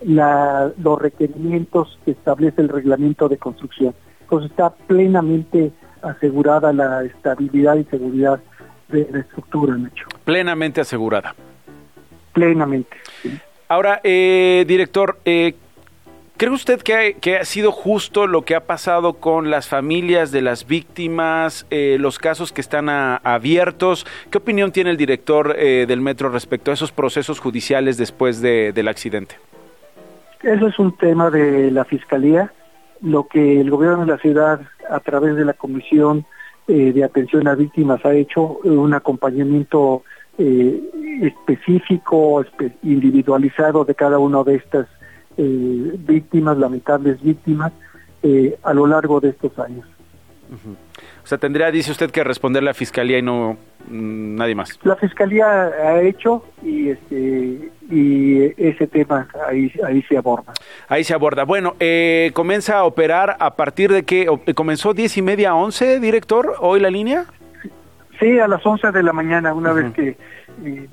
los 0.05 1.01
requerimientos 1.01 1.99
que 2.05 2.11
establece 2.11 2.61
el 2.61 2.69
reglamento 2.69 3.29
de 3.29 3.39
construcción. 3.39 3.95
Pues 4.29 4.47
está 4.47 4.71
plenamente 4.71 5.73
asegurada 6.03 6.73
la 6.73 7.05
estabilidad 7.05 7.77
y 7.77 7.85
seguridad 7.85 8.41
de 8.89 9.09
la 9.11 9.21
estructura, 9.21 9.77
Nacho. 9.77 10.07
Plenamente 10.25 10.81
asegurada. 10.81 11.35
Plenamente. 12.33 12.97
Ahora, 13.69 14.01
eh, 14.03 14.65
director, 14.67 15.19
eh, 15.25 15.55
¿cree 16.43 16.53
usted 16.53 16.83
que, 16.83 17.37
ha 17.37 17.45
sido 17.45 17.71
justo 17.71 18.27
lo 18.27 18.43
que 18.43 18.57
ha 18.57 18.67
pasado 18.67 19.13
con 19.13 19.49
las 19.49 19.69
familias 19.69 20.33
de 20.33 20.43
las 20.43 20.67
víctimas, 20.67 21.69
eh, 21.71 21.99
los 22.01 22.19
casos 22.19 22.51
que 22.51 22.61
están 22.61 22.89
abiertos? 22.89 24.05
¿Qué 24.29 24.39
opinión 24.39 24.73
tiene 24.73 24.91
el 24.91 24.97
director 24.97 25.55
eh, 25.57 25.85
del 25.87 26.01
metro 26.01 26.31
respecto 26.31 26.73
a 26.73 26.75
esos 26.75 26.91
procesos 26.91 27.39
judiciales 27.39 27.97
después 27.97 28.43
del 28.43 28.89
accidente? 28.89 29.37
Eso 30.43 30.67
es 30.67 30.77
un 30.81 30.97
tema 30.97 31.31
de 31.31 31.71
la 31.71 31.85
Fiscalía. 31.85 32.53
Lo 33.03 33.29
que 33.29 33.61
el 33.61 33.71
gobierno 33.71 34.01
de 34.01 34.07
la 34.11 34.19
ciudad, 34.19 34.63
a 34.91 34.99
través 34.99 35.37
de 35.37 35.45
la 35.45 35.53
Comisión 35.53 36.27
eh, 36.67 36.91
de 36.93 37.05
atención 37.05 37.47
a 37.47 37.55
víctimas 37.55 38.05
ha 38.05 38.15
hecho 38.15 38.59
un 38.65 38.93
acompañamiento 38.95 40.03
específico, 41.23 42.45
individualizado 42.83 43.85
de 43.85 43.95
cada 43.95 44.19
una 44.19 44.43
de 44.43 44.57
estas 44.57 44.89
eh, 45.37 45.97
víctimas, 45.99 46.57
lamentables 46.59 47.23
víctimas, 47.23 47.73
a 48.63 48.73
lo 48.73 48.87
largo 48.87 49.19
de 49.19 49.31
estos 49.31 49.59
años. 49.59 49.85
O 51.25 51.27
sea, 51.27 51.39
tendría, 51.39 51.71
dice 51.71 51.91
usted, 51.93 52.11
que 52.11 52.25
responder 52.25 52.63
la 52.63 52.75
fiscalía 52.75 53.19
y 53.19 53.23
no 53.23 53.57
mm, 53.89 54.37
nadie 54.37 54.55
más. 54.55 54.79
La 54.83 54.97
fiscalía 54.97 55.47
ha 55.47 56.01
hecho 56.03 56.45
y 56.63 56.91
este 56.91 57.71
y 57.91 58.43
ese 58.57 58.87
tema 58.87 59.29
ahí 59.47 59.73
ahí 59.85 60.03
se 60.03 60.17
aborda. 60.17 60.53
Ahí 60.89 61.05
se 61.05 61.15
aborda. 61.15 61.45
Bueno, 61.45 61.75
eh, 61.79 62.31
comienza 62.35 62.79
a 62.79 62.85
operar 62.85 63.37
a 63.39 63.55
partir 63.55 63.93
de 63.93 64.03
que 64.05 64.27
comenzó 64.55 64.95
diez 64.95 65.17
y 65.17 65.23
media 65.23 65.51
a 65.51 65.55
once, 65.55 66.01
director, 66.01 66.55
hoy 66.59 66.81
la 66.81 66.91
línea. 66.91 67.27
Sí, 68.23 68.39
a 68.39 68.47
las 68.47 68.65
once 68.65 68.93
de 68.93 69.03
la 69.03 69.13
mañana, 69.13 69.53
una 69.53 69.73
vez 69.73 69.93
que 69.95 70.17
eh, 70.65 70.89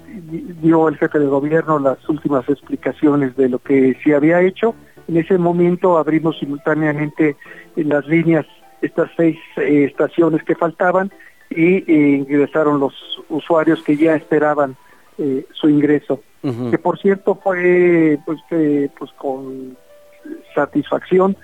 dio 0.63 0.89
el 0.89 0.98
jefe 0.98 1.20
de 1.20 1.28
gobierno 1.28 1.78
las 1.78 2.10
últimas 2.10 2.50
explicaciones 2.50 3.36
de 3.38 3.50
lo 3.50 3.60
que 3.60 3.96
se 4.04 4.15
había 4.15 4.42
hecho. 4.42 4.74
En 5.08 5.18
ese 5.18 5.38
momento 5.38 6.00
abrimos 6.00 6.39
simultáneamente 6.39 7.36
las 7.76 8.08
líneas 8.08 8.48
estas 8.82 9.12
seis 9.15 9.38
eh, 9.58 9.86
estaciones 9.86 10.44
que 10.44 10.56
faltaban 10.56 11.12
y 11.52 11.78
eh, 11.78 12.15
ingresaron 12.18 12.80
los 12.80 12.94
usuarios 13.30 13.84
que 13.84 13.96
ya 13.96 14.15
esperaban 14.15 14.76
eh, 15.18 15.46
su 15.54 15.70
ingreso. 15.70 16.22
Que 16.42 16.78
por 16.78 16.98
cierto 16.98 17.36
fue 17.36 18.18
pues, 18.26 18.39
pues 18.98 19.12
con 19.18 19.76
satisfacción 20.56 21.36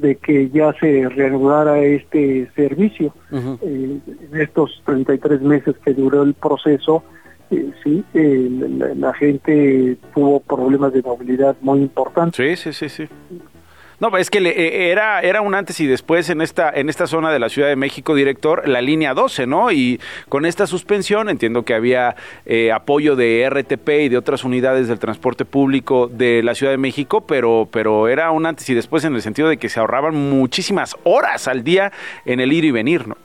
de 0.00 0.16
que 0.16 0.50
ya 0.50 0.72
se 0.80 1.08
reanudara 1.08 1.78
este 1.80 2.50
servicio. 2.54 3.14
en 3.32 4.02
estos 4.32 4.82
33 4.86 5.40
meses 5.42 5.76
que 5.84 5.94
duró 5.94 6.22
el 6.22 6.34
proceso, 6.34 7.02
sí, 7.50 8.04
la, 8.12 8.94
la, 8.94 9.14
gente 9.14 9.96
tuvo 10.14 10.40
problemas 10.40 10.92
de 10.92 11.02
movilidad 11.02 11.56
muy 11.60 11.80
importantes. 11.80 12.36
Sí, 12.36 12.72
sí, 12.72 12.72
sí, 12.72 12.88
sí. 12.88 13.08
No, 14.00 14.16
es 14.16 14.30
que 14.30 14.40
le, 14.40 14.50
eh, 14.50 14.92
era, 14.92 15.20
era 15.22 15.40
un 15.40 15.56
antes 15.56 15.80
y 15.80 15.86
después 15.86 16.30
en 16.30 16.40
esta, 16.40 16.70
en 16.70 16.88
esta 16.88 17.08
zona 17.08 17.32
de 17.32 17.40
la 17.40 17.48
Ciudad 17.48 17.68
de 17.68 17.74
México, 17.74 18.14
director, 18.14 18.68
la 18.68 18.80
línea 18.80 19.12
12, 19.12 19.48
¿no? 19.48 19.72
Y 19.72 20.00
con 20.28 20.46
esta 20.46 20.68
suspensión 20.68 21.28
entiendo 21.28 21.64
que 21.64 21.74
había 21.74 22.14
eh, 22.46 22.70
apoyo 22.70 23.16
de 23.16 23.48
RTP 23.50 23.88
y 23.88 24.08
de 24.08 24.16
otras 24.16 24.44
unidades 24.44 24.86
del 24.86 25.00
transporte 25.00 25.44
público 25.44 26.06
de 26.06 26.44
la 26.44 26.54
Ciudad 26.54 26.72
de 26.72 26.78
México, 26.78 27.26
pero, 27.26 27.68
pero 27.72 28.06
era 28.06 28.30
un 28.30 28.46
antes 28.46 28.70
y 28.70 28.74
después 28.74 29.04
en 29.04 29.16
el 29.16 29.22
sentido 29.22 29.48
de 29.48 29.56
que 29.56 29.68
se 29.68 29.80
ahorraban 29.80 30.14
muchísimas 30.14 30.96
horas 31.02 31.48
al 31.48 31.64
día 31.64 31.90
en 32.24 32.38
el 32.38 32.52
ir 32.52 32.64
y 32.64 32.70
venir, 32.70 33.08
¿no? 33.08 33.16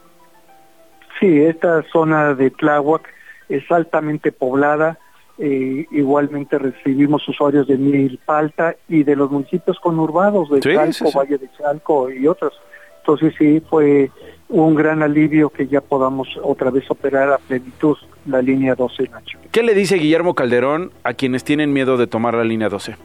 Sí, 1.19 1.39
esta 1.39 1.83
zona 1.91 2.33
de 2.33 2.49
Tláhuac 2.49 3.07
es 3.47 3.69
altamente 3.71 4.31
poblada, 4.31 4.97
eh, 5.39 5.87
igualmente 5.91 6.59
recibimos 6.59 7.27
usuarios 7.27 7.67
de 7.67 7.77
Milpalta 7.77 8.75
y 8.87 9.03
de 9.03 9.15
los 9.15 9.31
municipios 9.31 9.79
conurbados 9.79 10.49
de 10.51 10.59
Chalco, 10.59 11.11
Valle 11.11 11.39
de 11.39 11.49
Chalco 11.57 12.11
y 12.11 12.27
otros. 12.27 12.53
Entonces 12.99 13.33
sí, 13.37 13.61
fue 13.67 14.11
un 14.49 14.75
gran 14.75 15.01
alivio 15.01 15.49
que 15.49 15.67
ya 15.67 15.81
podamos 15.81 16.27
otra 16.41 16.69
vez 16.69 16.89
operar 16.89 17.33
a 17.33 17.37
plenitud 17.39 17.97
la 18.27 18.41
línea 18.41 18.75
12, 18.75 19.09
Nacho. 19.09 19.39
¿Qué 19.51 19.63
le 19.63 19.73
dice 19.73 19.95
Guillermo 19.95 20.35
Calderón 20.35 20.91
a 21.03 21.13
quienes 21.13 21.43
tienen 21.43 21.73
miedo 21.73 21.97
de 21.97 22.07
tomar 22.07 22.35
la 22.35 22.43
línea 22.43 22.69
12? 22.69 22.95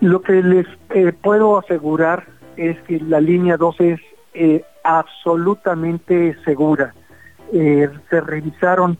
Lo 0.00 0.22
que 0.22 0.42
les 0.42 0.66
eh, 0.94 1.12
puedo 1.12 1.58
asegurar 1.58 2.26
es 2.56 2.80
que 2.82 2.98
la 3.00 3.20
línea 3.20 3.58
12 3.58 3.92
es 3.92 4.00
eh, 4.32 4.64
absolutamente 4.82 6.36
segura. 6.44 6.94
se 7.52 8.20
revisaron 8.20 8.96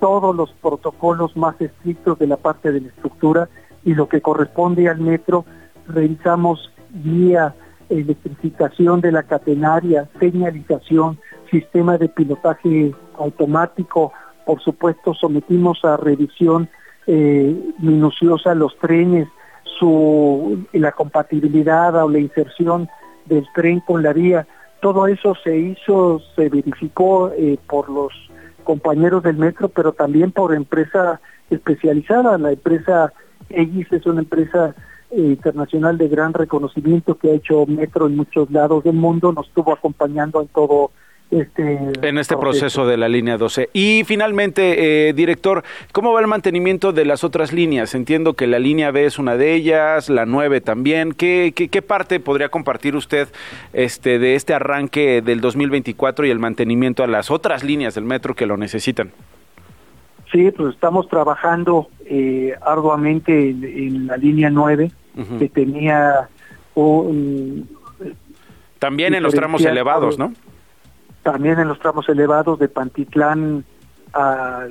todos 0.00 0.34
los 0.34 0.52
protocolos 0.52 1.36
más 1.36 1.60
estrictos 1.60 2.18
de 2.18 2.26
la 2.26 2.36
parte 2.36 2.72
de 2.72 2.80
la 2.80 2.88
estructura 2.88 3.48
y 3.84 3.94
lo 3.94 4.08
que 4.08 4.20
corresponde 4.20 4.88
al 4.88 4.98
metro, 4.98 5.44
revisamos 5.86 6.72
vía 6.90 7.54
electrificación 7.88 9.00
de 9.00 9.12
la 9.12 9.22
catenaria, 9.22 10.08
señalización, 10.18 11.18
sistema 11.50 11.96
de 11.98 12.08
pilotaje 12.08 12.92
automático, 13.18 14.12
por 14.44 14.60
supuesto 14.60 15.14
sometimos 15.14 15.84
a 15.84 15.96
revisión 15.96 16.68
eh, 17.06 17.54
minuciosa 17.78 18.54
los 18.54 18.76
trenes, 18.78 19.28
su 19.78 20.66
la 20.72 20.92
compatibilidad 20.92 21.94
o 22.02 22.08
la 22.08 22.18
inserción 22.18 22.88
del 23.26 23.46
tren 23.54 23.80
con 23.80 24.02
la 24.02 24.12
vía, 24.12 24.46
todo 24.80 25.06
eso 25.06 25.34
se 25.42 25.56
hizo, 25.56 26.20
se 26.34 26.48
verificó 26.48 27.30
eh, 27.32 27.58
por 27.68 27.88
los 27.88 28.12
compañeros 28.66 29.22
del 29.22 29.36
metro, 29.36 29.68
pero 29.68 29.92
también 29.92 30.32
por 30.32 30.52
empresa 30.52 31.20
especializada. 31.48 32.36
La 32.36 32.52
empresa 32.52 33.12
EGIS 33.48 33.92
es 33.92 34.06
una 34.06 34.20
empresa 34.20 34.74
eh, 35.10 35.20
internacional 35.20 35.96
de 35.96 36.08
gran 36.08 36.34
reconocimiento 36.34 37.16
que 37.16 37.30
ha 37.30 37.34
hecho 37.34 37.64
metro 37.66 38.08
en 38.08 38.16
muchos 38.16 38.50
lados 38.50 38.82
del 38.82 38.96
mundo, 38.96 39.32
nos 39.32 39.46
estuvo 39.46 39.72
acompañando 39.72 40.42
en 40.42 40.48
todo 40.48 40.90
este 41.30 41.92
en 42.02 42.18
este 42.18 42.36
proceso. 42.36 42.86
de 42.86 42.96
la 42.96 43.08
línea 43.08 43.36
12. 43.36 43.70
Y 43.72 44.04
finalmente, 44.04 45.08
eh, 45.08 45.12
director, 45.12 45.64
¿cómo 45.92 46.12
va 46.12 46.20
el 46.20 46.26
mantenimiento 46.26 46.92
de 46.92 47.04
las 47.04 47.24
otras 47.24 47.52
líneas? 47.52 47.94
Entiendo 47.94 48.34
que 48.34 48.46
la 48.46 48.58
línea 48.58 48.90
B 48.90 49.06
es 49.06 49.18
una 49.18 49.36
de 49.36 49.54
ellas, 49.54 50.08
la 50.08 50.26
9 50.26 50.60
también. 50.60 51.12
¿Qué, 51.12 51.52
qué, 51.54 51.68
qué 51.68 51.82
parte 51.82 52.20
podría 52.20 52.48
compartir 52.48 52.94
usted 52.94 53.28
este, 53.72 54.18
de 54.18 54.34
este 54.34 54.54
arranque 54.54 55.22
del 55.22 55.40
2024 55.40 56.26
y 56.26 56.30
el 56.30 56.38
mantenimiento 56.38 57.02
a 57.02 57.06
las 57.06 57.30
otras 57.30 57.64
líneas 57.64 57.94
del 57.94 58.04
metro 58.04 58.34
que 58.34 58.46
lo 58.46 58.56
necesitan? 58.56 59.12
Sí, 60.32 60.50
pues 60.50 60.74
estamos 60.74 61.08
trabajando 61.08 61.88
eh, 62.04 62.54
arduamente 62.60 63.50
en, 63.50 64.06
la 64.06 64.16
línea 64.16 64.50
9, 64.50 64.90
que 65.38 65.48
tenía 65.48 66.28
un... 66.74 67.68
También 68.78 69.14
en 69.14 69.22
los 69.22 69.34
tramos 69.34 69.64
elevados, 69.64 70.18
¿no? 70.18 70.32
También 71.26 71.58
en 71.58 71.66
los 71.66 71.80
tramos 71.80 72.08
elevados 72.08 72.56
de 72.60 72.68
Pantitlán 72.68 73.64
a 74.14 74.64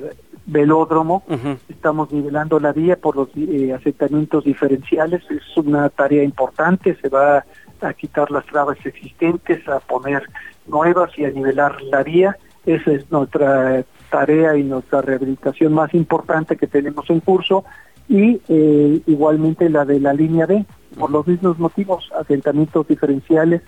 Velódromo. 0.46 1.22
Estamos 1.68 2.10
nivelando 2.10 2.58
la 2.58 2.72
vía 2.72 2.96
por 2.96 3.14
los 3.14 3.28
eh, 3.36 3.74
asentamientos 3.74 4.44
diferenciales. 4.44 5.22
Es 5.30 5.54
una 5.58 5.90
tarea 5.90 6.24
importante. 6.24 6.96
Se 7.02 7.10
va 7.10 7.44
a 7.82 7.92
quitar 7.92 8.30
las 8.30 8.46
trabas 8.46 8.78
existentes, 8.86 9.68
a 9.68 9.80
poner 9.80 10.22
nuevas 10.66 11.10
y 11.18 11.26
a 11.26 11.30
nivelar 11.30 11.82
la 11.82 12.02
vía. 12.02 12.38
Esa 12.64 12.90
es 12.90 13.10
nuestra 13.10 13.84
tarea 14.08 14.56
y 14.56 14.62
nuestra 14.62 15.02
rehabilitación 15.02 15.74
más 15.74 15.92
importante 15.92 16.56
que 16.56 16.68
tenemos 16.68 17.10
en 17.10 17.20
curso. 17.20 17.66
Y 18.08 18.40
eh, 18.48 19.02
igualmente 19.06 19.68
la 19.68 19.84
de 19.84 20.00
la 20.00 20.14
línea 20.14 20.46
B, 20.46 20.64
por 20.98 21.10
los 21.10 21.26
mismos 21.26 21.58
motivos, 21.58 22.10
asentamientos 22.18 22.88
diferenciales 22.88 23.60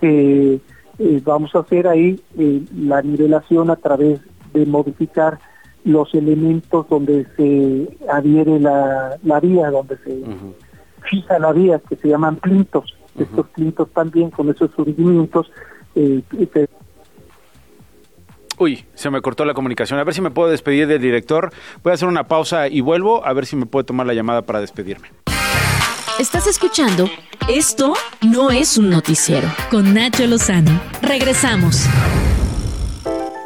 que 0.00 0.60
eh, 0.98 1.20
vamos 1.24 1.54
a 1.54 1.60
hacer 1.60 1.88
ahí 1.88 2.20
eh, 2.38 2.62
la 2.76 3.02
nivelación 3.02 3.70
a 3.70 3.76
través 3.76 4.20
de 4.52 4.66
modificar 4.66 5.38
los 5.84 6.14
elementos 6.14 6.88
donde 6.88 7.26
se 7.36 7.88
adhiere 8.08 8.58
la, 8.58 9.16
la 9.22 9.40
vía, 9.40 9.70
donde 9.70 9.96
se 9.98 10.22
fija 11.08 11.38
la 11.38 11.52
vía, 11.52 11.80
que 11.88 11.96
se 11.96 12.08
llaman 12.08 12.36
plintos. 12.36 12.96
Estos 13.18 13.46
plintos 13.48 13.90
también 13.90 14.30
con 14.30 14.48
esos 14.48 14.70
surgimientos. 14.72 15.50
Eh, 15.94 16.22
Uy, 18.58 18.84
se 18.94 19.10
me 19.10 19.20
cortó 19.20 19.44
la 19.44 19.54
comunicación. 19.54 19.98
A 19.98 20.04
ver 20.04 20.14
si 20.14 20.20
me 20.20 20.30
puedo 20.30 20.50
despedir 20.50 20.86
del 20.86 21.00
director. 21.00 21.50
Voy 21.82 21.90
a 21.90 21.94
hacer 21.94 22.08
una 22.08 22.28
pausa 22.28 22.68
y 22.68 22.80
vuelvo 22.80 23.24
a 23.24 23.32
ver 23.32 23.46
si 23.46 23.56
me 23.56 23.66
puede 23.66 23.84
tomar 23.84 24.06
la 24.06 24.14
llamada 24.14 24.42
para 24.42 24.60
despedirme. 24.60 25.08
Estás 26.18 26.46
escuchando 26.46 27.06
Esto 27.48 27.94
no 28.22 28.52
es 28.52 28.78
un 28.78 28.88
noticiero 28.88 29.48
con 29.68 29.94
Nacho 29.94 30.24
Lozano. 30.28 30.70
Regresamos. 31.02 31.88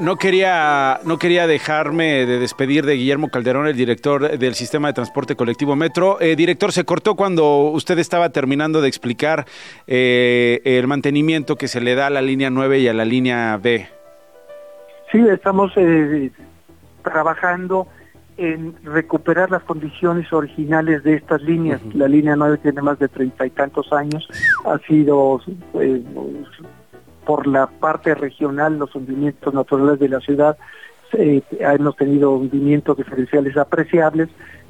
No 0.00 0.16
quería, 0.16 1.00
no 1.04 1.18
quería 1.18 1.46
dejarme 1.46 2.26
de 2.26 2.38
despedir 2.38 2.85
de 2.85 2.94
Guillermo 2.94 3.31
Calderón, 3.31 3.68
el 3.68 3.76
director 3.76 4.38
del 4.38 4.54
Sistema 4.54 4.88
de 4.88 4.94
Transporte 4.94 5.35
Colectivo 5.35 5.76
Metro. 5.76 6.20
Eh, 6.20 6.37
director, 6.37 6.70
se 6.70 6.85
cortó 6.85 7.14
cuando 7.14 7.70
usted 7.70 7.98
estaba 7.98 8.28
terminando 8.28 8.83
de 8.83 8.88
explicar 8.88 9.46
eh, 9.87 10.61
el 10.64 10.87
mantenimiento 10.87 11.57
que 11.57 11.68
se 11.68 11.81
le 11.81 11.94
da 11.94 12.09
a 12.09 12.11
la 12.11 12.20
línea 12.20 12.50
9 12.50 12.81
y 12.81 12.88
a 12.88 12.92
la 12.92 13.07
línea 13.07 13.57
B. 13.57 13.88
Sí, 15.11 15.18
estamos 15.26 15.72
eh, 15.76 16.31
trabajando 17.02 17.88
en 18.38 18.74
recuperar 18.85 19.51
las 19.51 19.64
condiciones 19.64 20.33
originales 20.33 21.03
de 21.03 21.14
estas 21.14 21.42
líneas. 21.42 21.81
La 21.92 22.07
línea 22.07 22.37
9 22.37 22.59
tiene 22.59 22.81
más 22.81 22.98
de 22.98 23.09
treinta 23.09 23.44
y 23.44 23.51
tantos 23.51 23.92
años, 23.92 24.29
ha 24.64 24.79
sido 24.79 25.40
eh, 25.74 26.03
por 27.27 27.46
la 27.46 27.66
parte 27.66 28.14
regional, 28.14 28.79
los 28.79 28.94
hundimientos 28.94 29.53
naturales 29.53 29.98
de 29.98 30.09
la 30.09 30.20
ciudad, 30.20 30.57
eh, 31.12 31.42
hemos 31.59 31.96
tenido 31.96 32.31
hundimientos 32.31 32.96
diferenciales 32.96 33.57
apreciables 33.57 34.29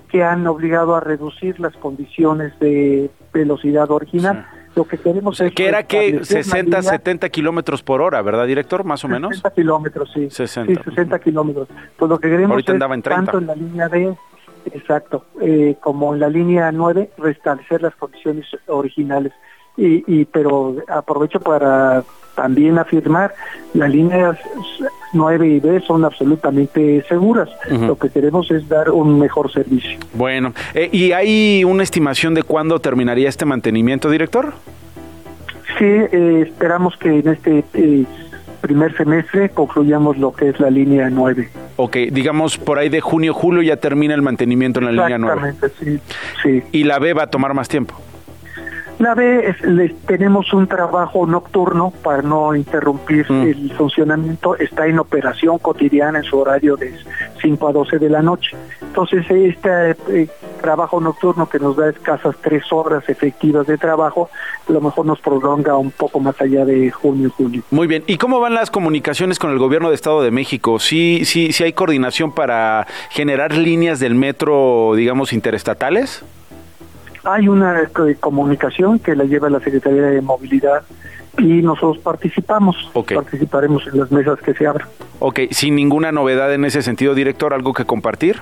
que 0.09 0.24
han 0.24 0.46
obligado 0.46 0.96
a 0.96 1.00
reducir 1.00 1.61
las 1.61 1.76
condiciones 1.76 2.59
de 2.61 3.11
velocidad 3.33 3.90
original. 3.90 4.46
Lo 4.78 4.84
que 4.84 4.96
queremos 4.96 5.40
es 5.40 5.52
que 5.54 5.66
era 5.66 5.82
que 5.82 6.24
60, 6.24 6.82
70 6.82 7.28
kilómetros 7.30 7.82
por 7.82 8.00
hora, 8.00 8.22
¿verdad, 8.22 8.46
director? 8.46 8.84
Más 8.84 9.04
o 9.04 9.08
menos. 9.08 9.30
60 9.30 9.50
kilómetros, 9.50 10.08
sí. 10.14 10.30
60. 10.30 10.72
Sí, 10.84 10.90
60 10.90 11.18
kilómetros. 11.18 11.66
Pues 11.96 12.08
lo 12.08 12.16
que 12.20 12.28
queremos 12.30 12.56
es, 12.60 13.02
tanto 13.02 13.38
en 13.38 13.48
la 13.48 13.56
línea 13.56 13.88
D, 13.88 14.14
exacto, 14.66 15.24
eh, 15.40 15.74
como 15.80 16.14
en 16.14 16.20
la 16.20 16.28
línea 16.28 16.70
9, 16.70 17.10
restablecer 17.18 17.82
las 17.82 17.96
condiciones 17.96 18.46
originales. 18.68 19.32
Y, 19.78 20.04
y 20.06 20.24
pero 20.26 20.76
aprovecho 20.88 21.40
para 21.40 22.04
también 22.38 22.78
afirmar, 22.78 23.34
las 23.74 23.90
líneas 23.90 24.38
9 25.12 25.48
y 25.48 25.58
B 25.58 25.80
son 25.80 26.04
absolutamente 26.04 27.04
seguras. 27.08 27.48
Lo 27.68 27.98
que 27.98 28.10
queremos 28.10 28.48
es 28.52 28.68
dar 28.68 28.90
un 28.90 29.18
mejor 29.18 29.50
servicio. 29.50 29.98
Bueno, 30.14 30.52
eh, 30.72 30.88
¿y 30.92 31.10
hay 31.10 31.64
una 31.64 31.82
estimación 31.82 32.34
de 32.34 32.44
cuándo 32.44 32.78
terminaría 32.78 33.28
este 33.28 33.44
mantenimiento, 33.44 34.08
director? 34.08 34.52
Sí, 35.78 35.84
eh, 35.84 36.44
esperamos 36.46 36.96
que 36.96 37.18
en 37.18 37.28
este 37.28 37.64
eh, 37.74 38.04
primer 38.60 38.96
semestre 38.96 39.50
concluyamos 39.50 40.16
lo 40.16 40.32
que 40.32 40.50
es 40.50 40.60
la 40.60 40.70
línea 40.70 41.10
9. 41.10 41.48
Ok, 41.74 41.96
digamos 42.12 42.56
por 42.56 42.78
ahí 42.78 42.88
de 42.88 43.00
junio, 43.00 43.34
julio 43.34 43.62
ya 43.62 43.76
termina 43.78 44.14
el 44.14 44.22
mantenimiento 44.22 44.78
en 44.78 44.86
la 44.86 44.92
línea 44.92 45.18
9. 45.18 45.50
Exactamente, 45.50 46.00
sí, 46.00 46.14
sí. 46.42 46.62
¿Y 46.70 46.84
la 46.84 47.00
B 47.00 47.14
va 47.14 47.24
a 47.24 47.30
tomar 47.30 47.52
más 47.52 47.68
tiempo? 47.68 47.96
La 48.98 49.14
B, 49.14 49.48
es, 49.48 49.94
tenemos 50.06 50.52
un 50.52 50.66
trabajo 50.66 51.24
nocturno 51.24 51.92
para 52.02 52.20
no 52.20 52.54
interrumpir 52.56 53.30
mm. 53.30 53.42
el 53.42 53.72
funcionamiento. 53.76 54.56
Está 54.56 54.88
en 54.88 54.98
operación 54.98 55.58
cotidiana 55.58 56.18
en 56.18 56.24
su 56.24 56.37
horario 56.37 56.76
de 56.76 56.94
5 57.40 57.68
a 57.68 57.72
12 57.72 57.98
de 57.98 58.11
la 58.11 58.22
noche. 58.22 58.56
Entonces, 58.82 59.24
este 59.30 59.90
eh, 60.08 60.28
trabajo 60.61 61.00
nocturno 61.00 61.48
que 61.48 61.61
nos 61.61 61.76
da 61.76 61.90
escasas 61.90 62.34
tres 62.40 62.64
horas 62.72 63.08
efectivas 63.08 63.68
de 63.68 63.78
trabajo, 63.78 64.30
a 64.68 64.72
lo 64.72 64.80
mejor 64.80 65.06
nos 65.06 65.20
prolonga 65.20 65.76
un 65.76 65.92
poco 65.92 66.18
más 66.18 66.40
allá 66.40 66.64
de 66.64 66.90
junio 66.90 67.28
y 67.28 67.30
julio. 67.30 67.62
Muy 67.70 67.87
bien. 67.87 68.02
¿Y 68.08 68.16
cómo 68.16 68.40
van 68.40 68.54
las 68.54 68.70
comunicaciones 68.70 69.38
con 69.38 69.52
el 69.52 69.58
gobierno 69.58 69.90
de 69.90 69.94
Estado 69.94 70.22
de 70.22 70.32
México? 70.32 70.80
¿Sí, 70.80 71.22
sí, 71.24 71.52
sí 71.52 71.62
hay 71.62 71.72
coordinación 71.72 72.32
para 72.32 72.88
generar 73.11 73.54
líneas 73.54 74.00
del 74.00 74.16
metro, 74.16 74.94
digamos, 74.96 75.32
interestatales? 75.32 76.24
Hay 77.28 77.48
una 77.48 77.82
eh, 77.82 78.16
comunicación 78.18 78.98
que 78.98 79.14
la 79.14 79.24
lleva 79.24 79.50
la 79.50 79.60
Secretaría 79.60 80.02
de 80.02 80.20
Movilidad 80.22 80.82
y 81.36 81.62
nosotros 81.62 81.98
participamos, 81.98 82.74
participaremos 82.92 83.86
en 83.86 84.00
las 84.00 84.10
mesas 84.10 84.40
que 84.40 84.54
se 84.54 84.66
abran. 84.66 84.88
Ok, 85.20 85.40
sin 85.50 85.76
ninguna 85.76 86.10
novedad 86.10 86.52
en 86.52 86.64
ese 86.64 86.82
sentido, 86.82 87.14
director, 87.14 87.52
¿algo 87.52 87.74
que 87.74 87.84
compartir? 87.84 88.40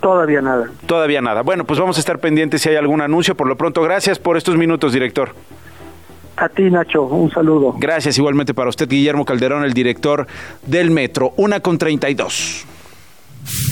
todavía 0.00 0.42
nada. 0.42 0.70
Todavía 0.86 1.22
nada. 1.22 1.42
Bueno, 1.42 1.64
pues 1.64 1.78
vamos 1.80 1.96
a 1.96 2.00
estar 2.00 2.18
pendientes 2.18 2.60
si 2.60 2.68
hay 2.68 2.76
algún 2.76 3.00
anuncio. 3.00 3.34
Por 3.34 3.46
lo 3.46 3.56
pronto, 3.56 3.80
gracias 3.82 4.18
por 4.18 4.36
estos 4.36 4.56
minutos, 4.56 4.92
director. 4.92 5.30
A 6.36 6.48
ti, 6.48 6.64
Nacho, 6.64 7.04
un 7.04 7.30
saludo. 7.30 7.74
Gracias 7.78 8.18
igualmente 8.18 8.52
para 8.52 8.68
usted, 8.68 8.88
Guillermo 8.88 9.24
Calderón, 9.24 9.64
el 9.64 9.72
director 9.72 10.26
del 10.66 10.90
Metro. 10.90 11.32
Una 11.36 11.60
con 11.60 11.78
treinta 11.78 12.10
y 12.10 12.14
dos. 12.14 12.66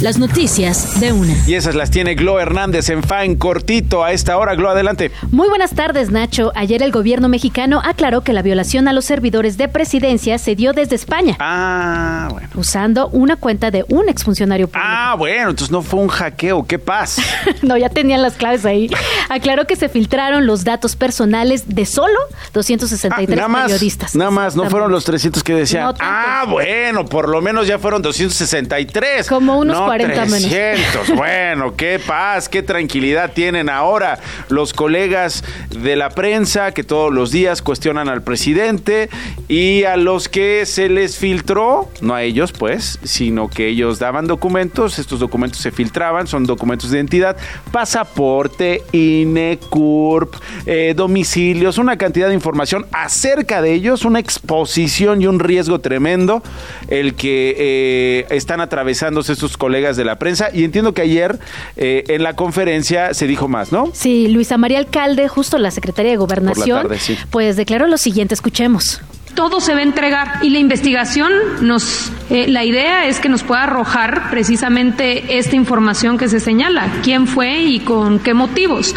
Las 0.00 0.18
noticias 0.18 1.00
de 1.00 1.12
una. 1.12 1.34
Y 1.46 1.54
esas 1.54 1.74
las 1.74 1.90
tiene 1.90 2.14
Glo 2.14 2.40
Hernández 2.40 2.88
en 2.90 3.02
Fan 3.02 3.36
cortito 3.36 4.04
a 4.04 4.12
esta 4.12 4.36
hora. 4.36 4.54
Glo, 4.54 4.68
adelante. 4.68 5.10
Muy 5.30 5.48
buenas 5.48 5.74
tardes, 5.74 6.10
Nacho. 6.10 6.52
Ayer 6.54 6.82
el 6.82 6.92
gobierno 6.92 7.28
mexicano 7.28 7.80
aclaró 7.84 8.22
que 8.22 8.32
la 8.32 8.42
violación 8.42 8.88
a 8.88 8.92
los 8.92 9.04
servidores 9.04 9.56
de 9.56 9.68
presidencia 9.68 10.38
se 10.38 10.54
dio 10.56 10.72
desde 10.72 10.96
España. 10.96 11.36
Ah, 11.38 12.28
bueno. 12.30 12.48
Usando 12.54 13.08
una 13.08 13.36
cuenta 13.36 13.70
de 13.70 13.84
un 13.88 14.08
exfuncionario 14.08 14.66
público. 14.66 14.86
Ah, 14.86 15.14
bueno, 15.16 15.50
entonces 15.50 15.70
no 15.70 15.82
fue 15.82 16.00
un 16.00 16.08
hackeo. 16.08 16.66
¿Qué 16.66 16.78
pasa? 16.78 17.22
no, 17.62 17.76
ya 17.76 17.88
tenían 17.88 18.22
las 18.22 18.34
claves 18.34 18.66
ahí. 18.66 18.90
Aclaró 19.28 19.66
que 19.66 19.76
se 19.76 19.88
filtraron 19.88 20.46
los 20.46 20.64
datos 20.64 20.96
personales 20.96 21.64
de 21.66 21.86
solo 21.86 22.18
263 22.52 23.38
ah, 23.38 23.48
nada 23.48 23.64
periodistas. 23.64 24.14
nada 24.14 24.30
más, 24.30 24.56
no 24.56 24.68
fueron 24.68 24.92
los 24.92 25.04
300 25.04 25.42
que 25.42 25.54
decían. 25.54 25.94
ah, 26.00 26.44
bueno, 26.48 27.06
por 27.06 27.28
lo 27.28 27.40
menos 27.40 27.66
ya 27.66 27.78
fueron 27.78 28.02
263. 28.02 29.28
Como 29.28 29.61
unos 29.62 29.80
40 29.80 30.26
menos. 30.26 30.52
Bueno, 31.16 31.74
qué 31.76 32.00
paz, 32.04 32.48
qué 32.48 32.62
tranquilidad 32.62 33.32
tienen 33.32 33.68
ahora 33.68 34.18
los 34.48 34.72
colegas 34.72 35.44
de 35.70 35.96
la 35.96 36.10
prensa 36.10 36.72
que 36.72 36.84
todos 36.84 37.12
los 37.12 37.30
días 37.30 37.62
cuestionan 37.62 38.08
al 38.08 38.22
presidente 38.22 39.08
y 39.48 39.84
a 39.84 39.96
los 39.96 40.28
que 40.28 40.66
se 40.66 40.88
les 40.88 41.18
filtró, 41.18 41.88
no 42.00 42.14
a 42.14 42.22
ellos 42.22 42.52
pues, 42.52 42.98
sino 43.04 43.48
que 43.48 43.68
ellos 43.68 43.98
daban 43.98 44.26
documentos, 44.26 44.98
estos 44.98 45.20
documentos 45.20 45.60
se 45.60 45.70
filtraban, 45.70 46.26
son 46.26 46.44
documentos 46.44 46.90
de 46.90 46.98
identidad, 46.98 47.36
pasaporte, 47.70 48.82
INE, 48.92 49.58
CURP, 49.68 50.34
eh, 50.66 50.94
domicilios, 50.96 51.78
una 51.78 51.96
cantidad 51.96 52.28
de 52.28 52.34
información 52.34 52.86
acerca 52.92 53.62
de 53.62 53.72
ellos, 53.74 54.04
una 54.04 54.18
exposición 54.18 55.22
y 55.22 55.26
un 55.26 55.38
riesgo 55.38 55.80
tremendo 55.80 56.42
el 56.88 57.14
que 57.14 57.54
eh, 57.58 58.26
están 58.30 58.60
atravesándose 58.60 59.32
estos 59.32 59.51
colegas 59.56 59.96
de 59.96 60.04
la 60.04 60.18
prensa. 60.18 60.50
Y 60.52 60.64
entiendo 60.64 60.94
que 60.94 61.02
ayer 61.02 61.38
eh, 61.76 62.04
en 62.08 62.22
la 62.22 62.34
conferencia 62.34 63.14
se 63.14 63.26
dijo 63.26 63.48
más, 63.48 63.72
¿no? 63.72 63.90
Sí, 63.92 64.28
Luisa 64.28 64.58
María 64.58 64.78
Alcalde, 64.78 65.28
justo 65.28 65.58
la 65.58 65.70
secretaria 65.70 66.12
de 66.12 66.16
Gobernación, 66.16 66.88
pues 67.30 67.56
declaró 67.56 67.86
lo 67.86 67.98
siguiente, 67.98 68.34
escuchemos 68.34 69.00
todo 69.34 69.60
se 69.60 69.72
va 69.72 69.80
a 69.80 69.82
entregar 69.82 70.40
y 70.42 70.50
la 70.50 70.58
investigación 70.58 71.32
nos 71.62 72.12
eh, 72.28 72.48
la 72.48 72.64
idea 72.64 73.06
es 73.06 73.18
que 73.18 73.30
nos 73.30 73.42
pueda 73.42 73.62
arrojar 73.62 74.30
precisamente 74.30 75.38
esta 75.38 75.56
información 75.56 76.18
que 76.18 76.28
se 76.28 76.38
señala 76.38 76.86
quién 77.02 77.26
fue 77.26 77.62
y 77.62 77.80
con 77.80 78.18
qué 78.18 78.34
motivos 78.34 78.94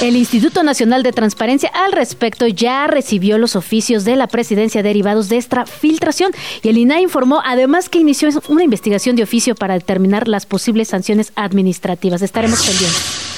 el 0.00 0.16
Instituto 0.16 0.62
Nacional 0.62 1.02
de 1.02 1.12
Transparencia 1.12 1.68
al 1.68 1.92
respecto 1.92 2.46
ya 2.46 2.86
recibió 2.86 3.38
los 3.38 3.56
oficios 3.56 4.04
de 4.04 4.16
la 4.16 4.26
presidencia 4.26 4.82
derivados 4.82 5.28
de 5.28 5.36
esta 5.36 5.66
filtración 5.66 6.32
y 6.62 6.68
el 6.68 6.78
INAI 6.78 7.02
informó 7.02 7.40
además 7.44 7.88
que 7.88 7.98
inició 7.98 8.28
una 8.48 8.64
investigación 8.64 9.16
de 9.16 9.22
oficio 9.22 9.54
para 9.54 9.74
determinar 9.74 10.28
las 10.28 10.46
posibles 10.46 10.88
sanciones 10.88 11.32
administrativas. 11.36 12.22
Estaremos 12.22 12.64
pendientes. 12.66 13.31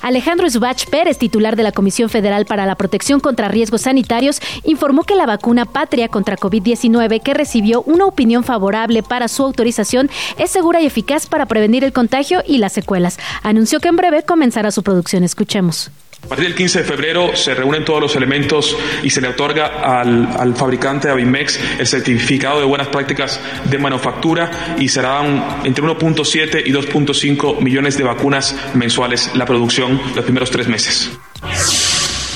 Alejandro 0.00 0.48
Zubach 0.50 0.86
Pérez, 0.88 1.18
titular 1.18 1.56
de 1.56 1.62
la 1.62 1.72
Comisión 1.72 2.08
Federal 2.08 2.46
para 2.46 2.66
la 2.66 2.74
Protección 2.74 3.20
contra 3.20 3.48
Riesgos 3.48 3.82
Sanitarios, 3.82 4.40
informó 4.64 5.04
que 5.04 5.14
la 5.14 5.26
vacuna 5.26 5.64
Patria 5.64 6.08
contra 6.08 6.36
COVID-19, 6.36 7.22
que 7.22 7.34
recibió 7.34 7.82
una 7.82 8.06
opinión 8.06 8.44
favorable 8.44 9.02
para 9.02 9.28
su 9.28 9.42
autorización, 9.42 10.10
es 10.38 10.50
segura 10.50 10.80
y 10.80 10.86
eficaz 10.86 11.26
para 11.26 11.46
prevenir 11.46 11.84
el 11.84 11.92
contagio 11.92 12.42
y 12.46 12.58
las 12.58 12.72
secuelas. 12.72 13.18
Anunció 13.42 13.80
que 13.80 13.88
en 13.88 13.96
breve 13.96 14.22
comenzará 14.22 14.70
su 14.70 14.82
producción. 14.82 15.24
Escuchemos. 15.24 15.90
A 16.22 16.28
partir 16.28 16.46
del 16.46 16.54
15 16.54 16.80
de 16.80 16.84
febrero 16.84 17.34
se 17.34 17.54
reúnen 17.54 17.84
todos 17.84 18.00
los 18.00 18.14
elementos 18.14 18.76
y 19.02 19.10
se 19.10 19.20
le 19.20 19.28
otorga 19.28 20.00
al, 20.00 20.28
al 20.38 20.54
fabricante 20.54 21.08
Avimex 21.08 21.58
el 21.78 21.86
certificado 21.86 22.60
de 22.60 22.66
buenas 22.66 22.88
prácticas 22.88 23.40
de 23.64 23.78
manufactura 23.78 24.76
y 24.78 24.88
serán 24.88 25.60
entre 25.64 25.84
1.7 25.84 26.62
y 26.64 26.72
2.5 26.72 27.60
millones 27.60 27.98
de 27.98 28.04
vacunas 28.04 28.54
mensuales 28.74 29.30
la 29.34 29.44
producción 29.44 30.00
los 30.14 30.24
primeros 30.24 30.50
tres 30.50 30.68
meses. 30.68 31.10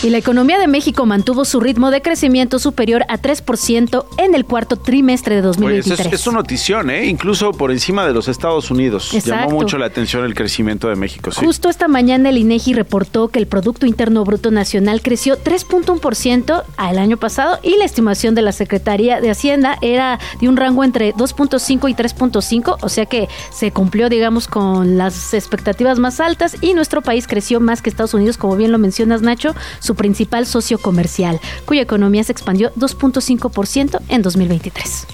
Y 0.05 0.11
la 0.11 0.19
economía 0.19 0.59
de 0.59 0.67
México 0.67 1.07
mantuvo 1.07 1.47
su 1.47 1.61
ritmo 1.61 1.91
de 1.91 2.03
crecimiento 2.03 2.59
superior 2.59 3.07
a 3.09 3.17
3% 3.17 4.05
en 4.19 4.35
el 4.35 4.45
cuarto 4.45 4.77
trimestre 4.77 5.37
de 5.37 5.41
2023. 5.41 6.13
es, 6.13 6.27
una 6.27 6.41
notición, 6.41 6.91
¿eh? 6.91 7.07
Incluso 7.07 7.53
por 7.53 7.71
encima 7.71 8.07
de 8.07 8.13
los 8.13 8.29
Estados 8.29 8.71
Unidos. 8.71 9.11
Llamó 9.25 9.49
mucho 9.49 9.79
la 9.79 9.87
atención 9.87 10.27
el 10.27 10.35
crecimiento 10.35 10.91
de 10.91 10.97
México. 10.97 11.31
Justo 11.35 11.71
esta 11.71 11.89
mañana 11.89 12.29
el 12.29 12.37
INEGI 12.37 12.75
reportó 12.75 13.29
que 13.29 13.39
el 13.39 13.47
Producto 13.47 13.87
Interno 13.87 14.27
Bruto 14.27 14.51
Nacional 14.51 15.01
creció 15.01 15.43
3.1% 15.43 16.65
al 16.77 16.99
año 16.99 17.17
pasado 17.17 17.59
y 17.63 17.79
la 17.79 17.87
estimación 17.87 18.35
de 18.35 18.43
la 18.43 18.53
Secretaría 18.53 19.23
de 19.23 19.31
Hacienda 19.31 19.79
era 19.81 20.19
de 20.39 20.51
un 20.51 20.59
rango 20.59 20.85
entre 20.85 21.15
2.5 21.15 21.89
y 21.89 21.95
3.5, 21.95 22.77
o 22.79 22.89
sea 22.91 23.07
que 23.07 23.31
se 23.51 23.71
cumplió, 23.71 24.11
digamos, 24.11 24.49
con 24.49 24.99
las 24.99 25.33
expectativas 25.33 25.99
más 25.99 26.21
altas 26.21 26.59
y 26.61 26.75
nuestro 26.75 27.01
país 27.01 27.27
creció 27.27 27.59
más 27.59 27.81
que 27.81 27.89
Estados 27.89 28.13
Unidos, 28.13 28.37
como 28.37 28.55
bien 28.57 28.71
lo 28.71 28.77
mencionas, 28.77 29.23
Nacho. 29.23 29.55
Su 29.81 29.94
principal 29.95 30.47
socio 30.47 30.79
comercial, 30.79 31.41
cuya 31.65 31.83
economía 31.83 32.25
se 32.25 32.33
expandió 32.33 32.73
2.5% 32.75 34.01
en 34.09 34.23
2023. 34.23 35.07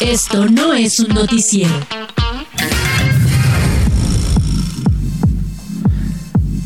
Esto 0.00 0.46
no 0.46 0.72
es 0.72 0.98
un 0.98 1.08
noticiero. 1.08 1.74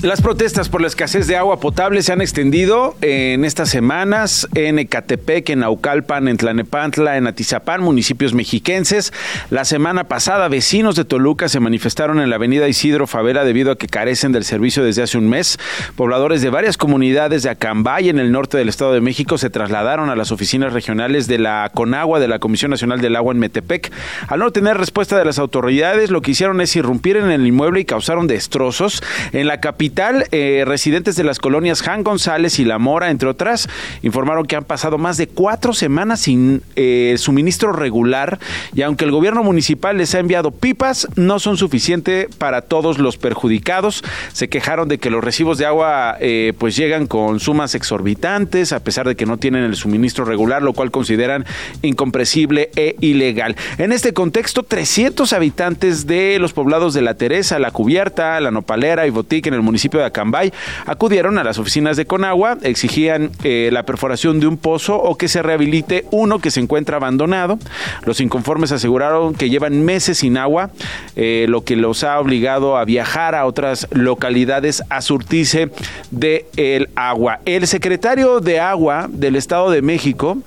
Las 0.05 0.21
protestas 0.21 0.69
por 0.69 0.83
la 0.83 0.87
escasez 0.87 1.27
de 1.29 1.39
agua 1.39 1.61
potable 1.61 2.03
se 2.03 2.13
han 2.13 2.21
extendido 2.21 2.95
en 3.01 3.43
estas 3.43 3.71
semanas 3.71 4.47
en 4.55 4.79
Ecatepec, 4.79 5.49
en 5.49 5.61
Naucalpan, 5.61 6.29
en 6.29 6.37
Tlanepantla, 6.37 7.17
en 7.17 7.27
Atizapán, 7.27 7.81
municipios 7.81 8.35
mexiquenses. 8.35 9.15
La 9.49 9.65
semana 9.65 10.05
pasada, 10.05 10.49
vecinos 10.49 10.95
de 10.95 11.07
Toluca 11.07 11.49
se 11.49 11.59
manifestaron 11.59 12.21
en 12.21 12.29
la 12.29 12.37
avenida 12.37 12.69
Isidro 12.69 13.07
Favela 13.07 13.45
debido 13.47 13.73
a 13.73 13.79
que 13.79 13.87
carecen 13.87 14.33
del 14.33 14.45
servicio 14.45 14.85
desde 14.85 15.03
hace 15.03 15.17
un 15.17 15.27
mes. 15.31 15.59
Pobladores 15.97 16.43
de 16.43 16.51
varias 16.51 16.77
comunidades 16.77 17.43
de 17.43 17.49
Acambay, 17.49 18.11
en 18.11 18.19
el 18.19 18.31
norte 18.31 18.59
del 18.59 18.69
Estado 18.69 18.93
de 18.93 19.01
México, 19.01 19.39
se 19.39 19.49
trasladaron 19.49 20.11
a 20.11 20.17
las 20.17 20.33
oficinas 20.33 20.75
regionales 20.75 21.29
de 21.29 21.39
la 21.39 21.71
CONAGUA, 21.73 22.21
de 22.21 22.29
la 22.29 22.41
Comisión 22.41 22.71
Nacional 22.71 23.01
del 23.01 23.17
Agua 23.17 23.33
en 23.33 23.39
Metepec. 23.39 23.91
Al 24.29 24.41
no 24.41 24.51
tener 24.51 24.77
respuesta 24.77 25.17
de 25.17 25.25
las 25.25 25.39
autoridades, 25.39 26.11
lo 26.11 26.21
que 26.21 26.33
hicieron 26.33 26.61
es 26.61 26.77
irrumpir 26.77 27.17
en 27.17 27.31
el 27.31 27.47
inmueble 27.47 27.81
y 27.81 27.85
causaron 27.87 28.27
destrozos 28.27 29.03
en 29.33 29.47
la 29.47 29.61
capital 29.61 29.94
eh, 29.97 30.65
residentes 30.67 31.15
de 31.15 31.23
las 31.23 31.39
colonias 31.39 31.81
Jan 31.81 32.03
González 32.03 32.59
y 32.59 32.65
La 32.65 32.79
Mora, 32.81 33.11
entre 33.11 33.29
otras, 33.29 33.69
informaron 34.03 34.45
que 34.45 34.57
han 34.57 34.65
pasado 34.65 34.99
más 34.99 35.17
de 35.17 35.29
cuatro 35.29 35.73
semanas 35.73 36.21
sin 36.23 36.63
eh, 36.75 37.15
suministro 37.17 37.73
regular 37.73 38.41
y 38.75 38.83
aunque 38.83 39.05
el 39.05 39.13
gobierno 39.13 39.45
municipal 39.45 39.97
les 39.97 40.13
ha 40.17 40.19
enviado 40.19 40.51
pipas, 40.51 41.07
no 41.15 41.39
son 41.39 41.57
suficientes 41.57 42.27
para 42.37 42.63
todos 42.63 42.99
los 42.99 43.17
perjudicados. 43.19 44.03
Se 44.33 44.49
quejaron 44.49 44.89
de 44.89 44.99
que 44.99 45.11
los 45.11 45.23
recibos 45.23 45.59
de 45.59 45.67
agua 45.67 46.17
eh, 46.19 46.55
pues 46.59 46.75
llegan 46.75 47.07
con 47.07 47.39
sumas 47.39 47.77
exorbitantes 47.77 48.73
a 48.73 48.83
pesar 48.83 49.07
de 49.07 49.15
que 49.15 49.27
no 49.27 49.37
tienen 49.37 49.63
el 49.63 49.77
suministro 49.77 50.25
regular, 50.25 50.63
lo 50.63 50.73
cual 50.73 50.91
consideran 50.91 51.45
incomprensible 51.83 52.71
e 52.75 52.97
ilegal. 53.01 53.55
En 53.79 53.93
este 53.93 54.13
contexto, 54.13 54.65
300 54.65 55.33
habitantes 55.33 56.09
de 56.09 56.39
los 56.41 56.53
poblados 56.53 56.95
de 56.95 57.03
La 57.03 57.15
Teresa, 57.15 57.61
La 57.61 57.71
Cubierta, 57.71 58.41
La 58.41 58.51
Nopalera 58.51 59.07
y 59.07 59.11
Botique 59.11 59.49
en 59.49 59.55
el 59.55 59.63
municipio 59.63 59.84
de 59.93 60.05
Acambay 60.05 60.53
acudieron 60.87 61.39
a 61.39 61.45
las 61.45 61.59
oficinas 61.59 61.97
de 61.97 62.07
Conagua, 62.07 62.59
exigían 62.63 63.31
eh, 63.43 63.71
la 63.73 63.85
perforación 63.85 64.41
de 64.41 64.47
un 64.47 64.57
pozo 64.57 64.97
o 64.97 65.17
que 65.17 65.29
se 65.29 65.43
rehabilite 65.43 66.07
uno 66.11 66.39
que 66.39 66.51
se 66.51 66.61
encuentra 66.61 66.97
abandonado. 66.97 67.59
Los 68.05 68.21
inconformes 68.21 68.73
aseguraron 68.73 69.35
que 69.35 69.51
llevan 69.51 69.85
meses 69.85 70.19
sin 70.19 70.37
agua, 70.37 70.71
eh, 71.17 71.47
lo 71.49 71.65
que 71.65 71.77
los 71.77 72.05
ha 72.05 72.19
obligado 72.19 72.77
a 72.77 72.85
viajar 72.85 73.35
a 73.35 73.47
otras 73.47 73.87
localidades 73.91 74.83
a 74.89 75.01
surtirse 75.01 75.71
de 76.11 76.47
el 76.57 76.89
agua. 76.95 77.41
El 77.45 77.67
secretario 77.67 78.41
de 78.41 78.61
Agua 78.61 79.07
del 79.11 79.37
Estado 79.37 79.71
de 79.71 79.83
México, 79.83 80.39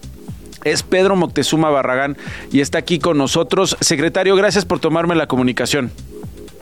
es 0.64 0.84
Pedro 0.84 1.16
Moctezuma 1.16 1.70
Barragán 1.70 2.18
y 2.52 2.62
está 2.62 2.80
aquí 2.80 3.00
con 3.00 3.18
nosotros. 3.18 3.78
Secretario, 3.80 4.36
gracias 4.36 4.66
por 4.66 4.80
tomarme 4.80 5.16
la 5.16 5.28
comunicación. 5.28 5.92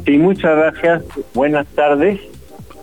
Sí, 0.06 0.18
muchas 0.18 0.56
gracias. 0.56 1.04
Buenas 1.34 1.66
tardes. 1.68 2.20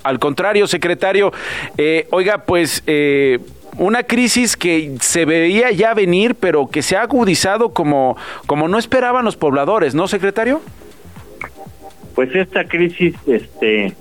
Al 0.02 0.18
contrario, 0.18 0.66
secretario, 0.66 1.32
eh, 1.78 2.06
oiga, 2.10 2.44
pues 2.44 2.82
eh, 2.86 3.38
una 3.78 4.02
crisis 4.02 4.56
que 4.56 4.96
se 5.00 5.24
veía 5.24 5.70
ya 5.70 5.94
venir, 5.94 6.34
pero 6.34 6.68
que 6.68 6.82
se 6.82 6.96
ha 6.96 7.02
agudizado 7.02 7.70
como, 7.70 8.16
como 8.46 8.68
no 8.68 8.78
esperaban 8.78 9.24
los 9.24 9.36
pobladores, 9.36 9.94
¿no, 9.94 10.08
secretario? 10.08 10.60
Pues 12.14 12.34
esta 12.34 12.64
crisis, 12.64 13.14
este, 13.26 13.94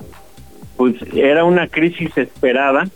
pues 0.75 0.95
era 1.13 1.45
una 1.45 1.67
crisis 1.67 2.17
esperada 2.17 2.87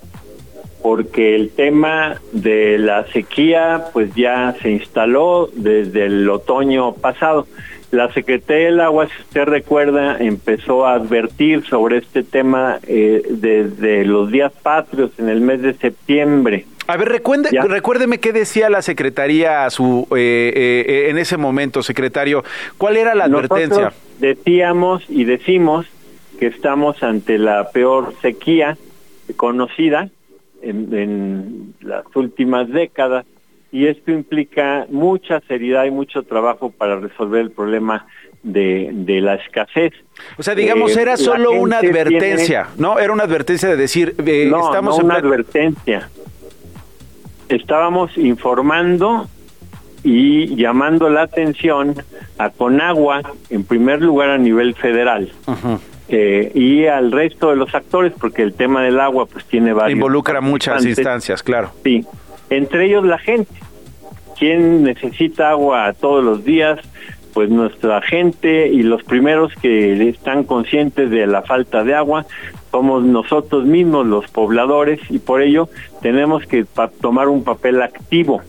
porque 0.85 1.35
el 1.35 1.49
tema 1.49 2.21
de 2.31 2.77
la 2.77 3.07
sequía 3.07 3.85
pues 3.91 4.13
ya 4.13 4.55
se 4.61 4.69
instaló 4.69 5.49
desde 5.53 6.05
el 6.05 6.29
otoño 6.29 6.93
pasado. 6.93 7.47
La 7.91 8.11
Secretaría 8.11 8.65
del 8.65 8.81
Agua, 8.81 9.07
si 9.07 9.21
usted 9.21 9.45
recuerda, 9.45 10.17
empezó 10.19 10.85
a 10.85 10.93
advertir 10.93 11.65
sobre 11.65 11.97
este 11.97 12.23
tema 12.23 12.79
eh, 12.87 13.23
desde 13.29 14.05
los 14.05 14.31
días 14.31 14.51
patrios 14.63 15.11
en 15.17 15.29
el 15.29 15.41
mes 15.41 15.61
de 15.61 15.73
septiembre. 15.73 16.65
A 16.87 16.97
ver, 16.97 17.09
recuerde, 17.09 17.49
recuérdeme 17.67 18.19
qué 18.19 18.31
decía 18.31 18.69
la 18.69 18.81
Secretaría 18.81 19.67
su, 19.69 20.07
eh, 20.15 20.53
eh, 20.55 21.09
en 21.09 21.17
ese 21.17 21.37
momento, 21.37 21.81
secretario. 21.81 22.43
¿Cuál 22.77 22.97
era 22.97 23.15
la 23.15 23.25
advertencia? 23.25 23.93
decíamos 24.19 25.03
y 25.09 25.25
decimos 25.25 25.85
que 26.39 26.47
estamos 26.47 27.03
ante 27.03 27.37
la 27.37 27.71
peor 27.71 28.13
sequía 28.21 28.77
conocida 29.35 30.09
en, 30.61 30.93
en 30.93 31.73
las 31.81 32.05
últimas 32.15 32.69
décadas 32.69 33.25
y 33.75 33.87
esto 33.87 34.11
implica 34.11 34.85
mucha 34.89 35.41
seriedad 35.47 35.83
y 35.85 35.91
mucho 35.91 36.23
trabajo 36.23 36.69
para 36.69 36.97
resolver 36.99 37.41
el 37.41 37.51
problema 37.51 38.07
de, 38.41 38.89
de 38.93 39.19
la 39.19 39.35
escasez. 39.35 39.91
O 40.37 40.43
sea, 40.43 40.55
digamos, 40.55 40.95
Eh, 40.95 41.01
era 41.01 41.17
solo 41.17 41.51
una 41.51 41.79
advertencia, 41.79 42.67
¿no? 42.77 42.99
Era 42.99 43.11
una 43.11 43.23
advertencia 43.23 43.67
de 43.67 43.75
decir, 43.75 44.15
eh, 44.25 44.47
no, 44.49 44.67
estamos 44.67 44.95
no 44.95 44.99
en 45.01 45.05
una 45.07 45.15
plan- 45.15 45.25
advertencia. 45.25 46.09
Estábamos 47.49 48.17
informando 48.17 49.27
y 50.03 50.55
llamando 50.55 51.09
la 51.09 51.23
atención 51.23 51.95
a 52.37 52.49
Conagua, 52.51 53.21
en 53.49 53.63
primer 53.63 54.01
lugar 54.01 54.29
a 54.29 54.37
nivel 54.37 54.73
federal, 54.75 55.31
eh, 56.07 56.51
y 56.55 56.85
al 56.85 57.11
resto 57.11 57.49
de 57.49 57.55
los 57.57 57.73
actores, 57.75 58.13
porque 58.19 58.41
el 58.41 58.53
tema 58.53 58.83
del 58.83 58.99
agua 58.99 59.25
pues 59.25 59.43
tiene 59.45 59.73
varios. 59.73 59.97
Involucra 59.97 60.39
muchas 60.41 60.85
instancias, 60.85 61.43
claro. 61.43 61.71
Sí, 61.83 62.05
entre 62.49 62.85
ellos 62.85 63.05
la 63.05 63.17
gente. 63.17 63.53
¿Quién 64.37 64.83
necesita 64.83 65.51
agua 65.51 65.93
todos 65.93 66.23
los 66.23 66.43
días? 66.43 66.79
Pues 67.33 67.49
nuestra 67.49 68.01
gente 68.01 68.67
y 68.67 68.83
los 68.83 69.03
primeros 69.03 69.53
que 69.61 70.09
están 70.09 70.43
conscientes 70.43 71.09
de 71.09 71.27
la 71.27 71.41
falta 71.41 71.83
de 71.83 71.93
agua 71.93 72.25
somos 72.71 73.03
nosotros 73.03 73.65
mismos, 73.65 74.05
los 74.05 74.27
pobladores, 74.27 74.99
y 75.09 75.19
por 75.19 75.41
ello 75.41 75.69
tenemos 76.01 76.45
que 76.45 76.65
tomar 76.99 77.29
un 77.29 77.43
papel 77.43 77.81
activo 77.81 78.41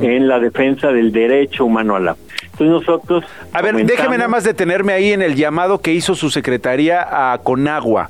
en 0.00 0.28
la 0.28 0.38
defensa 0.38 0.92
del 0.92 1.10
derecho 1.10 1.64
humano 1.64 1.96
al 1.96 2.08
agua. 2.08 2.22
Entonces 2.44 2.68
nosotros... 2.68 3.24
A 3.52 3.62
ver, 3.62 3.84
déjeme 3.84 4.18
nada 4.18 4.28
más 4.28 4.44
detenerme 4.44 4.92
ahí 4.92 5.12
en 5.12 5.22
el 5.22 5.34
llamado 5.34 5.80
que 5.80 5.92
hizo 5.92 6.14
su 6.14 6.30
secretaría 6.30 7.32
a 7.32 7.38
Conagua. 7.38 8.08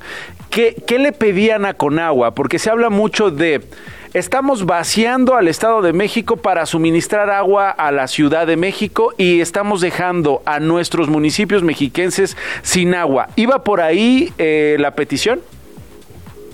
¿Qué, 0.51 0.75
qué 0.85 0.99
le 0.99 1.11
pedían 1.11 1.65
a 1.65 1.73
Conagua? 1.73 2.35
Porque 2.35 2.59
se 2.59 2.69
habla 2.69 2.89
mucho 2.89 3.31
de... 3.31 3.61
Estamos 4.13 4.67
vaciando 4.67 5.33
al 5.33 5.47
Estado 5.47 5.81
de 5.81 5.91
México 5.91 6.37
para 6.37 6.67
suministrar 6.67 7.31
agua 7.31 7.71
a 7.71 7.91
la 7.91 8.07
Ciudad 8.07 8.45
de 8.45 8.57
México 8.57 9.11
y 9.17 9.41
estamos 9.41 9.81
dejando 9.81 10.43
a 10.45 10.59
nuestros 10.59 11.09
municipios 11.09 11.63
mexiquenses 11.63 12.37
sin 12.61 12.93
agua. 12.93 13.29
¿Iba 13.35 13.63
por 13.63 13.81
ahí 13.81 14.29
eh, 14.37 14.77
la 14.79 14.93
petición? 14.93 15.39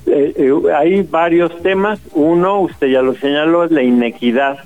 Eh, 0.05 0.33
eh, 0.37 0.53
hay 0.73 1.01
varios 1.01 1.61
temas. 1.61 1.99
Uno, 2.13 2.61
usted 2.61 2.87
ya 2.87 3.01
lo 3.01 3.13
señaló, 3.15 3.65
es 3.65 3.71
la 3.71 3.83
inequidad 3.83 4.59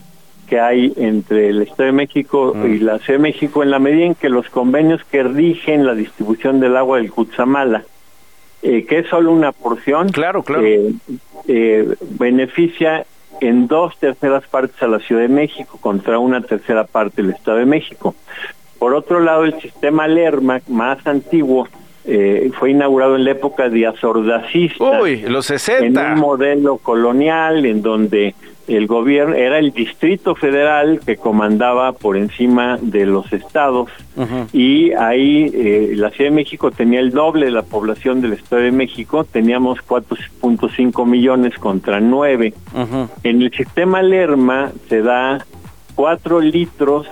que 0.47 0.59
hay 0.59 0.93
entre 0.95 1.49
el 1.49 1.63
Estado 1.63 1.87
de 1.87 1.93
México 1.93 2.55
y 2.63 2.77
la 2.77 2.99
Ciudad 2.99 3.17
de 3.17 3.23
México 3.23 3.63
en 3.63 3.71
la 3.71 3.79
medida 3.79 4.05
en 4.05 4.13
que 4.13 4.29
los 4.29 4.47
convenios 4.49 5.03
que 5.05 5.23
rigen 5.23 5.87
la 5.87 5.95
distribución 5.95 6.59
del 6.59 6.77
agua 6.77 6.97
del 6.97 7.09
Cutzamala, 7.09 7.85
eh, 8.63 8.85
que 8.85 8.99
es 8.99 9.07
solo 9.07 9.31
una 9.31 9.51
porción, 9.51 10.09
claro, 10.09 10.43
claro. 10.43 10.63
eh, 10.65 10.93
eh, 11.47 11.95
beneficia 12.17 13.05
en 13.41 13.67
dos 13.67 13.97
terceras 13.97 14.47
partes 14.47 14.81
a 14.81 14.87
la 14.87 14.99
Ciudad 14.99 15.21
de 15.21 15.27
México 15.27 15.77
contra 15.81 16.17
una 16.19 16.41
tercera 16.41 16.85
parte 16.85 17.21
del 17.21 17.31
Estado 17.31 17.57
de 17.57 17.65
México. 17.65 18.15
Por 18.79 18.93
otro 18.93 19.19
lado, 19.19 19.43
el 19.43 19.59
sistema 19.61 20.07
Lerma, 20.07 20.61
más 20.67 21.05
antiguo, 21.05 21.67
eh, 22.05 22.51
fue 22.59 22.71
inaugurado 22.71 23.15
en 23.15 23.23
la 23.23 23.31
época 23.31 23.69
de 23.69 23.87
Azordacista. 23.87 25.01
Uy, 25.01 25.21
los 25.21 25.49
En 25.49 25.59
60. 25.59 26.13
un 26.13 26.19
modelo 26.19 26.77
colonial 26.77 27.65
en 27.65 27.81
donde 27.81 28.35
el 28.67 28.87
gobierno 28.87 29.35
era 29.35 29.59
el 29.59 29.71
Distrito 29.71 30.35
Federal 30.35 31.01
que 31.05 31.17
comandaba 31.17 31.91
por 31.93 32.17
encima 32.17 32.77
de 32.81 33.05
los 33.05 33.31
estados. 33.33 33.89
Y 34.53 34.91
ahí 34.93 35.51
eh, 35.53 35.93
la 35.95 36.11
Ciudad 36.11 36.29
de 36.29 36.35
México 36.35 36.71
tenía 36.71 36.99
el 36.99 37.11
doble 37.11 37.47
de 37.47 37.51
la 37.51 37.63
población 37.63 38.21
del 38.21 38.33
Estado 38.33 38.61
de 38.61 38.71
México, 38.71 39.23
teníamos 39.23 39.79
4.5 39.79 41.05
millones 41.05 41.57
contra 41.57 41.99
9. 41.99 42.53
En 43.23 43.41
el 43.41 43.51
sistema 43.51 44.01
Lerma 44.01 44.71
se 44.87 45.01
da 45.01 45.45
4 45.95 46.41
litros 46.41 47.07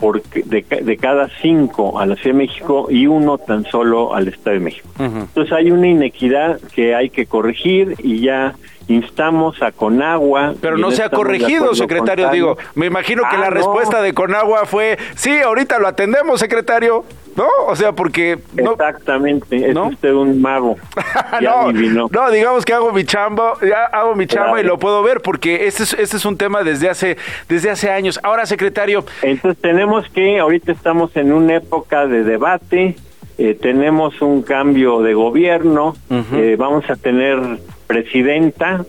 por, 0.00 0.22
de, 0.22 0.62
de 0.62 0.96
cada 0.96 1.28
5 1.40 2.00
a 2.00 2.06
la 2.06 2.16
Ciudad 2.16 2.36
de 2.36 2.46
México 2.46 2.88
y 2.90 3.06
uno 3.06 3.38
tan 3.38 3.64
solo 3.66 4.14
al 4.14 4.28
Estado 4.28 4.54
de 4.54 4.60
México. 4.60 4.88
Entonces 4.98 5.52
hay 5.52 5.70
una 5.70 5.88
inequidad 5.88 6.58
que 6.74 6.94
hay 6.94 7.10
que 7.10 7.26
corregir 7.26 7.94
y 8.02 8.20
ya 8.20 8.54
instamos 8.94 9.62
a 9.62 9.72
Conagua. 9.72 10.54
Pero 10.60 10.76
no 10.78 10.90
se 10.90 11.02
ha 11.02 11.08
corregido, 11.10 11.74
secretario. 11.74 12.28
Digo, 12.30 12.58
me 12.74 12.86
imagino 12.86 13.22
que 13.30 13.36
Ah, 13.36 13.40
la 13.40 13.50
no. 13.50 13.56
respuesta 13.56 14.02
de 14.02 14.12
Conagua 14.12 14.66
fue, 14.66 14.98
sí, 15.14 15.38
ahorita 15.40 15.78
lo 15.78 15.88
atendemos, 15.88 16.40
secretario. 16.40 17.04
¿No? 17.36 17.46
O 17.68 17.76
sea, 17.76 17.92
porque... 17.92 18.40
No, 18.54 18.72
Exactamente, 18.72 19.68
es 19.68 19.72
¿No? 19.72 19.86
usted 19.86 20.12
un 20.12 20.42
mago. 20.42 20.76
No, 21.40 22.30
digamos 22.30 22.64
que 22.64 22.74
hago 22.74 22.92
mi 22.92 23.04
chamba, 23.04 23.54
ya 23.62 23.84
hago 23.84 24.14
mi 24.16 24.26
chamba 24.26 24.48
Claro. 24.54 24.60
y 24.60 24.64
lo 24.64 24.78
puedo 24.78 25.00
ver 25.02 25.20
porque 25.20 25.66
este 25.68 25.84
es, 25.84 25.92
este 25.94 26.16
es 26.16 26.24
un 26.24 26.36
tema 26.36 26.62
desde 26.64 26.88
hace, 26.90 27.16
desde 27.48 27.70
hace 27.70 27.88
años. 27.90 28.18
Ahora, 28.24 28.46
secretario, 28.46 29.04
Entonces 29.22 29.60
tenemos 29.62 30.08
que, 30.10 30.40
ahorita 30.40 30.72
estamos 30.72 31.16
en 31.16 31.32
una 31.32 31.54
época 31.56 32.06
de 32.06 32.24
debate, 32.24 32.96
eh, 33.42 33.54
tenemos 33.60 34.20
un 34.20 34.42
cambio 34.42 35.00
de 35.00 35.14
gobierno, 35.14 35.96
eh, 36.34 36.56
vamos 36.58 36.84
a 36.90 36.96
tener 36.96 37.38
presidenta, 37.86 38.84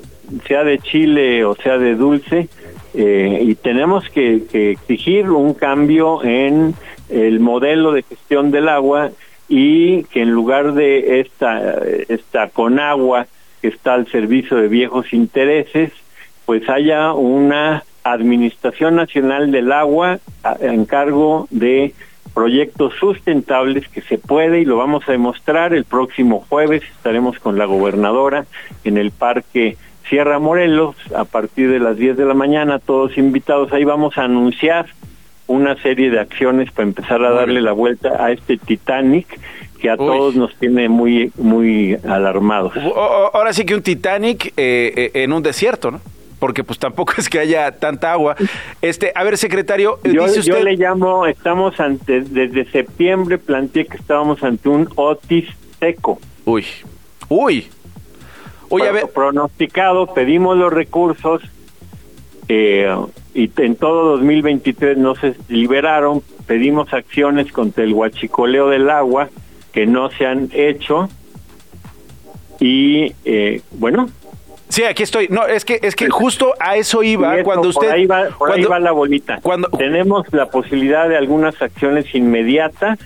sea 0.48 0.64
de 0.64 0.80
Chile 0.80 1.44
o 1.46 1.56
sea 1.56 1.78
de 1.78 1.96
Dulce, 1.96 2.50
eh, 2.94 3.40
y 3.42 3.56
tenemos 3.56 4.08
que, 4.10 4.44
que 4.52 4.72
exigir 4.72 5.30
un 5.30 5.54
cambio 5.54 6.24
en 6.24 6.74
el 7.10 7.40
modelo 7.40 7.92
de 7.94 8.04
gestión 8.04 8.52
del 8.52 8.68
agua 8.70 9.12
y 9.50 10.04
que 10.12 10.22
en 10.22 10.32
lugar 10.32 10.74
de 10.74 11.20
esta, 11.22 11.80
esta 12.10 12.50
Conagua 12.50 13.28
que 13.62 13.68
está 13.70 13.94
al 13.96 14.08
servicio 14.08 14.58
de 14.58 14.68
viejos 14.68 15.14
intereses, 15.14 15.92
pues 16.46 16.68
haya 16.70 17.14
una 17.14 17.84
Administración 18.04 18.96
Nacional 18.96 19.52
del 19.52 19.72
Agua 19.72 20.20
a- 20.44 20.58
en 20.62 20.86
cargo 20.86 21.48
de 21.52 21.94
proyectos 22.34 22.94
sustentables 23.00 23.88
que 23.90 24.02
se 24.02 24.18
puede 24.18 24.62
y 24.62 24.66
lo 24.66 24.78
vamos 24.78 25.08
a 25.08 25.12
demostrar 25.12 25.74
el 25.74 25.86
próximo 25.86 26.46
jueves 26.48 26.84
estaremos 26.84 27.40
con 27.40 27.58
la 27.58 27.66
gobernadora 27.66 28.46
en 28.84 28.98
el 28.98 29.12
parque 29.12 29.78
Sierra 30.10 30.40
Morelos 30.40 30.96
a 31.16 31.26
partir 31.26 31.70
de 31.70 31.80
las 31.80 31.98
10 31.98 32.18
de 32.18 32.26
la 32.26 32.34
mañana 32.34 32.80
todos 32.80 33.18
invitados 33.18 33.72
ahí 33.74 33.84
vamos 33.84 34.18
a 34.18 34.24
anunciar 34.24 34.88
una 35.48 35.76
serie 35.82 36.10
de 36.10 36.20
acciones 36.20 36.72
para 36.72 36.88
empezar 36.88 37.24
a 37.24 37.32
darle 37.32 37.62
la 37.62 37.74
vuelta 37.74 38.24
a 38.24 38.32
este 38.32 38.58
Titanic 38.58 39.40
que 39.80 39.90
a 39.90 39.98
todos 39.98 40.36
nos 40.36 40.56
tiene 40.56 40.88
muy 40.88 41.32
muy 41.38 41.98
alarmados. 42.08 42.74
ahora 43.34 43.52
sí 43.52 43.66
que 43.66 43.76
un 43.76 43.82
Titanic 43.82 44.54
eh, 44.56 44.94
eh, 44.96 45.12
en 45.16 45.34
un 45.34 45.44
desierto, 45.44 45.92
¿no? 45.92 46.00
Porque 46.42 46.64
pues 46.64 46.80
tampoco 46.80 47.14
es 47.20 47.30
que 47.30 47.38
haya 47.38 47.72
tanta 47.72 48.12
agua. 48.12 48.36
Este, 48.82 49.12
a 49.14 49.24
ver, 49.24 49.38
secretario, 49.38 50.00
eh, 50.04 50.12
Yo, 50.12 50.24
dice 50.24 50.42
yo 50.42 50.56
usted... 50.56 50.64
le 50.66 50.76
llamo, 50.76 51.28
estamos 51.28 51.80
ante, 51.80 52.22
desde 52.22 52.66
septiembre 52.72 53.38
planteé 53.38 53.86
que 53.86 53.98
estábamos 53.98 54.44
ante 54.44 54.68
un 54.68 54.90
Otis 54.96 55.48
seco. 55.80 56.20
Uy, 56.46 56.66
uy. 57.30 57.68
Oye, 58.70 58.88
a 58.88 58.92
ver, 58.92 59.10
pronosticado, 59.14 60.14
pedimos 60.16 60.58
los 60.58 60.74
recursos 60.74 61.44
eh, 62.48 62.90
y 63.36 63.52
en 63.58 63.76
todo 63.76 64.18
2023 64.18 64.98
no 64.98 65.14
se 65.14 65.36
liberaron, 65.48 66.24
pedimos 66.48 66.92
acciones 66.92 67.52
contra 67.52 67.84
el 67.84 67.94
huachicoleo 67.94 68.70
del 68.70 68.90
agua 68.90 69.30
que 69.74 69.86
no 69.86 70.10
se 70.10 70.26
han 70.26 70.50
hecho 70.54 71.08
y 72.60 73.14
eh, 73.26 73.62
bueno, 73.72 74.10
Sí, 74.72 74.84
aquí 74.84 75.04
estoy. 75.04 75.28
No, 75.30 75.46
es 75.46 75.66
que 75.66 75.80
es 75.82 75.96
que 75.96 76.10
justo 76.10 76.54
a 76.60 76.78
eso 76.78 77.04
iba 77.04 77.36
eso, 77.36 77.44
cuando 77.44 77.68
usted 77.70 77.88
por 77.88 77.96
ahí 77.96 78.06
va, 78.06 78.30
por 78.38 78.50
ahí 78.50 78.54
cuando- 78.64 78.70
va 78.70 78.80
la 78.80 78.92
bolita. 78.94 79.40
Tenemos 79.78 80.26
la 80.32 80.46
posibilidad 80.46 81.10
de 81.10 81.18
algunas 81.18 81.62
acciones 81.62 82.16
inmediatas 82.16 82.98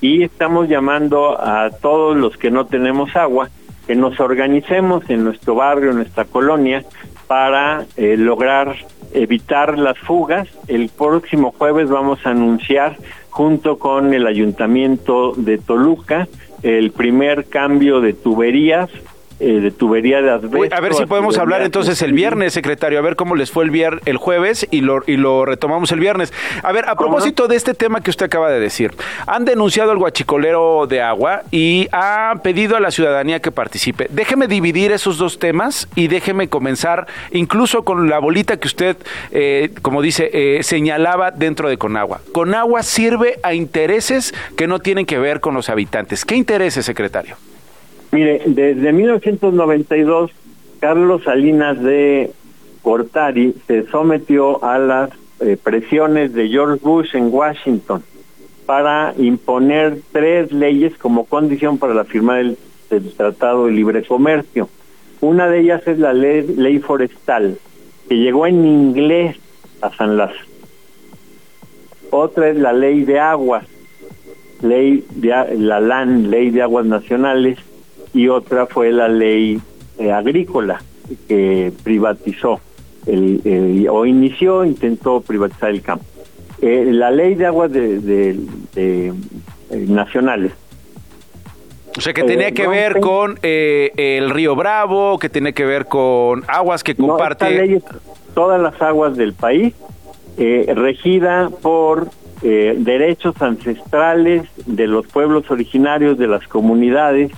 y 0.00 0.22
estamos 0.22 0.68
llamando 0.68 1.36
a 1.40 1.70
todos 1.70 2.16
los 2.16 2.36
que 2.36 2.50
no 2.52 2.66
tenemos 2.66 3.16
agua 3.16 3.48
que 3.88 3.96
nos 3.96 4.20
organicemos 4.20 5.08
en 5.10 5.24
nuestro 5.24 5.54
barrio, 5.56 5.90
en 5.90 5.96
nuestra 5.96 6.24
colonia, 6.24 6.84
para 7.26 7.84
eh, 7.96 8.16
lograr 8.16 8.76
evitar 9.12 9.76
las 9.78 9.98
fugas. 9.98 10.46
El 10.68 10.88
próximo 10.88 11.52
jueves 11.56 11.88
vamos 11.88 12.24
a 12.26 12.30
anunciar 12.30 12.96
junto 13.30 13.78
con 13.78 14.14
el 14.14 14.26
ayuntamiento 14.26 15.32
de 15.36 15.58
Toluca 15.58 16.28
el 16.62 16.90
primer 16.90 17.46
cambio 17.46 18.00
de 18.00 18.12
tuberías 18.12 18.90
eh, 19.40 19.60
de 19.60 19.70
tubería 19.70 20.20
de 20.20 20.30
asbesto. 20.30 20.74
A 20.74 20.80
ver 20.80 20.94
si 20.94 21.06
podemos 21.06 21.38
hablar 21.38 21.62
entonces 21.62 22.02
el 22.02 22.12
viernes, 22.12 22.52
secretario, 22.52 22.98
a 22.98 23.02
ver 23.02 23.16
cómo 23.16 23.36
les 23.36 23.50
fue 23.50 23.64
el 23.64 23.70
vier 23.70 24.00
el 24.04 24.16
jueves 24.16 24.66
y 24.70 24.80
lo, 24.80 25.02
y 25.06 25.16
lo 25.16 25.44
retomamos 25.44 25.92
el 25.92 26.00
viernes. 26.00 26.32
A 26.62 26.72
ver, 26.72 26.88
a 26.88 26.96
propósito 26.96 27.48
de 27.48 27.56
este 27.56 27.74
tema 27.74 28.00
que 28.00 28.10
usted 28.10 28.26
acaba 28.26 28.50
de 28.50 28.60
decir, 28.60 28.92
han 29.26 29.44
denunciado 29.44 29.92
el 29.92 29.98
guachicolero 29.98 30.86
de 30.86 31.02
agua 31.02 31.42
y 31.50 31.88
ha 31.92 32.34
pedido 32.42 32.76
a 32.76 32.80
la 32.80 32.90
ciudadanía 32.90 33.40
que 33.40 33.52
participe. 33.52 34.08
Déjeme 34.10 34.48
dividir 34.48 34.92
esos 34.92 35.18
dos 35.18 35.38
temas 35.38 35.88
y 35.94 36.08
déjeme 36.08 36.48
comenzar 36.48 37.06
incluso 37.30 37.84
con 37.84 38.08
la 38.08 38.18
bolita 38.18 38.56
que 38.56 38.66
usted, 38.66 38.96
eh, 39.30 39.70
como 39.82 40.02
dice, 40.02 40.30
eh, 40.32 40.62
señalaba 40.62 41.30
dentro 41.30 41.68
de 41.68 41.78
Conagua. 41.78 42.20
Conagua 42.32 42.82
sirve 42.82 43.38
a 43.42 43.54
intereses 43.54 44.34
que 44.56 44.66
no 44.66 44.80
tienen 44.80 45.06
que 45.06 45.18
ver 45.18 45.40
con 45.40 45.54
los 45.54 45.68
habitantes. 45.68 46.24
¿Qué 46.24 46.34
intereses, 46.34 46.84
secretario? 46.84 47.36
Mire, 48.10 48.42
desde 48.46 48.92
1992, 48.92 50.30
Carlos 50.80 51.24
Salinas 51.24 51.82
de 51.82 52.30
Cortari 52.82 53.54
se 53.66 53.86
sometió 53.88 54.64
a 54.64 54.78
las 54.78 55.10
eh, 55.40 55.56
presiones 55.62 56.32
de 56.32 56.48
George 56.48 56.80
Bush 56.82 57.14
en 57.14 57.32
Washington 57.32 58.02
para 58.66 59.14
imponer 59.16 60.00
tres 60.12 60.52
leyes 60.52 60.96
como 60.98 61.24
condición 61.24 61.78
para 61.78 61.94
la 61.94 62.04
firma 62.04 62.36
del, 62.36 62.56
Tratado 63.16 63.66
de 63.66 63.72
Libre 63.72 64.02
Comercio. 64.04 64.68
Una 65.20 65.48
de 65.48 65.60
ellas 65.60 65.86
es 65.86 65.98
la 65.98 66.14
ley, 66.14 66.78
forestal, 66.78 67.58
que 68.08 68.16
llegó 68.16 68.46
en 68.46 68.64
inglés 68.64 69.36
a 69.82 69.90
San 69.94 70.16
Las. 70.16 70.32
Otra 72.10 72.48
es 72.48 72.56
la 72.56 72.72
ley 72.72 73.04
de 73.04 73.20
aguas, 73.20 73.66
ley 74.62 75.04
la 75.20 75.80
LAN, 75.80 76.30
ley 76.30 76.50
de 76.50 76.62
aguas 76.62 76.86
nacionales, 76.86 77.58
y 78.14 78.28
otra 78.28 78.66
fue 78.66 78.92
la 78.92 79.08
ley 79.08 79.60
eh, 79.98 80.12
agrícola 80.12 80.80
que 81.26 81.72
privatizó 81.82 82.60
el, 83.06 83.86
o 83.90 84.04
inició, 84.04 84.64
intentó 84.64 85.20
privatizar 85.20 85.70
el 85.70 85.82
campo. 85.82 86.04
Eh, 86.60 86.86
la 86.90 87.10
ley 87.10 87.34
de 87.34 87.46
aguas 87.46 87.72
de, 87.72 88.38
eh, 88.76 89.12
nacionales. 89.70 90.52
O 91.96 92.00
sea, 92.00 92.12
que 92.12 92.22
tenía 92.22 92.52
que 92.52 92.68
ver 92.68 93.00
con 93.00 93.38
el 93.42 94.30
río 94.30 94.54
Bravo, 94.54 95.18
que 95.18 95.28
tiene 95.28 95.52
que 95.52 95.64
ver 95.64 95.86
con 95.86 96.44
aguas 96.46 96.84
que 96.84 96.94
comparte... 96.94 97.80
todas 98.34 98.60
las 98.60 98.80
aguas 98.80 99.16
del 99.16 99.32
país, 99.32 99.74
regida 100.36 101.50
por 101.50 102.08
derechos 102.42 103.40
ancestrales 103.42 104.44
de 104.66 104.86
los 104.86 105.08
pueblos 105.08 105.50
originarios 105.50 106.18
de 106.18 106.28
las 106.28 106.46
comunidades, 106.46 107.32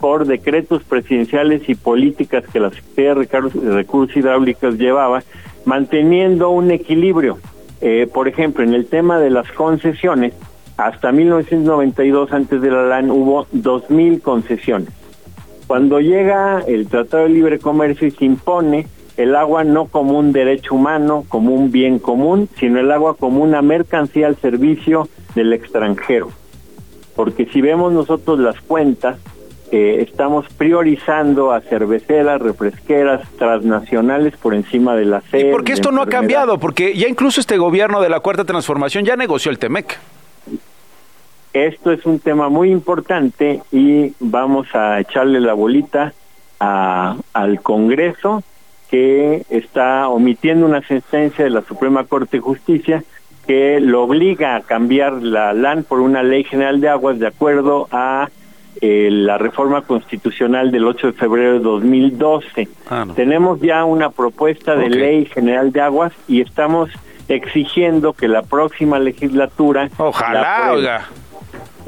por 0.00 0.26
decretos 0.26 0.82
presidenciales 0.84 1.68
y 1.68 1.74
políticas 1.74 2.44
que 2.52 2.60
la 2.60 2.70
Secretaría 2.70 3.14
de 3.14 3.74
Recursos 3.74 4.16
Hidráulicos 4.16 4.76
llevaba, 4.76 5.22
manteniendo 5.64 6.50
un 6.50 6.70
equilibrio. 6.70 7.38
Eh, 7.80 8.08
por 8.12 8.28
ejemplo, 8.28 8.64
en 8.64 8.74
el 8.74 8.86
tema 8.86 9.18
de 9.18 9.30
las 9.30 9.50
concesiones, 9.52 10.32
hasta 10.76 11.12
1992, 11.12 12.32
antes 12.32 12.60
de 12.60 12.70
la 12.70 12.82
LAN, 12.82 13.10
hubo 13.10 13.46
2.000 13.54 14.20
concesiones. 14.20 14.90
Cuando 15.66 16.00
llega 16.00 16.60
el 16.66 16.86
Tratado 16.86 17.24
de 17.24 17.30
Libre 17.30 17.58
Comercio 17.58 18.06
y 18.06 18.12
se 18.12 18.24
impone 18.24 18.86
el 19.16 19.34
agua 19.34 19.64
no 19.64 19.86
como 19.86 20.18
un 20.18 20.32
derecho 20.32 20.74
humano, 20.74 21.24
como 21.28 21.54
un 21.54 21.72
bien 21.72 21.98
común, 21.98 22.48
sino 22.58 22.78
el 22.78 22.92
agua 22.92 23.16
como 23.16 23.42
una 23.42 23.62
mercancía 23.62 24.26
al 24.26 24.36
servicio 24.36 25.08
del 25.34 25.52
extranjero. 25.52 26.28
Porque 27.14 27.46
si 27.46 27.62
vemos 27.62 27.92
nosotros 27.92 28.38
las 28.38 28.60
cuentas, 28.60 29.18
estamos 29.72 30.46
priorizando 30.56 31.52
a 31.52 31.60
cerveceras, 31.60 32.40
refresqueras, 32.40 33.28
transnacionales 33.38 34.36
por 34.36 34.54
encima 34.54 34.94
de 34.94 35.04
la 35.04 35.20
sed. 35.22 35.48
¿Y 35.48 35.50
por 35.50 35.64
qué 35.64 35.72
esto 35.72 35.90
no 35.92 36.02
ha 36.02 36.06
cambiado? 36.06 36.58
Porque 36.58 36.94
ya 36.94 37.08
incluso 37.08 37.40
este 37.40 37.56
gobierno 37.56 38.00
de 38.00 38.08
la 38.08 38.20
Cuarta 38.20 38.44
Transformación 38.44 39.04
ya 39.04 39.16
negoció 39.16 39.50
el 39.50 39.58
TEMEC. 39.58 39.98
Esto 41.52 41.90
es 41.90 42.04
un 42.04 42.20
tema 42.20 42.48
muy 42.48 42.70
importante 42.70 43.62
y 43.72 44.12
vamos 44.20 44.68
a 44.74 45.00
echarle 45.00 45.40
la 45.40 45.54
bolita 45.54 46.12
al 46.58 47.60
Congreso 47.62 48.42
que 48.90 49.44
está 49.50 50.08
omitiendo 50.08 50.66
una 50.66 50.86
sentencia 50.86 51.44
de 51.44 51.50
la 51.50 51.62
Suprema 51.62 52.04
Corte 52.04 52.36
de 52.36 52.40
Justicia 52.42 53.04
que 53.46 53.80
lo 53.80 54.02
obliga 54.02 54.56
a 54.56 54.60
cambiar 54.60 55.14
la 55.14 55.52
LAN 55.52 55.84
por 55.84 56.00
una 56.00 56.22
ley 56.22 56.44
general 56.44 56.80
de 56.80 56.88
aguas 56.88 57.18
de 57.18 57.26
acuerdo 57.26 57.88
a 57.90 58.28
eh, 58.80 59.08
la 59.10 59.38
reforma 59.38 59.82
constitucional 59.82 60.70
del 60.70 60.86
8 60.86 61.08
de 61.08 61.12
febrero 61.12 61.52
de 61.54 61.60
2012. 61.60 62.68
Ah, 62.90 63.06
Tenemos 63.14 63.60
ya 63.60 63.84
una 63.84 64.10
propuesta 64.10 64.76
de 64.76 64.90
ley 64.90 65.26
general 65.26 65.72
de 65.72 65.80
aguas 65.80 66.12
y 66.28 66.40
estamos 66.40 66.90
exigiendo 67.28 68.12
que 68.12 68.28
la 68.28 68.42
próxima 68.42 68.98
legislatura... 68.98 69.88
Ojalá. 69.96 71.08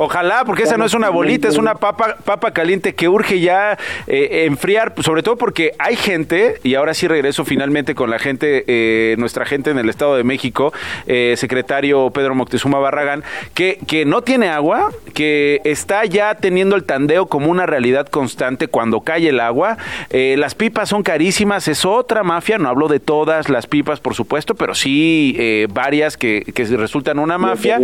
Ojalá, 0.00 0.44
porque 0.44 0.62
esa 0.62 0.76
no 0.76 0.84
es 0.84 0.94
una 0.94 1.10
bolita, 1.10 1.48
es 1.48 1.58
una 1.58 1.74
papa, 1.74 2.18
papa 2.24 2.52
caliente 2.52 2.94
que 2.94 3.08
urge 3.08 3.40
ya 3.40 3.76
eh, 4.06 4.44
enfriar, 4.46 4.94
sobre 5.02 5.24
todo 5.24 5.36
porque 5.36 5.72
hay 5.80 5.96
gente, 5.96 6.60
y 6.62 6.76
ahora 6.76 6.94
sí 6.94 7.08
regreso 7.08 7.44
finalmente 7.44 7.96
con 7.96 8.08
la 8.08 8.20
gente, 8.20 8.62
eh, 8.68 9.16
nuestra 9.18 9.44
gente 9.44 9.70
en 9.70 9.78
el 9.78 9.88
Estado 9.88 10.16
de 10.16 10.22
México, 10.22 10.72
eh, 11.08 11.34
secretario 11.36 12.10
Pedro 12.10 12.36
Moctezuma 12.36 12.78
Barragán, 12.78 13.24
que, 13.54 13.80
que 13.88 14.04
no 14.04 14.22
tiene 14.22 14.48
agua, 14.48 14.92
que 15.14 15.60
está 15.64 16.04
ya 16.04 16.36
teniendo 16.36 16.76
el 16.76 16.84
tandeo 16.84 17.26
como 17.26 17.50
una 17.50 17.66
realidad 17.66 18.06
constante 18.06 18.68
cuando 18.68 19.00
cae 19.00 19.28
el 19.28 19.40
agua. 19.40 19.78
las 20.10 20.54
pipas 20.54 20.90
son 20.90 21.02
carísimas, 21.02 21.66
es 21.66 21.84
otra 21.84 22.22
mafia, 22.22 22.56
no 22.58 22.68
hablo 22.68 22.86
de 22.86 23.00
todas 23.00 23.48
las 23.48 23.66
pipas, 23.66 23.98
por 23.98 24.14
supuesto, 24.14 24.54
pero 24.54 24.76
sí 24.76 25.66
varias 25.70 26.16
que, 26.16 26.44
que 26.54 26.64
resultan 26.66 27.18
una 27.18 27.36
mafia. 27.36 27.80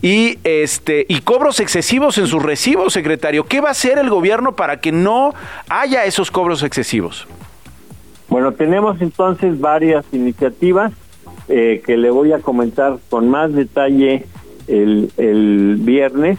Y 0.00 0.38
este, 0.44 1.06
y 1.08 1.22
cobros 1.22 1.55
excesivos 1.60 2.18
en 2.18 2.26
sus 2.26 2.42
recibos, 2.42 2.92
secretario. 2.92 3.44
¿Qué 3.44 3.60
va 3.60 3.68
a 3.68 3.72
hacer 3.72 3.98
el 3.98 4.10
gobierno 4.10 4.56
para 4.56 4.80
que 4.80 4.92
no 4.92 5.34
haya 5.68 6.04
esos 6.04 6.30
cobros 6.30 6.62
excesivos? 6.62 7.26
Bueno, 8.28 8.52
tenemos 8.52 9.00
entonces 9.00 9.60
varias 9.60 10.04
iniciativas 10.12 10.92
eh, 11.48 11.82
que 11.84 11.96
le 11.96 12.10
voy 12.10 12.32
a 12.32 12.40
comentar 12.40 12.98
con 13.08 13.28
más 13.28 13.52
detalle 13.52 14.26
el, 14.66 15.76
viernes, 15.80 16.38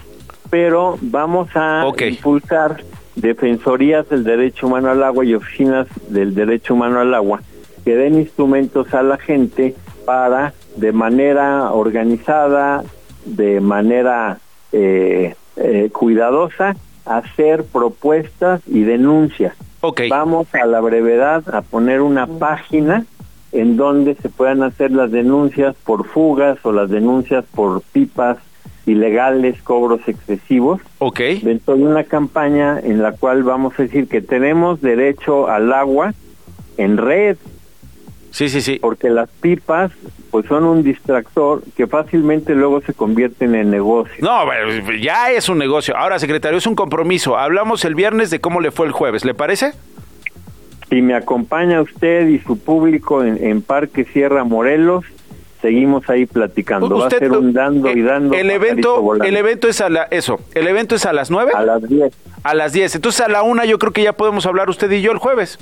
pero 0.50 0.98
vamos 1.00 1.48
a 1.54 1.86
impulsar 2.08 2.84
defensorías 3.14 4.08
del 4.08 4.24
derecho 4.24 4.66
humano 4.66 4.90
al 4.90 5.02
agua 5.02 5.24
y 5.24 5.34
oficinas 5.34 5.86
del 6.08 6.34
derecho 6.34 6.74
humano 6.74 7.00
al 7.00 7.14
agua 7.14 7.40
que 7.84 7.96
den 7.96 8.16
instrumentos 8.16 8.92
a 8.92 9.02
la 9.02 9.16
gente 9.16 9.74
para 10.04 10.52
de 10.76 10.92
manera 10.92 11.72
organizada, 11.72 12.84
de 13.24 13.60
manera 13.60 14.38
eh, 14.80 15.34
eh, 15.56 15.90
cuidadosa 15.92 16.76
hacer 17.04 17.64
propuestas 17.64 18.60
y 18.66 18.82
denuncias. 18.82 19.56
Vamos 20.08 20.46
a 20.54 20.66
la 20.66 20.80
brevedad 20.80 21.42
a 21.52 21.62
poner 21.62 22.00
una 22.00 22.26
página 22.26 23.04
en 23.50 23.76
donde 23.76 24.14
se 24.14 24.28
puedan 24.28 24.62
hacer 24.62 24.92
las 24.92 25.10
denuncias 25.10 25.74
por 25.84 26.06
fugas 26.06 26.58
o 26.64 26.72
las 26.72 26.90
denuncias 26.90 27.44
por 27.54 27.82
pipas 27.92 28.38
ilegales, 28.86 29.60
cobros 29.62 30.00
excesivos. 30.06 30.80
Ok. 30.98 31.20
Dentro 31.42 31.76
de 31.76 31.82
una 31.82 32.04
campaña 32.04 32.78
en 32.78 33.02
la 33.02 33.12
cual 33.12 33.42
vamos 33.42 33.74
a 33.78 33.82
decir 33.82 34.06
que 34.08 34.20
tenemos 34.20 34.80
derecho 34.80 35.48
al 35.48 35.72
agua 35.72 36.14
en 36.76 36.96
red, 36.96 37.36
Sí, 38.30 38.48
sí, 38.48 38.60
sí. 38.60 38.78
Porque 38.80 39.10
las 39.10 39.28
pipas 39.28 39.90
pues 40.30 40.46
son 40.46 40.64
un 40.64 40.82
distractor 40.82 41.62
que 41.76 41.86
fácilmente 41.86 42.54
luego 42.54 42.80
se 42.82 42.92
convierten 42.92 43.54
en 43.54 43.70
negocio. 43.70 44.14
No, 44.20 44.44
ya 45.00 45.30
es 45.30 45.48
un 45.48 45.58
negocio. 45.58 45.96
Ahora, 45.96 46.18
secretario, 46.18 46.58
es 46.58 46.66
un 46.66 46.74
compromiso. 46.74 47.38
Hablamos 47.38 47.84
el 47.84 47.94
viernes 47.94 48.30
de 48.30 48.40
cómo 48.40 48.60
le 48.60 48.70
fue 48.70 48.86
el 48.86 48.92
jueves, 48.92 49.24
¿le 49.24 49.34
parece? 49.34 49.72
Si 50.90 51.02
me 51.02 51.14
acompaña 51.14 51.80
usted 51.82 52.28
y 52.28 52.38
su 52.38 52.58
público 52.58 53.22
en, 53.22 53.62
Parque 53.62 54.04
Sierra 54.04 54.44
Morelos, 54.44 55.04
seguimos 55.60 56.08
ahí 56.08 56.24
platicando. 56.26 56.98
Va 56.98 57.06
a 57.06 57.10
ser 57.10 57.32
un 57.32 57.52
dando 57.52 57.90
y 57.90 58.02
dando. 58.02 58.34
El 58.34 58.50
evento, 58.50 59.14
el 59.22 59.36
evento 59.36 59.68
es 59.68 59.80
a 59.80 59.90
la, 59.90 60.04
eso, 60.10 60.40
el 60.54 60.66
evento 60.66 60.94
es 60.94 61.04
a 61.04 61.12
las 61.12 61.30
nueve. 61.30 61.52
A 61.54 61.62
las 61.62 61.86
diez. 61.86 62.12
A 62.42 62.54
las 62.54 62.72
diez. 62.72 62.94
Entonces 62.94 63.20
a 63.20 63.28
la 63.28 63.42
una 63.42 63.66
yo 63.66 63.78
creo 63.78 63.92
que 63.92 64.02
ya 64.02 64.14
podemos 64.14 64.46
hablar 64.46 64.70
usted 64.70 64.90
y 64.90 65.02
yo 65.02 65.12
el 65.12 65.18
jueves. 65.18 65.58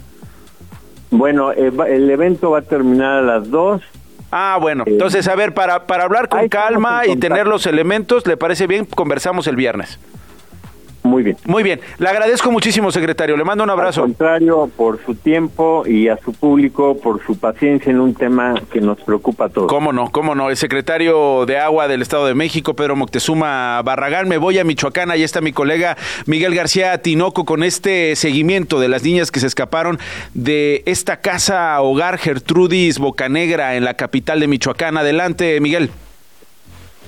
Bueno, 1.16 1.52
eh, 1.52 1.72
el 1.88 2.10
evento 2.10 2.50
va 2.50 2.58
a 2.58 2.62
terminar 2.62 3.18
a 3.18 3.22
las 3.22 3.50
2. 3.50 3.82
Ah, 4.30 4.58
bueno. 4.60 4.84
Eh, 4.86 4.90
Entonces, 4.90 5.26
a 5.28 5.34
ver, 5.34 5.54
para, 5.54 5.86
para 5.86 6.04
hablar 6.04 6.28
con 6.28 6.48
calma 6.48 7.06
y 7.06 7.16
tener 7.16 7.46
los 7.46 7.66
elementos, 7.66 8.26
¿le 8.26 8.36
parece 8.36 8.66
bien? 8.66 8.84
Conversamos 8.84 9.46
el 9.46 9.56
viernes. 9.56 9.98
Muy 11.06 11.22
bien. 11.22 11.36
Muy 11.44 11.62
bien, 11.62 11.80
le 11.98 12.08
agradezco 12.08 12.50
muchísimo, 12.50 12.90
secretario. 12.90 13.36
Le 13.36 13.44
mando 13.44 13.64
un 13.64 13.70
abrazo. 13.70 14.02
Al 14.02 14.08
contrario, 14.08 14.70
por 14.76 15.04
su 15.04 15.14
tiempo 15.14 15.84
y 15.86 16.08
a 16.08 16.16
su 16.18 16.32
público 16.32 16.98
por 16.98 17.24
su 17.24 17.38
paciencia 17.38 17.90
en 17.90 18.00
un 18.00 18.14
tema 18.14 18.54
que 18.70 18.80
nos 18.80 19.00
preocupa 19.00 19.46
a 19.46 19.48
todos. 19.48 19.68
¿Cómo 19.68 19.92
no? 19.92 20.10
¿Cómo 20.10 20.34
no? 20.34 20.50
El 20.50 20.56
secretario 20.56 21.46
de 21.46 21.58
Agua 21.58 21.88
del 21.88 22.02
Estado 22.02 22.26
de 22.26 22.34
México, 22.34 22.74
Pedro 22.74 22.96
Moctezuma 22.96 23.80
Barragán. 23.82 24.28
Me 24.28 24.38
voy 24.38 24.58
a 24.58 24.64
Michoacán, 24.64 25.10
ahí 25.10 25.22
está 25.22 25.40
mi 25.40 25.52
colega 25.52 25.96
Miguel 26.26 26.54
García 26.54 26.98
Tinoco 27.02 27.44
con 27.44 27.62
este 27.62 28.16
seguimiento 28.16 28.80
de 28.80 28.88
las 28.88 29.02
niñas 29.04 29.30
que 29.30 29.40
se 29.40 29.46
escaparon 29.46 29.98
de 30.34 30.82
esta 30.86 31.20
casa 31.20 31.80
hogar 31.80 32.18
Gertrudis 32.18 32.98
Bocanegra 32.98 33.76
en 33.76 33.84
la 33.84 33.94
capital 33.94 34.40
de 34.40 34.48
Michoacán. 34.48 34.96
Adelante, 34.96 35.60
Miguel. 35.60 35.90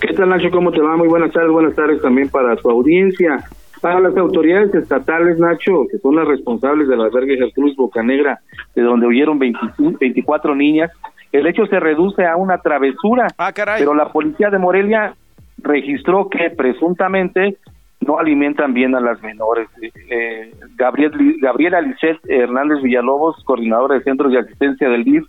¿Qué 0.00 0.14
tal, 0.14 0.28
Nacho? 0.28 0.50
¿Cómo 0.50 0.70
te 0.70 0.80
va? 0.80 0.96
Muy 0.96 1.08
buenas 1.08 1.32
tardes. 1.32 1.50
Buenas 1.50 1.74
tardes 1.74 2.00
también 2.00 2.28
para 2.28 2.56
su 2.56 2.70
audiencia. 2.70 3.44
Para 3.80 4.00
las 4.00 4.16
autoridades 4.16 4.74
estatales, 4.74 5.38
Nacho, 5.38 5.86
que 5.90 5.98
son 5.98 6.16
las 6.16 6.26
responsables 6.26 6.88
del 6.88 7.00
albergue 7.00 7.36
Gertrudis 7.36 7.76
Bocanegra, 7.76 8.40
de 8.74 8.82
donde 8.82 9.06
huyeron 9.06 9.38
24 9.38 10.54
niñas, 10.54 10.90
el 11.32 11.46
hecho 11.46 11.66
se 11.66 11.78
reduce 11.78 12.24
a 12.24 12.36
una 12.36 12.58
travesura. 12.58 13.28
Ah, 13.36 13.52
caray. 13.52 13.80
Pero 13.80 13.94
la 13.94 14.10
policía 14.10 14.50
de 14.50 14.58
Morelia 14.58 15.14
registró 15.58 16.28
que 16.28 16.50
presuntamente 16.50 17.58
no 18.00 18.18
alimentan 18.18 18.72
bien 18.72 18.94
a 18.94 19.00
las 19.00 19.22
menores. 19.22 19.68
Eh, 19.82 20.54
Gabriel, 20.76 21.36
Gabriela 21.40 21.80
Lisset 21.80 22.18
Hernández 22.28 22.82
Villalobos, 22.82 23.42
coordinadora 23.44 23.96
de 23.96 24.02
centros 24.02 24.32
de 24.32 24.38
asistencia 24.38 24.88
del 24.88 25.04
DIF, 25.04 25.24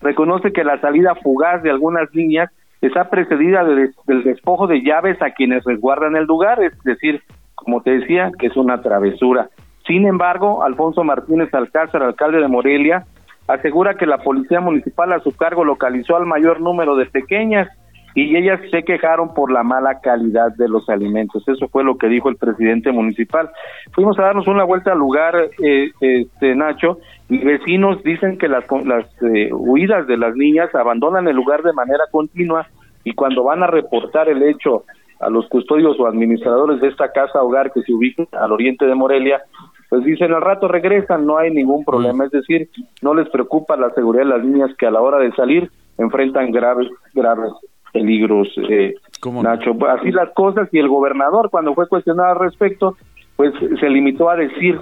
reconoce 0.00 0.52
que 0.52 0.64
la 0.64 0.80
salida 0.80 1.14
fugaz 1.14 1.62
de 1.62 1.70
algunas 1.70 2.12
niñas 2.14 2.50
está 2.80 3.08
precedida 3.10 3.64
del 3.64 4.22
despojo 4.24 4.66
de 4.66 4.82
llaves 4.82 5.20
a 5.22 5.30
quienes 5.30 5.64
resguardan 5.64 6.16
el 6.16 6.24
lugar, 6.24 6.62
es 6.62 6.78
decir, 6.84 7.22
como 7.64 7.82
te 7.82 7.90
decía, 7.98 8.30
que 8.38 8.46
es 8.46 8.56
una 8.56 8.80
travesura. 8.80 9.48
Sin 9.86 10.06
embargo, 10.06 10.62
Alfonso 10.62 11.02
Martínez 11.02 11.52
Alcázar, 11.52 12.02
alcalde 12.02 12.40
de 12.40 12.48
Morelia, 12.48 13.04
asegura 13.46 13.94
que 13.94 14.06
la 14.06 14.18
policía 14.18 14.60
municipal 14.60 15.12
a 15.12 15.20
su 15.20 15.34
cargo 15.34 15.64
localizó 15.64 16.16
al 16.16 16.26
mayor 16.26 16.60
número 16.60 16.94
de 16.96 17.06
pequeñas 17.06 17.68
y 18.14 18.36
ellas 18.36 18.60
se 18.70 18.82
quejaron 18.82 19.32
por 19.32 19.52
la 19.52 19.62
mala 19.62 20.00
calidad 20.00 20.52
de 20.56 20.68
los 20.68 20.88
alimentos. 20.88 21.46
Eso 21.46 21.68
fue 21.68 21.84
lo 21.84 21.96
que 21.98 22.08
dijo 22.08 22.28
el 22.28 22.36
presidente 22.36 22.90
municipal. 22.90 23.50
Fuimos 23.92 24.18
a 24.18 24.22
darnos 24.22 24.46
una 24.48 24.64
vuelta 24.64 24.92
al 24.92 24.98
lugar, 24.98 25.34
eh, 25.62 25.90
este, 26.00 26.54
Nacho, 26.54 26.98
y 27.28 27.38
vecinos 27.38 28.02
dicen 28.02 28.38
que 28.38 28.48
las, 28.48 28.64
las 28.84 29.06
eh, 29.22 29.50
huidas 29.52 30.06
de 30.06 30.16
las 30.16 30.34
niñas 30.34 30.74
abandonan 30.74 31.28
el 31.28 31.36
lugar 31.36 31.62
de 31.62 31.72
manera 31.72 32.04
continua 32.10 32.66
y 33.04 33.14
cuando 33.14 33.44
van 33.44 33.62
a 33.62 33.68
reportar 33.68 34.28
el 34.28 34.42
hecho 34.42 34.84
a 35.20 35.30
los 35.30 35.48
custodios 35.48 35.98
o 35.98 36.06
administradores 36.06 36.80
de 36.80 36.88
esta 36.88 37.12
casa 37.12 37.42
hogar 37.42 37.72
que 37.72 37.82
se 37.82 37.92
ubica 37.92 38.24
al 38.32 38.52
oriente 38.52 38.86
de 38.86 38.94
Morelia, 38.94 39.42
pues 39.88 40.04
dicen 40.04 40.32
al 40.32 40.42
rato 40.42 40.68
regresan, 40.68 41.26
no 41.26 41.38
hay 41.38 41.50
ningún 41.50 41.84
problema, 41.84 42.24
es 42.24 42.30
decir, 42.30 42.68
no 43.02 43.14
les 43.14 43.28
preocupa 43.30 43.76
la 43.76 43.90
seguridad 43.90 44.24
de 44.24 44.30
las 44.30 44.44
niñas 44.44 44.70
que 44.78 44.86
a 44.86 44.90
la 44.90 45.00
hora 45.00 45.18
de 45.18 45.32
salir 45.32 45.70
enfrentan 45.96 46.52
graves, 46.52 46.88
graves 47.14 47.52
peligros, 47.92 48.48
eh, 48.68 48.94
Nacho. 49.42 49.76
Así 49.88 50.12
las 50.12 50.30
cosas 50.34 50.68
y 50.72 50.78
el 50.78 50.88
gobernador 50.88 51.50
cuando 51.50 51.74
fue 51.74 51.88
cuestionado 51.88 52.30
al 52.30 52.38
respecto, 52.38 52.96
pues 53.36 53.52
se 53.80 53.88
limitó 53.88 54.30
a 54.30 54.36
decir 54.36 54.80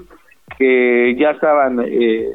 que 0.58 1.16
ya 1.18 1.30
estaban 1.30 1.80
eh, 1.80 2.28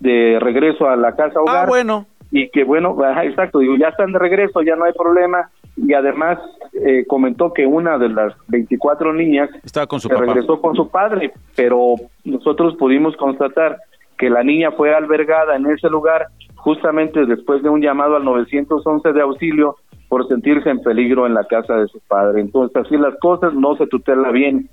de 0.00 0.38
regreso 0.40 0.88
a 0.88 0.96
la 0.96 1.14
casa 1.14 1.40
hogar. 1.40 1.64
Ah, 1.64 1.68
bueno. 1.68 2.06
Y 2.30 2.48
que 2.50 2.64
bueno, 2.64 2.96
exacto, 3.22 3.58
digo, 3.58 3.76
ya 3.76 3.88
están 3.88 4.12
de 4.12 4.18
regreso, 4.18 4.62
ya 4.62 4.76
no 4.76 4.84
hay 4.84 4.92
problema. 4.92 5.50
Y 5.76 5.94
además 5.94 6.38
eh, 6.72 7.04
comentó 7.06 7.52
que 7.52 7.66
una 7.66 7.98
de 7.98 8.08
las 8.08 8.34
24 8.48 9.12
niñas 9.14 9.50
Estaba 9.64 9.86
con 9.86 10.00
su 10.00 10.08
se 10.08 10.14
papá. 10.14 10.26
regresó 10.26 10.60
con 10.60 10.74
su 10.74 10.88
padre, 10.88 11.32
pero 11.56 11.94
nosotros 12.24 12.76
pudimos 12.76 13.16
constatar 13.16 13.78
que 14.18 14.30
la 14.30 14.42
niña 14.42 14.70
fue 14.72 14.94
albergada 14.94 15.56
en 15.56 15.66
ese 15.66 15.88
lugar 15.88 16.26
justamente 16.56 17.26
después 17.26 17.62
de 17.62 17.68
un 17.68 17.80
llamado 17.80 18.16
al 18.16 18.24
911 18.24 19.12
de 19.12 19.20
auxilio 19.20 19.76
por 20.08 20.28
sentirse 20.28 20.68
en 20.68 20.80
peligro 20.82 21.26
en 21.26 21.34
la 21.34 21.44
casa 21.44 21.74
de 21.74 21.88
su 21.88 21.98
padre. 22.00 22.42
Entonces, 22.42 22.76
así 22.76 22.96
las 22.96 23.18
cosas, 23.18 23.54
no 23.54 23.76
se 23.76 23.86
tutela 23.86 24.30
bien 24.30 24.68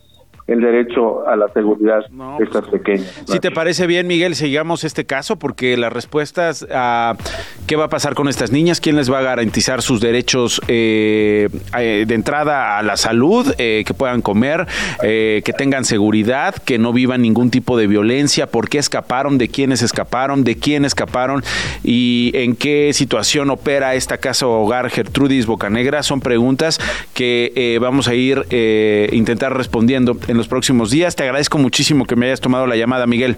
el 0.50 0.62
derecho 0.62 1.28
a 1.28 1.36
la 1.36 1.47
seguridad 1.50 2.02
de 2.10 2.43
estas 2.43 2.68
pequeñas. 2.68 3.24
Si 3.28 3.39
te 3.39 3.52
parece 3.52 3.88
bien, 3.88 4.08
Miguel, 4.08 4.36
sigamos 4.36 4.84
este 4.84 5.06
caso 5.06 5.38
porque 5.38 5.78
las 5.78 5.93
respuestas 5.93 6.66
a 6.74 7.16
qué 7.68 7.76
va 7.76 7.86
a 7.86 7.89
pasar 7.89 8.16
con 8.16 8.28
estas 8.28 8.52
niñas, 8.52 8.82
quién 8.82 8.95
les 8.95 9.12
va 9.12 9.20
a 9.20 9.22
garantizar 9.22 9.82
sus 9.82 10.02
derechos 10.02 10.62
eh, 10.68 11.50
eh, 11.78 12.06
de 12.08 12.16
entrada 12.16 12.78
a 12.78 12.84
la 12.84 12.97
salud, 12.97 13.54
eh, 13.58 13.84
que 13.86 13.93
puedan 13.93 14.22
comer, 14.22 14.68
eh, 15.04 15.41
que 15.45 15.54
tengan 15.54 15.86
seguridad, 15.86 16.56
que 16.56 16.80
no 16.80 16.93
vivan 16.93 17.22
ningún 17.22 17.52
tipo 17.52 17.78
de 17.78 17.88
violencia, 17.88 18.47
por 18.47 18.70
qué 18.70 18.80
escaparon, 18.80 19.38
de 19.38 19.47
quiénes 19.50 19.82
escaparon, 19.82 20.43
de 20.43 20.56
quién 20.56 20.86
escaparon 20.86 21.43
y 21.84 22.32
en 22.34 22.56
qué 22.56 22.91
situación 22.93 23.50
opera 23.50 23.95
esta 23.95 24.18
casa 24.18 24.47
hogar 24.47 24.89
Gertrudis 24.89 25.45
Bocanegra, 25.45 26.04
son 26.04 26.22
preguntas 26.22 26.80
que 27.14 27.52
eh, 27.56 27.78
vamos 27.80 28.08
a 28.08 28.16
ir 28.16 28.45
eh, 28.50 29.10
intentar 29.12 29.56
respondiendo 29.56 30.18
en 30.28 30.38
los 30.40 30.48
próximos 30.48 30.90
días. 30.90 31.16
Te 31.16 31.24
agradezco 31.24 31.58
muchísimo 31.58 32.06
que 32.06 32.16
me 32.16 32.26
hayas 32.26 32.42
tomado 32.42 32.66
la 32.66 32.76
llamada, 32.76 33.06
Miguel. 33.06 33.38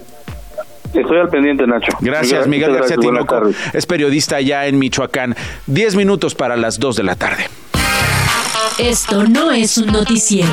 Estoy 0.94 1.18
al 1.18 1.28
pendiente, 1.28 1.66
Nacho. 1.66 1.92
Gracias, 2.00 2.46
Miguel 2.46 2.72
García 2.74 2.96
Tinoco. 2.96 3.50
Es 3.72 3.86
periodista 3.86 4.36
allá 4.36 4.66
en 4.66 4.78
Michoacán. 4.78 5.34
Diez 5.66 5.94
minutos 5.96 6.34
para 6.34 6.56
las 6.56 6.78
dos 6.78 6.96
de 6.96 7.02
la 7.02 7.14
tarde. 7.14 7.46
Esto 8.78 9.24
no 9.24 9.52
es 9.52 9.76
un 9.78 9.86
noticiero. 9.86 10.50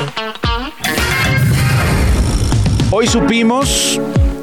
Hoy 2.90 3.06
supimos 3.06 4.00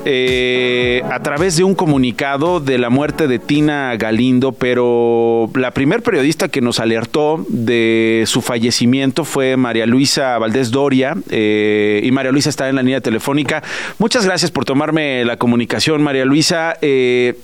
eh, 0.10 1.01
a 1.12 1.20
través 1.22 1.58
de 1.58 1.66
un 1.66 1.76
comunicado 1.76 2.62
de 2.62 2.78
la 2.78 2.89
muerte 2.89 3.28
de 3.28 3.39
Tina 3.39 3.93
Galindo, 3.97 4.53
pero 4.53 5.49
la 5.53 5.72
primer 5.72 6.01
periodista 6.01 6.47
que 6.47 6.62
nos 6.62 6.80
alertó 6.80 7.45
de 7.49 8.24
su 8.26 8.41
fallecimiento 8.41 9.26
fue 9.26 9.58
María 9.58 9.86
Luisa 9.86 10.38
Valdés 10.38 10.72
Doria, 10.72 11.18
eh, 11.30 11.99
y 12.01 12.12
María 12.12 12.32
Luisa 12.32 12.49
está 12.49 12.70
en 12.70 12.78
la 12.78 12.84
línea 12.84 13.01
telefónica. 13.01 13.62
Muchas 13.99 14.26
gracias 14.26 14.49
por 14.49 14.64
tomarme 14.64 15.26
la 15.26 15.36
comunicación, 15.36 16.01
María 16.01 16.24
Luisa. 16.24 16.78
Eh, 16.82 17.36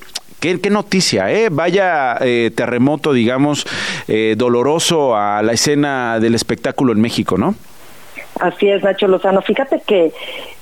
Qué, 0.44 0.70
noticia, 0.70 1.32
¿eh? 1.32 1.48
Vaya 1.50 2.18
eh, 2.20 2.52
terremoto, 2.54 3.14
digamos, 3.14 3.66
eh, 4.10 4.36
doloroso 4.38 5.16
a 5.16 5.42
la 5.42 5.54
escena 5.54 6.20
del 6.20 6.36
espectáculo 6.36 6.92
en 6.92 7.00
México, 7.00 7.38
¿no? 7.38 7.56
Así 8.40 8.70
es, 8.70 8.84
Nacho 8.84 9.08
Lozano. 9.08 9.42
Fíjate 9.42 9.82
que 9.86 10.12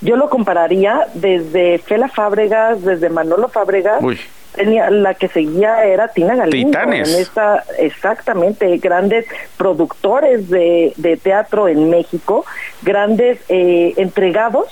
yo 0.02 0.16
lo 0.16 0.30
compararía 0.30 1.08
desde 1.14 1.78
Fela 1.80 2.10
Fábregas, 2.10 2.84
desde 2.84 3.10
Manolo 3.10 3.48
Fábregas. 3.48 4.02
Uy. 4.02 4.20
Tenía, 4.54 4.90
la 4.90 5.14
que 5.14 5.30
seguía 5.30 5.86
era 5.86 6.10
Tina 6.10 6.36
Galindo. 6.36 6.72
Titanes. 6.72 7.14
En 7.14 7.22
esta, 7.22 7.64
exactamente, 7.80 8.78
grandes 8.80 9.26
productores 9.56 10.50
de, 10.50 10.92
de 10.98 11.16
teatro 11.16 11.70
en 11.70 11.90
México, 11.90 12.46
grandes 12.82 13.40
eh, 13.48 13.94
entregados 13.96 14.68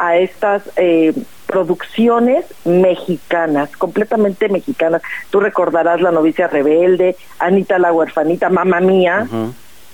a 0.00 0.16
estas 0.16 0.64
eh, 0.74 1.12
producciones 1.46 2.46
mexicanas, 2.64 3.70
completamente 3.76 4.48
mexicanas. 4.48 5.02
Tú 5.30 5.38
recordarás 5.38 6.00
La 6.00 6.10
novicia 6.10 6.48
rebelde, 6.48 7.14
Anita 7.38 7.78
la 7.78 7.92
huerfanita, 7.92 8.48
Mamá 8.48 8.80
Mía. 8.80 9.28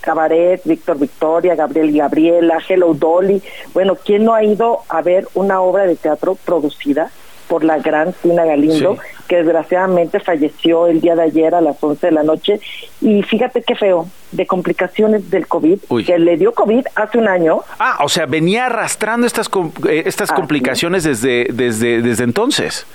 Cabaret, 0.01 0.61
Víctor 0.65 0.99
Victoria, 0.99 1.55
Gabriel 1.55 1.91
y 1.91 1.99
Gabriela, 1.99 2.59
Hello 2.69 2.95
Dolly. 2.95 3.43
Bueno, 3.75 3.97
¿quién 3.97 4.25
no 4.25 4.35
ha 4.35 4.43
ido 4.45 4.81
a 4.89 5.03
ver 5.03 5.27
una 5.35 5.61
obra 5.61 5.85
de 5.87 5.97
teatro 5.97 6.37
producida 6.45 7.11
por 7.49 7.65
la 7.65 7.79
gran 7.79 8.13
Tina 8.13 8.45
Galindo, 8.45 8.95
Sí. 8.95 9.01
que 9.27 9.37
desgraciadamente 9.37 10.21
falleció 10.21 10.87
el 10.87 11.01
día 11.01 11.17
de 11.17 11.23
ayer 11.23 11.55
a 11.55 11.61
las 11.63 11.83
11 11.83 12.09
de 12.09 12.13
la 12.13 12.23
noche? 12.23 12.61
Y 13.01 13.23
fíjate 13.23 13.63
qué 13.63 13.75
feo, 13.75 14.07
de 14.33 14.47
complicaciones 14.47 15.31
del 15.31 15.47
COVID, 15.47 15.79
Uy. 15.89 16.05
que 16.05 16.19
le 16.19 16.37
dio 16.37 16.53
COVID 16.53 16.87
hace 16.95 17.17
un 17.19 17.27
año. 17.29 17.61
Ah, 17.79 17.99
o 18.05 18.09
sea, 18.11 18.27
venía 18.27 18.67
arrastrando 18.67 19.27
estas 19.27 19.49
eh, 19.89 20.03
estas 20.05 20.31
complicaciones 20.31 21.05
desde, 21.05 21.47
desde, 21.53 22.03
desde 22.03 22.25
entonces. 22.25 22.87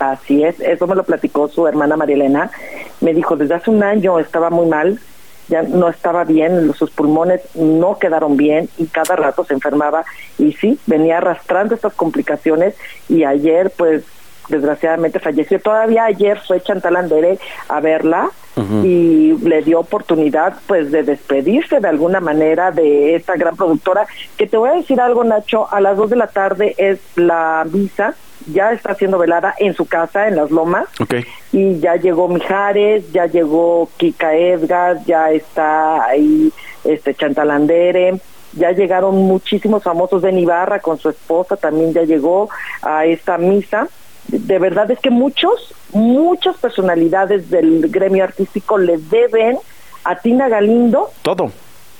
Así 0.00 0.42
es, 0.42 0.58
eso 0.60 0.86
me 0.86 0.94
lo 0.96 1.04
platicó 1.04 1.46
su 1.48 1.68
hermana 1.68 1.94
María 1.96 2.16
Elena. 2.16 2.50
Me 3.02 3.12
dijo, 3.14 3.36
desde 3.36 3.54
hace 3.54 3.70
un 3.70 3.82
año 3.84 4.18
estaba 4.18 4.48
muy 4.50 4.66
mal, 4.66 4.98
ya 5.50 5.62
no 5.62 5.88
estaba 5.88 6.24
bien, 6.24 6.72
sus 6.74 6.90
pulmones 6.90 7.42
no 7.54 7.98
quedaron 7.98 8.36
bien 8.36 8.68
y 8.78 8.86
cada 8.86 9.16
rato 9.16 9.44
se 9.44 9.52
enfermaba. 9.52 10.04
Y 10.38 10.52
sí, 10.52 10.78
venía 10.86 11.18
arrastrando 11.18 11.74
estas 11.74 11.92
complicaciones 11.92 12.74
y 13.08 13.24
ayer, 13.24 13.70
pues, 13.76 14.04
desgraciadamente 14.48 15.18
falleció. 15.18 15.60
Todavía 15.60 16.04
ayer 16.04 16.40
fue 16.40 16.62
Chantal 16.62 16.96
Andere 16.96 17.38
a 17.68 17.80
verla 17.80 18.30
y 18.56 19.32
le 19.42 19.62
dio 19.62 19.80
oportunidad, 19.80 20.54
pues, 20.66 20.90
de 20.90 21.02
despedirse 21.02 21.80
de 21.80 21.88
alguna 21.88 22.20
manera 22.20 22.70
de 22.70 23.14
esta 23.14 23.36
gran 23.36 23.56
productora. 23.56 24.06
Que 24.36 24.46
te 24.46 24.56
voy 24.56 24.70
a 24.70 24.74
decir 24.74 25.00
algo, 25.00 25.24
Nacho, 25.24 25.72
a 25.72 25.80
las 25.80 25.96
dos 25.96 26.10
de 26.10 26.16
la 26.16 26.26
tarde 26.26 26.74
es 26.76 26.98
la 27.16 27.64
visa 27.66 28.14
ya 28.46 28.72
está 28.72 28.94
siendo 28.94 29.18
velada 29.18 29.54
en 29.58 29.74
su 29.74 29.86
casa, 29.86 30.28
en 30.28 30.36
Las 30.36 30.50
Lomas, 30.50 30.88
y 31.52 31.78
ya 31.78 31.96
llegó 31.96 32.28
Mijares, 32.28 33.12
ya 33.12 33.26
llegó 33.26 33.88
Kika 33.96 34.34
Edgar, 34.34 35.04
ya 35.04 35.30
está 35.30 36.04
ahí 36.06 36.52
este 36.84 37.14
Chantal 37.14 37.50
Andere, 37.50 38.20
ya 38.52 38.72
llegaron 38.72 39.16
muchísimos 39.16 39.82
famosos 39.82 40.22
de 40.22 40.32
Ibarra 40.32 40.80
con 40.80 40.98
su 40.98 41.10
esposa, 41.10 41.56
también 41.56 41.92
ya 41.92 42.02
llegó 42.02 42.48
a 42.82 43.04
esta 43.04 43.38
misa. 43.38 43.88
De 44.30 44.58
verdad 44.58 44.90
es 44.90 44.98
que 44.98 45.10
muchos, 45.10 45.74
muchas 45.92 46.56
personalidades 46.56 47.50
del 47.50 47.88
gremio 47.88 48.24
artístico 48.24 48.78
le 48.78 48.98
deben 48.98 49.58
a 50.04 50.16
Tina 50.16 50.48
Galindo 50.48 51.10
todo 51.22 51.50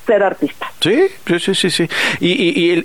ser 0.07 0.23
artista. 0.23 0.67
Sí, 0.81 1.09
sí, 1.39 1.55
sí, 1.55 1.71
sí. 1.71 1.89
Y, 2.21 2.71
el, 2.71 2.85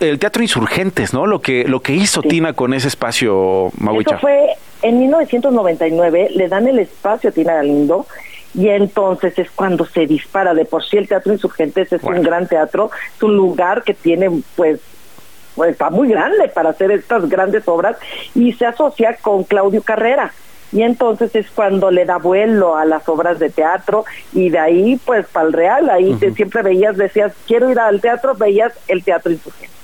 el, 0.00 0.18
teatro 0.18 0.42
Insurgentes, 0.42 1.14
¿no? 1.14 1.26
Lo 1.26 1.40
que, 1.40 1.64
lo 1.64 1.80
que 1.80 1.94
hizo 1.94 2.20
Tina 2.22 2.52
con 2.52 2.74
ese 2.74 2.88
espacio, 2.88 3.70
Maguicha. 3.78 4.16
Eso 4.16 4.20
fue 4.20 4.48
en 4.82 4.98
1999, 4.98 6.28
le 6.34 6.48
dan 6.48 6.68
el 6.68 6.78
espacio 6.78 7.30
a 7.30 7.32
Tina 7.32 7.54
Galindo 7.54 8.06
y 8.54 8.68
entonces 8.68 9.38
es 9.38 9.50
cuando 9.50 9.86
se 9.86 10.06
dispara. 10.06 10.54
De 10.54 10.64
por 10.64 10.84
sí 10.84 10.96
el 10.96 11.08
Teatro 11.08 11.32
Insurgentes 11.32 11.92
es 11.92 12.02
un 12.02 12.22
gran 12.22 12.46
teatro, 12.46 12.90
es 13.16 13.22
un 13.22 13.36
lugar 13.36 13.82
que 13.82 13.94
tiene 13.94 14.30
pues 14.54 14.80
pues 15.56 15.72
está 15.72 15.90
muy 15.90 16.08
grande 16.08 16.48
para 16.48 16.70
hacer 16.70 16.92
estas 16.92 17.28
grandes 17.28 17.66
obras 17.66 17.96
y 18.34 18.52
se 18.52 18.66
asocia 18.66 19.16
con 19.20 19.42
Claudio 19.42 19.82
Carrera. 19.82 20.32
Y 20.72 20.82
entonces 20.82 21.34
es 21.34 21.50
cuando 21.50 21.90
le 21.90 22.04
da 22.04 22.18
vuelo 22.18 22.76
a 22.76 22.84
las 22.84 23.08
obras 23.08 23.38
de 23.38 23.50
teatro 23.50 24.04
y 24.32 24.50
de 24.50 24.58
ahí 24.58 25.00
pues 25.04 25.26
para 25.26 25.46
el 25.46 25.52
real, 25.52 25.90
ahí 25.90 26.14
te, 26.14 26.32
siempre 26.32 26.62
veías, 26.62 26.96
decías, 26.96 27.32
quiero 27.46 27.70
ir 27.70 27.78
al 27.78 28.00
teatro, 28.00 28.34
veías 28.34 28.72
el 28.86 29.02
teatro 29.02 29.32
insurgente. 29.32 29.74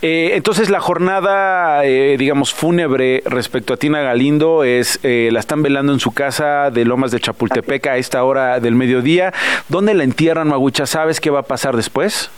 Eh, 0.00 0.32
entonces 0.34 0.68
la 0.68 0.80
jornada, 0.80 1.84
eh, 1.84 2.16
digamos, 2.18 2.52
fúnebre 2.52 3.22
respecto 3.24 3.74
a 3.74 3.76
Tina 3.76 4.00
Galindo 4.00 4.64
es, 4.64 4.98
eh, 5.04 5.28
la 5.30 5.38
están 5.38 5.62
velando 5.62 5.92
en 5.92 6.00
su 6.00 6.10
casa 6.10 6.70
de 6.72 6.84
Lomas 6.84 7.12
de 7.12 7.20
Chapultepec 7.20 7.86
a 7.86 7.96
esta 7.98 8.24
hora 8.24 8.58
del 8.58 8.74
mediodía. 8.74 9.32
¿Dónde 9.68 9.94
la 9.94 10.02
entierran, 10.02 10.48
Magucha? 10.48 10.86
¿Sabes 10.86 11.20
qué 11.20 11.30
va 11.30 11.40
a 11.40 11.44
pasar 11.44 11.76
después? 11.76 12.30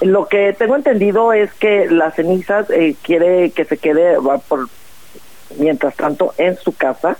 Lo 0.00 0.26
que 0.26 0.54
tengo 0.56 0.76
entendido 0.76 1.32
es 1.32 1.52
que 1.54 1.88
las 1.90 2.14
cenizas 2.14 2.66
quiere 3.02 3.50
que 3.50 3.64
se 3.64 3.78
quede 3.78 4.16
por 4.48 4.68
mientras 5.58 5.96
tanto 5.96 6.34
en 6.38 6.56
su 6.56 6.74
casa. 6.76 7.16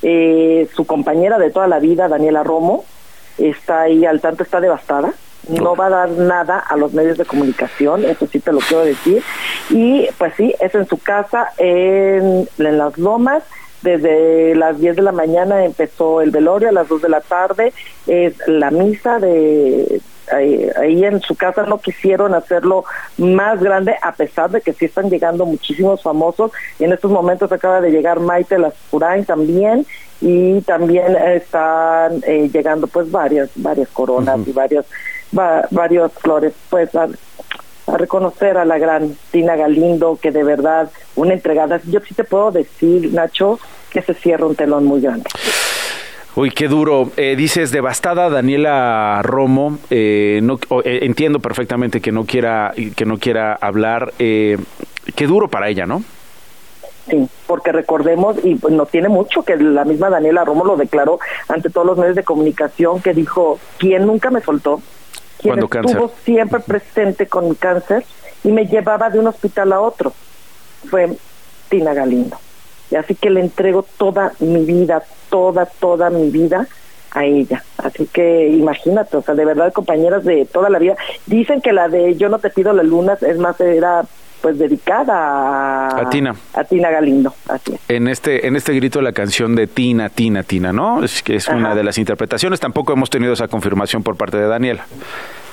su 0.00 0.86
compañera 0.86 1.38
de 1.38 1.50
toda 1.50 1.66
la 1.66 1.80
vida, 1.80 2.08
Daniela 2.08 2.44
Romo, 2.44 2.84
está 3.38 3.82
ahí 3.82 4.04
al 4.04 4.20
tanto, 4.20 4.42
está 4.42 4.60
devastada 4.60 5.14
no 5.48 5.76
va 5.76 5.86
a 5.86 5.90
dar 5.90 6.10
nada 6.10 6.58
a 6.58 6.76
los 6.76 6.92
medios 6.92 7.18
de 7.18 7.24
comunicación, 7.24 8.04
eso 8.04 8.26
sí 8.26 8.40
te 8.40 8.52
lo 8.52 8.58
quiero 8.58 8.84
decir. 8.84 9.22
Y 9.70 10.08
pues 10.18 10.34
sí, 10.36 10.54
es 10.60 10.74
en 10.74 10.86
su 10.86 10.98
casa, 10.98 11.52
en, 11.58 12.48
Las 12.56 12.98
Lomas. 12.98 13.42
Desde 13.82 14.56
las 14.56 14.80
10 14.80 14.96
de 14.96 15.02
la 15.02 15.12
mañana 15.12 15.64
empezó 15.64 16.20
el 16.20 16.30
velorio, 16.30 16.70
a 16.70 16.72
las 16.72 16.88
2 16.88 17.02
de 17.02 17.08
la 17.08 17.20
tarde 17.20 17.72
es 18.06 18.34
la 18.48 18.70
misa 18.70 19.18
de, 19.20 20.00
Ahí, 20.32 21.04
en 21.04 21.20
su 21.20 21.34
casa 21.34 21.62
no 21.62 21.78
quisieron 21.78 22.34
hacerlo 22.34 22.84
más 23.18 23.62
grande 23.62 23.94
a 24.02 24.12
pesar 24.12 24.50
de 24.50 24.60
que 24.60 24.72
sí 24.72 24.86
están 24.86 25.10
llegando 25.10 25.46
muchísimos 25.46 26.02
famosos. 26.02 26.50
Y 26.78 26.84
en 26.84 26.92
estos 26.92 27.10
momentos 27.10 27.52
acaba 27.52 27.80
de 27.80 27.90
llegar 27.90 28.20
Maite 28.20 28.58
Lascurain 28.58 29.24
también 29.24 29.86
y 30.20 30.60
también 30.62 31.16
están 31.16 32.22
eh, 32.26 32.48
llegando 32.52 32.86
pues 32.86 33.10
varias 33.10 33.50
varias 33.54 33.88
coronas 33.88 34.40
y 34.46 34.52
varios 34.52 34.86
varios 35.70 36.12
flores, 36.14 36.54
pues 36.70 36.94
a, 36.94 37.08
reconocer 37.86 38.58
a 38.58 38.64
la 38.64 38.78
gran 38.78 39.16
Tina 39.30 39.54
Galindo, 39.54 40.18
que 40.20 40.32
de 40.32 40.42
verdad, 40.42 40.90
una 41.14 41.34
entregada, 41.34 41.80
yo 41.86 42.00
sí 42.00 42.14
te 42.14 42.24
puedo 42.24 42.50
decir, 42.50 43.12
Nacho, 43.12 43.60
que 43.90 44.02
se 44.02 44.14
cierra 44.14 44.46
un 44.46 44.56
telón 44.56 44.84
muy 44.84 45.00
grande. 45.00 45.28
Uy, 46.36 46.50
qué 46.50 46.68
duro. 46.68 47.10
Eh, 47.16 47.34
dices 47.34 47.70
devastada 47.70 48.28
Daniela 48.28 49.20
Romo. 49.22 49.78
Eh, 49.88 50.40
no, 50.42 50.58
eh, 50.84 51.00
entiendo 51.02 51.40
perfectamente 51.40 52.02
que 52.02 52.12
no 52.12 52.24
quiera 52.24 52.74
que 52.94 53.06
no 53.06 53.18
quiera 53.18 53.54
hablar. 53.54 54.12
qué 54.18 55.26
duro 55.26 55.48
para 55.48 55.70
ella, 55.70 55.86
¿no? 55.86 56.04
Sí, 57.08 57.26
porque 57.46 57.72
recordemos, 57.72 58.36
y 58.44 58.56
pues 58.56 58.74
no 58.74 58.84
tiene 58.84 59.08
mucho, 59.08 59.44
que 59.44 59.56
la 59.56 59.84
misma 59.84 60.10
Daniela 60.10 60.44
Romo 60.44 60.64
lo 60.64 60.76
declaró 60.76 61.20
ante 61.48 61.70
todos 61.70 61.86
los 61.86 61.96
medios 61.96 62.16
de 62.16 62.24
comunicación, 62.24 63.00
que 63.00 63.14
dijo, 63.14 63.60
¿quién 63.78 64.06
nunca 64.06 64.30
me 64.30 64.40
soltó? 64.40 64.82
quien 65.38 65.58
estuvo 65.58 66.10
siempre 66.24 66.60
presente 66.60 67.26
con 67.26 67.48
mi 67.48 67.54
cáncer 67.54 68.04
y 68.42 68.50
me 68.50 68.66
llevaba 68.66 69.10
de 69.10 69.18
un 69.18 69.26
hospital 69.26 69.72
a 69.72 69.80
otro. 69.80 70.12
Fue 70.88 71.16
Tina 71.68 71.94
Galindo. 71.94 72.38
Y 72.90 72.96
así 72.96 73.14
que 73.14 73.30
le 73.30 73.40
entrego 73.40 73.84
toda 73.96 74.32
mi 74.40 74.64
vida, 74.64 75.02
toda, 75.30 75.66
toda 75.66 76.10
mi 76.10 76.30
vida 76.30 76.66
a 77.12 77.24
ella. 77.24 77.62
Así 77.78 78.06
que 78.06 78.48
imagínate, 78.48 79.16
o 79.16 79.22
sea, 79.22 79.34
de 79.34 79.44
verdad, 79.44 79.72
compañeras 79.72 80.24
de 80.24 80.44
toda 80.44 80.68
la 80.70 80.78
vida. 80.78 80.96
Dicen 81.26 81.60
que 81.60 81.72
la 81.72 81.88
de 81.88 82.14
Yo 82.16 82.28
no 82.28 82.38
te 82.38 82.50
pido 82.50 82.72
la 82.72 82.82
luna, 82.82 83.16
es 83.20 83.38
más, 83.38 83.60
era 83.60 84.04
pues 84.40 84.58
dedicada 84.58 85.88
a, 85.88 86.08
Tina. 86.10 86.34
A 86.52 86.62
Tina 86.62 86.90
Galindo, 86.90 87.34
así 87.48 87.74
En 87.88 88.06
este, 88.06 88.46
en 88.46 88.54
este 88.54 88.74
grito 88.74 89.00
la 89.00 89.12
canción 89.12 89.56
de 89.56 89.66
Tina, 89.66 90.08
Tina, 90.08 90.42
Tina, 90.42 90.72
¿no? 90.72 91.02
Es 91.02 91.22
que 91.22 91.36
es 91.36 91.48
una 91.48 91.74
de 91.74 91.82
las 91.82 91.98
interpretaciones. 91.98 92.60
Tampoco 92.60 92.92
hemos 92.92 93.10
tenido 93.10 93.32
esa 93.32 93.48
confirmación 93.48 94.02
por 94.02 94.16
parte 94.16 94.36
de 94.36 94.46
Daniela. 94.46 94.86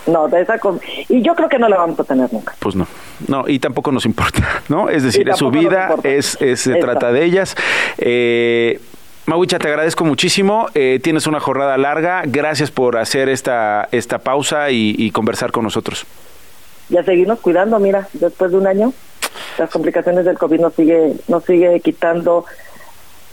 No, 0.06 0.28
de 0.28 0.42
esa 0.42 0.60
y 1.08 1.22
yo 1.22 1.34
creo 1.34 1.48
que 1.48 1.58
no 1.58 1.70
la 1.70 1.78
vamos 1.78 2.00
a 2.00 2.04
tener 2.04 2.32
nunca. 2.34 2.54
Pues 2.60 2.76
no, 2.76 2.88
no, 3.28 3.48
y 3.48 3.60
tampoco 3.60 3.92
nos 3.92 4.06
importa, 4.06 4.62
¿no? 4.70 4.90
Es 4.90 5.04
decir, 5.04 5.30
es 5.30 5.38
su 5.38 5.50
vida, 5.50 5.96
es, 6.04 6.38
es, 6.42 6.62
se 6.62 6.76
trata 6.76 7.12
de 7.12 7.24
ellas. 7.24 7.56
Eh, 7.98 8.82
Mawicha, 9.26 9.60
te 9.60 9.70
agradezco 9.70 10.04
muchísimo. 10.04 10.68
Eh, 10.74 11.00
tienes 11.02 11.28
una 11.28 11.40
jornada 11.40 11.78
larga. 11.78 12.24
Gracias 12.26 12.72
por 12.72 12.98
hacer 12.98 13.30
esta, 13.30 13.88
esta 13.92 14.20
pausa 14.20 14.72
y, 14.72 14.96
y 14.98 15.12
conversar 15.12 15.52
con 15.52 15.64
nosotros 15.64 16.06
y 16.90 16.98
a 16.98 17.04
seguirnos 17.04 17.40
cuidando, 17.40 17.80
mira, 17.80 18.08
después 18.14 18.52
de 18.52 18.58
un 18.58 18.68
año, 18.68 18.94
las 19.58 19.70
complicaciones 19.70 20.26
del 20.26 20.38
COVID 20.38 20.60
nos 20.60 20.74
sigue, 20.74 21.14
nos 21.28 21.44
sigue 21.44 21.80
quitando 21.80 22.46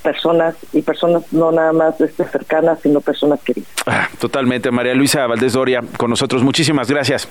personas 0.03 0.55
y 0.73 0.83
personas 0.83 1.23
no 1.33 1.53
nada 1.53 1.73
más 1.73 2.01
este, 2.01 2.25
cercanas, 2.25 2.79
sino 2.83 3.01
personas 3.01 3.41
queridas. 3.41 3.71
Ah, 3.87 4.09
totalmente, 4.19 4.71
María 4.71 4.95
Luisa 4.95 5.27
Valdés 5.27 5.53
Doria, 5.53 5.83
con 5.97 6.11
nosotros. 6.11 6.43
Muchísimas 6.43 6.91
gracias. 6.91 7.29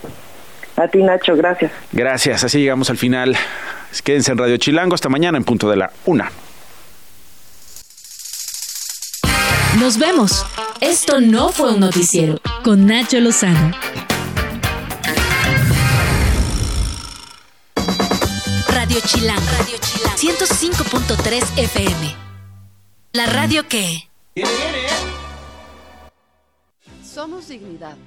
A 0.77 0.87
ti, 0.87 1.03
Nacho, 1.03 1.35
gracias. 1.35 1.71
Gracias, 1.91 2.43
así 2.43 2.59
llegamos 2.59 2.89
al 2.89 2.97
final. 2.97 3.35
Quédense 4.03 4.31
en 4.31 4.37
Radio 4.37 4.57
Chilango 4.57 4.95
hasta 4.95 5.09
mañana 5.09 5.37
en 5.37 5.43
punto 5.43 5.69
de 5.69 5.75
la 5.75 5.91
una. 6.05 6.31
Nos 9.79 9.97
vemos. 9.97 10.45
Esto 10.81 11.21
no 11.21 11.49
fue 11.49 11.73
un 11.73 11.81
noticiero 11.81 12.39
con 12.63 12.85
Nacho 12.85 13.19
Lozano. 13.19 13.71
Radio 18.73 18.99
Chilán. 19.05 19.37
Radio 19.57 19.77
Chilán. 19.79 20.15
105.3 20.15 21.59
FM. 21.59 22.28
La 23.11 23.25
radio 23.25 23.67
que... 23.67 24.07
Somos 27.03 27.47
dignidad 27.47 27.97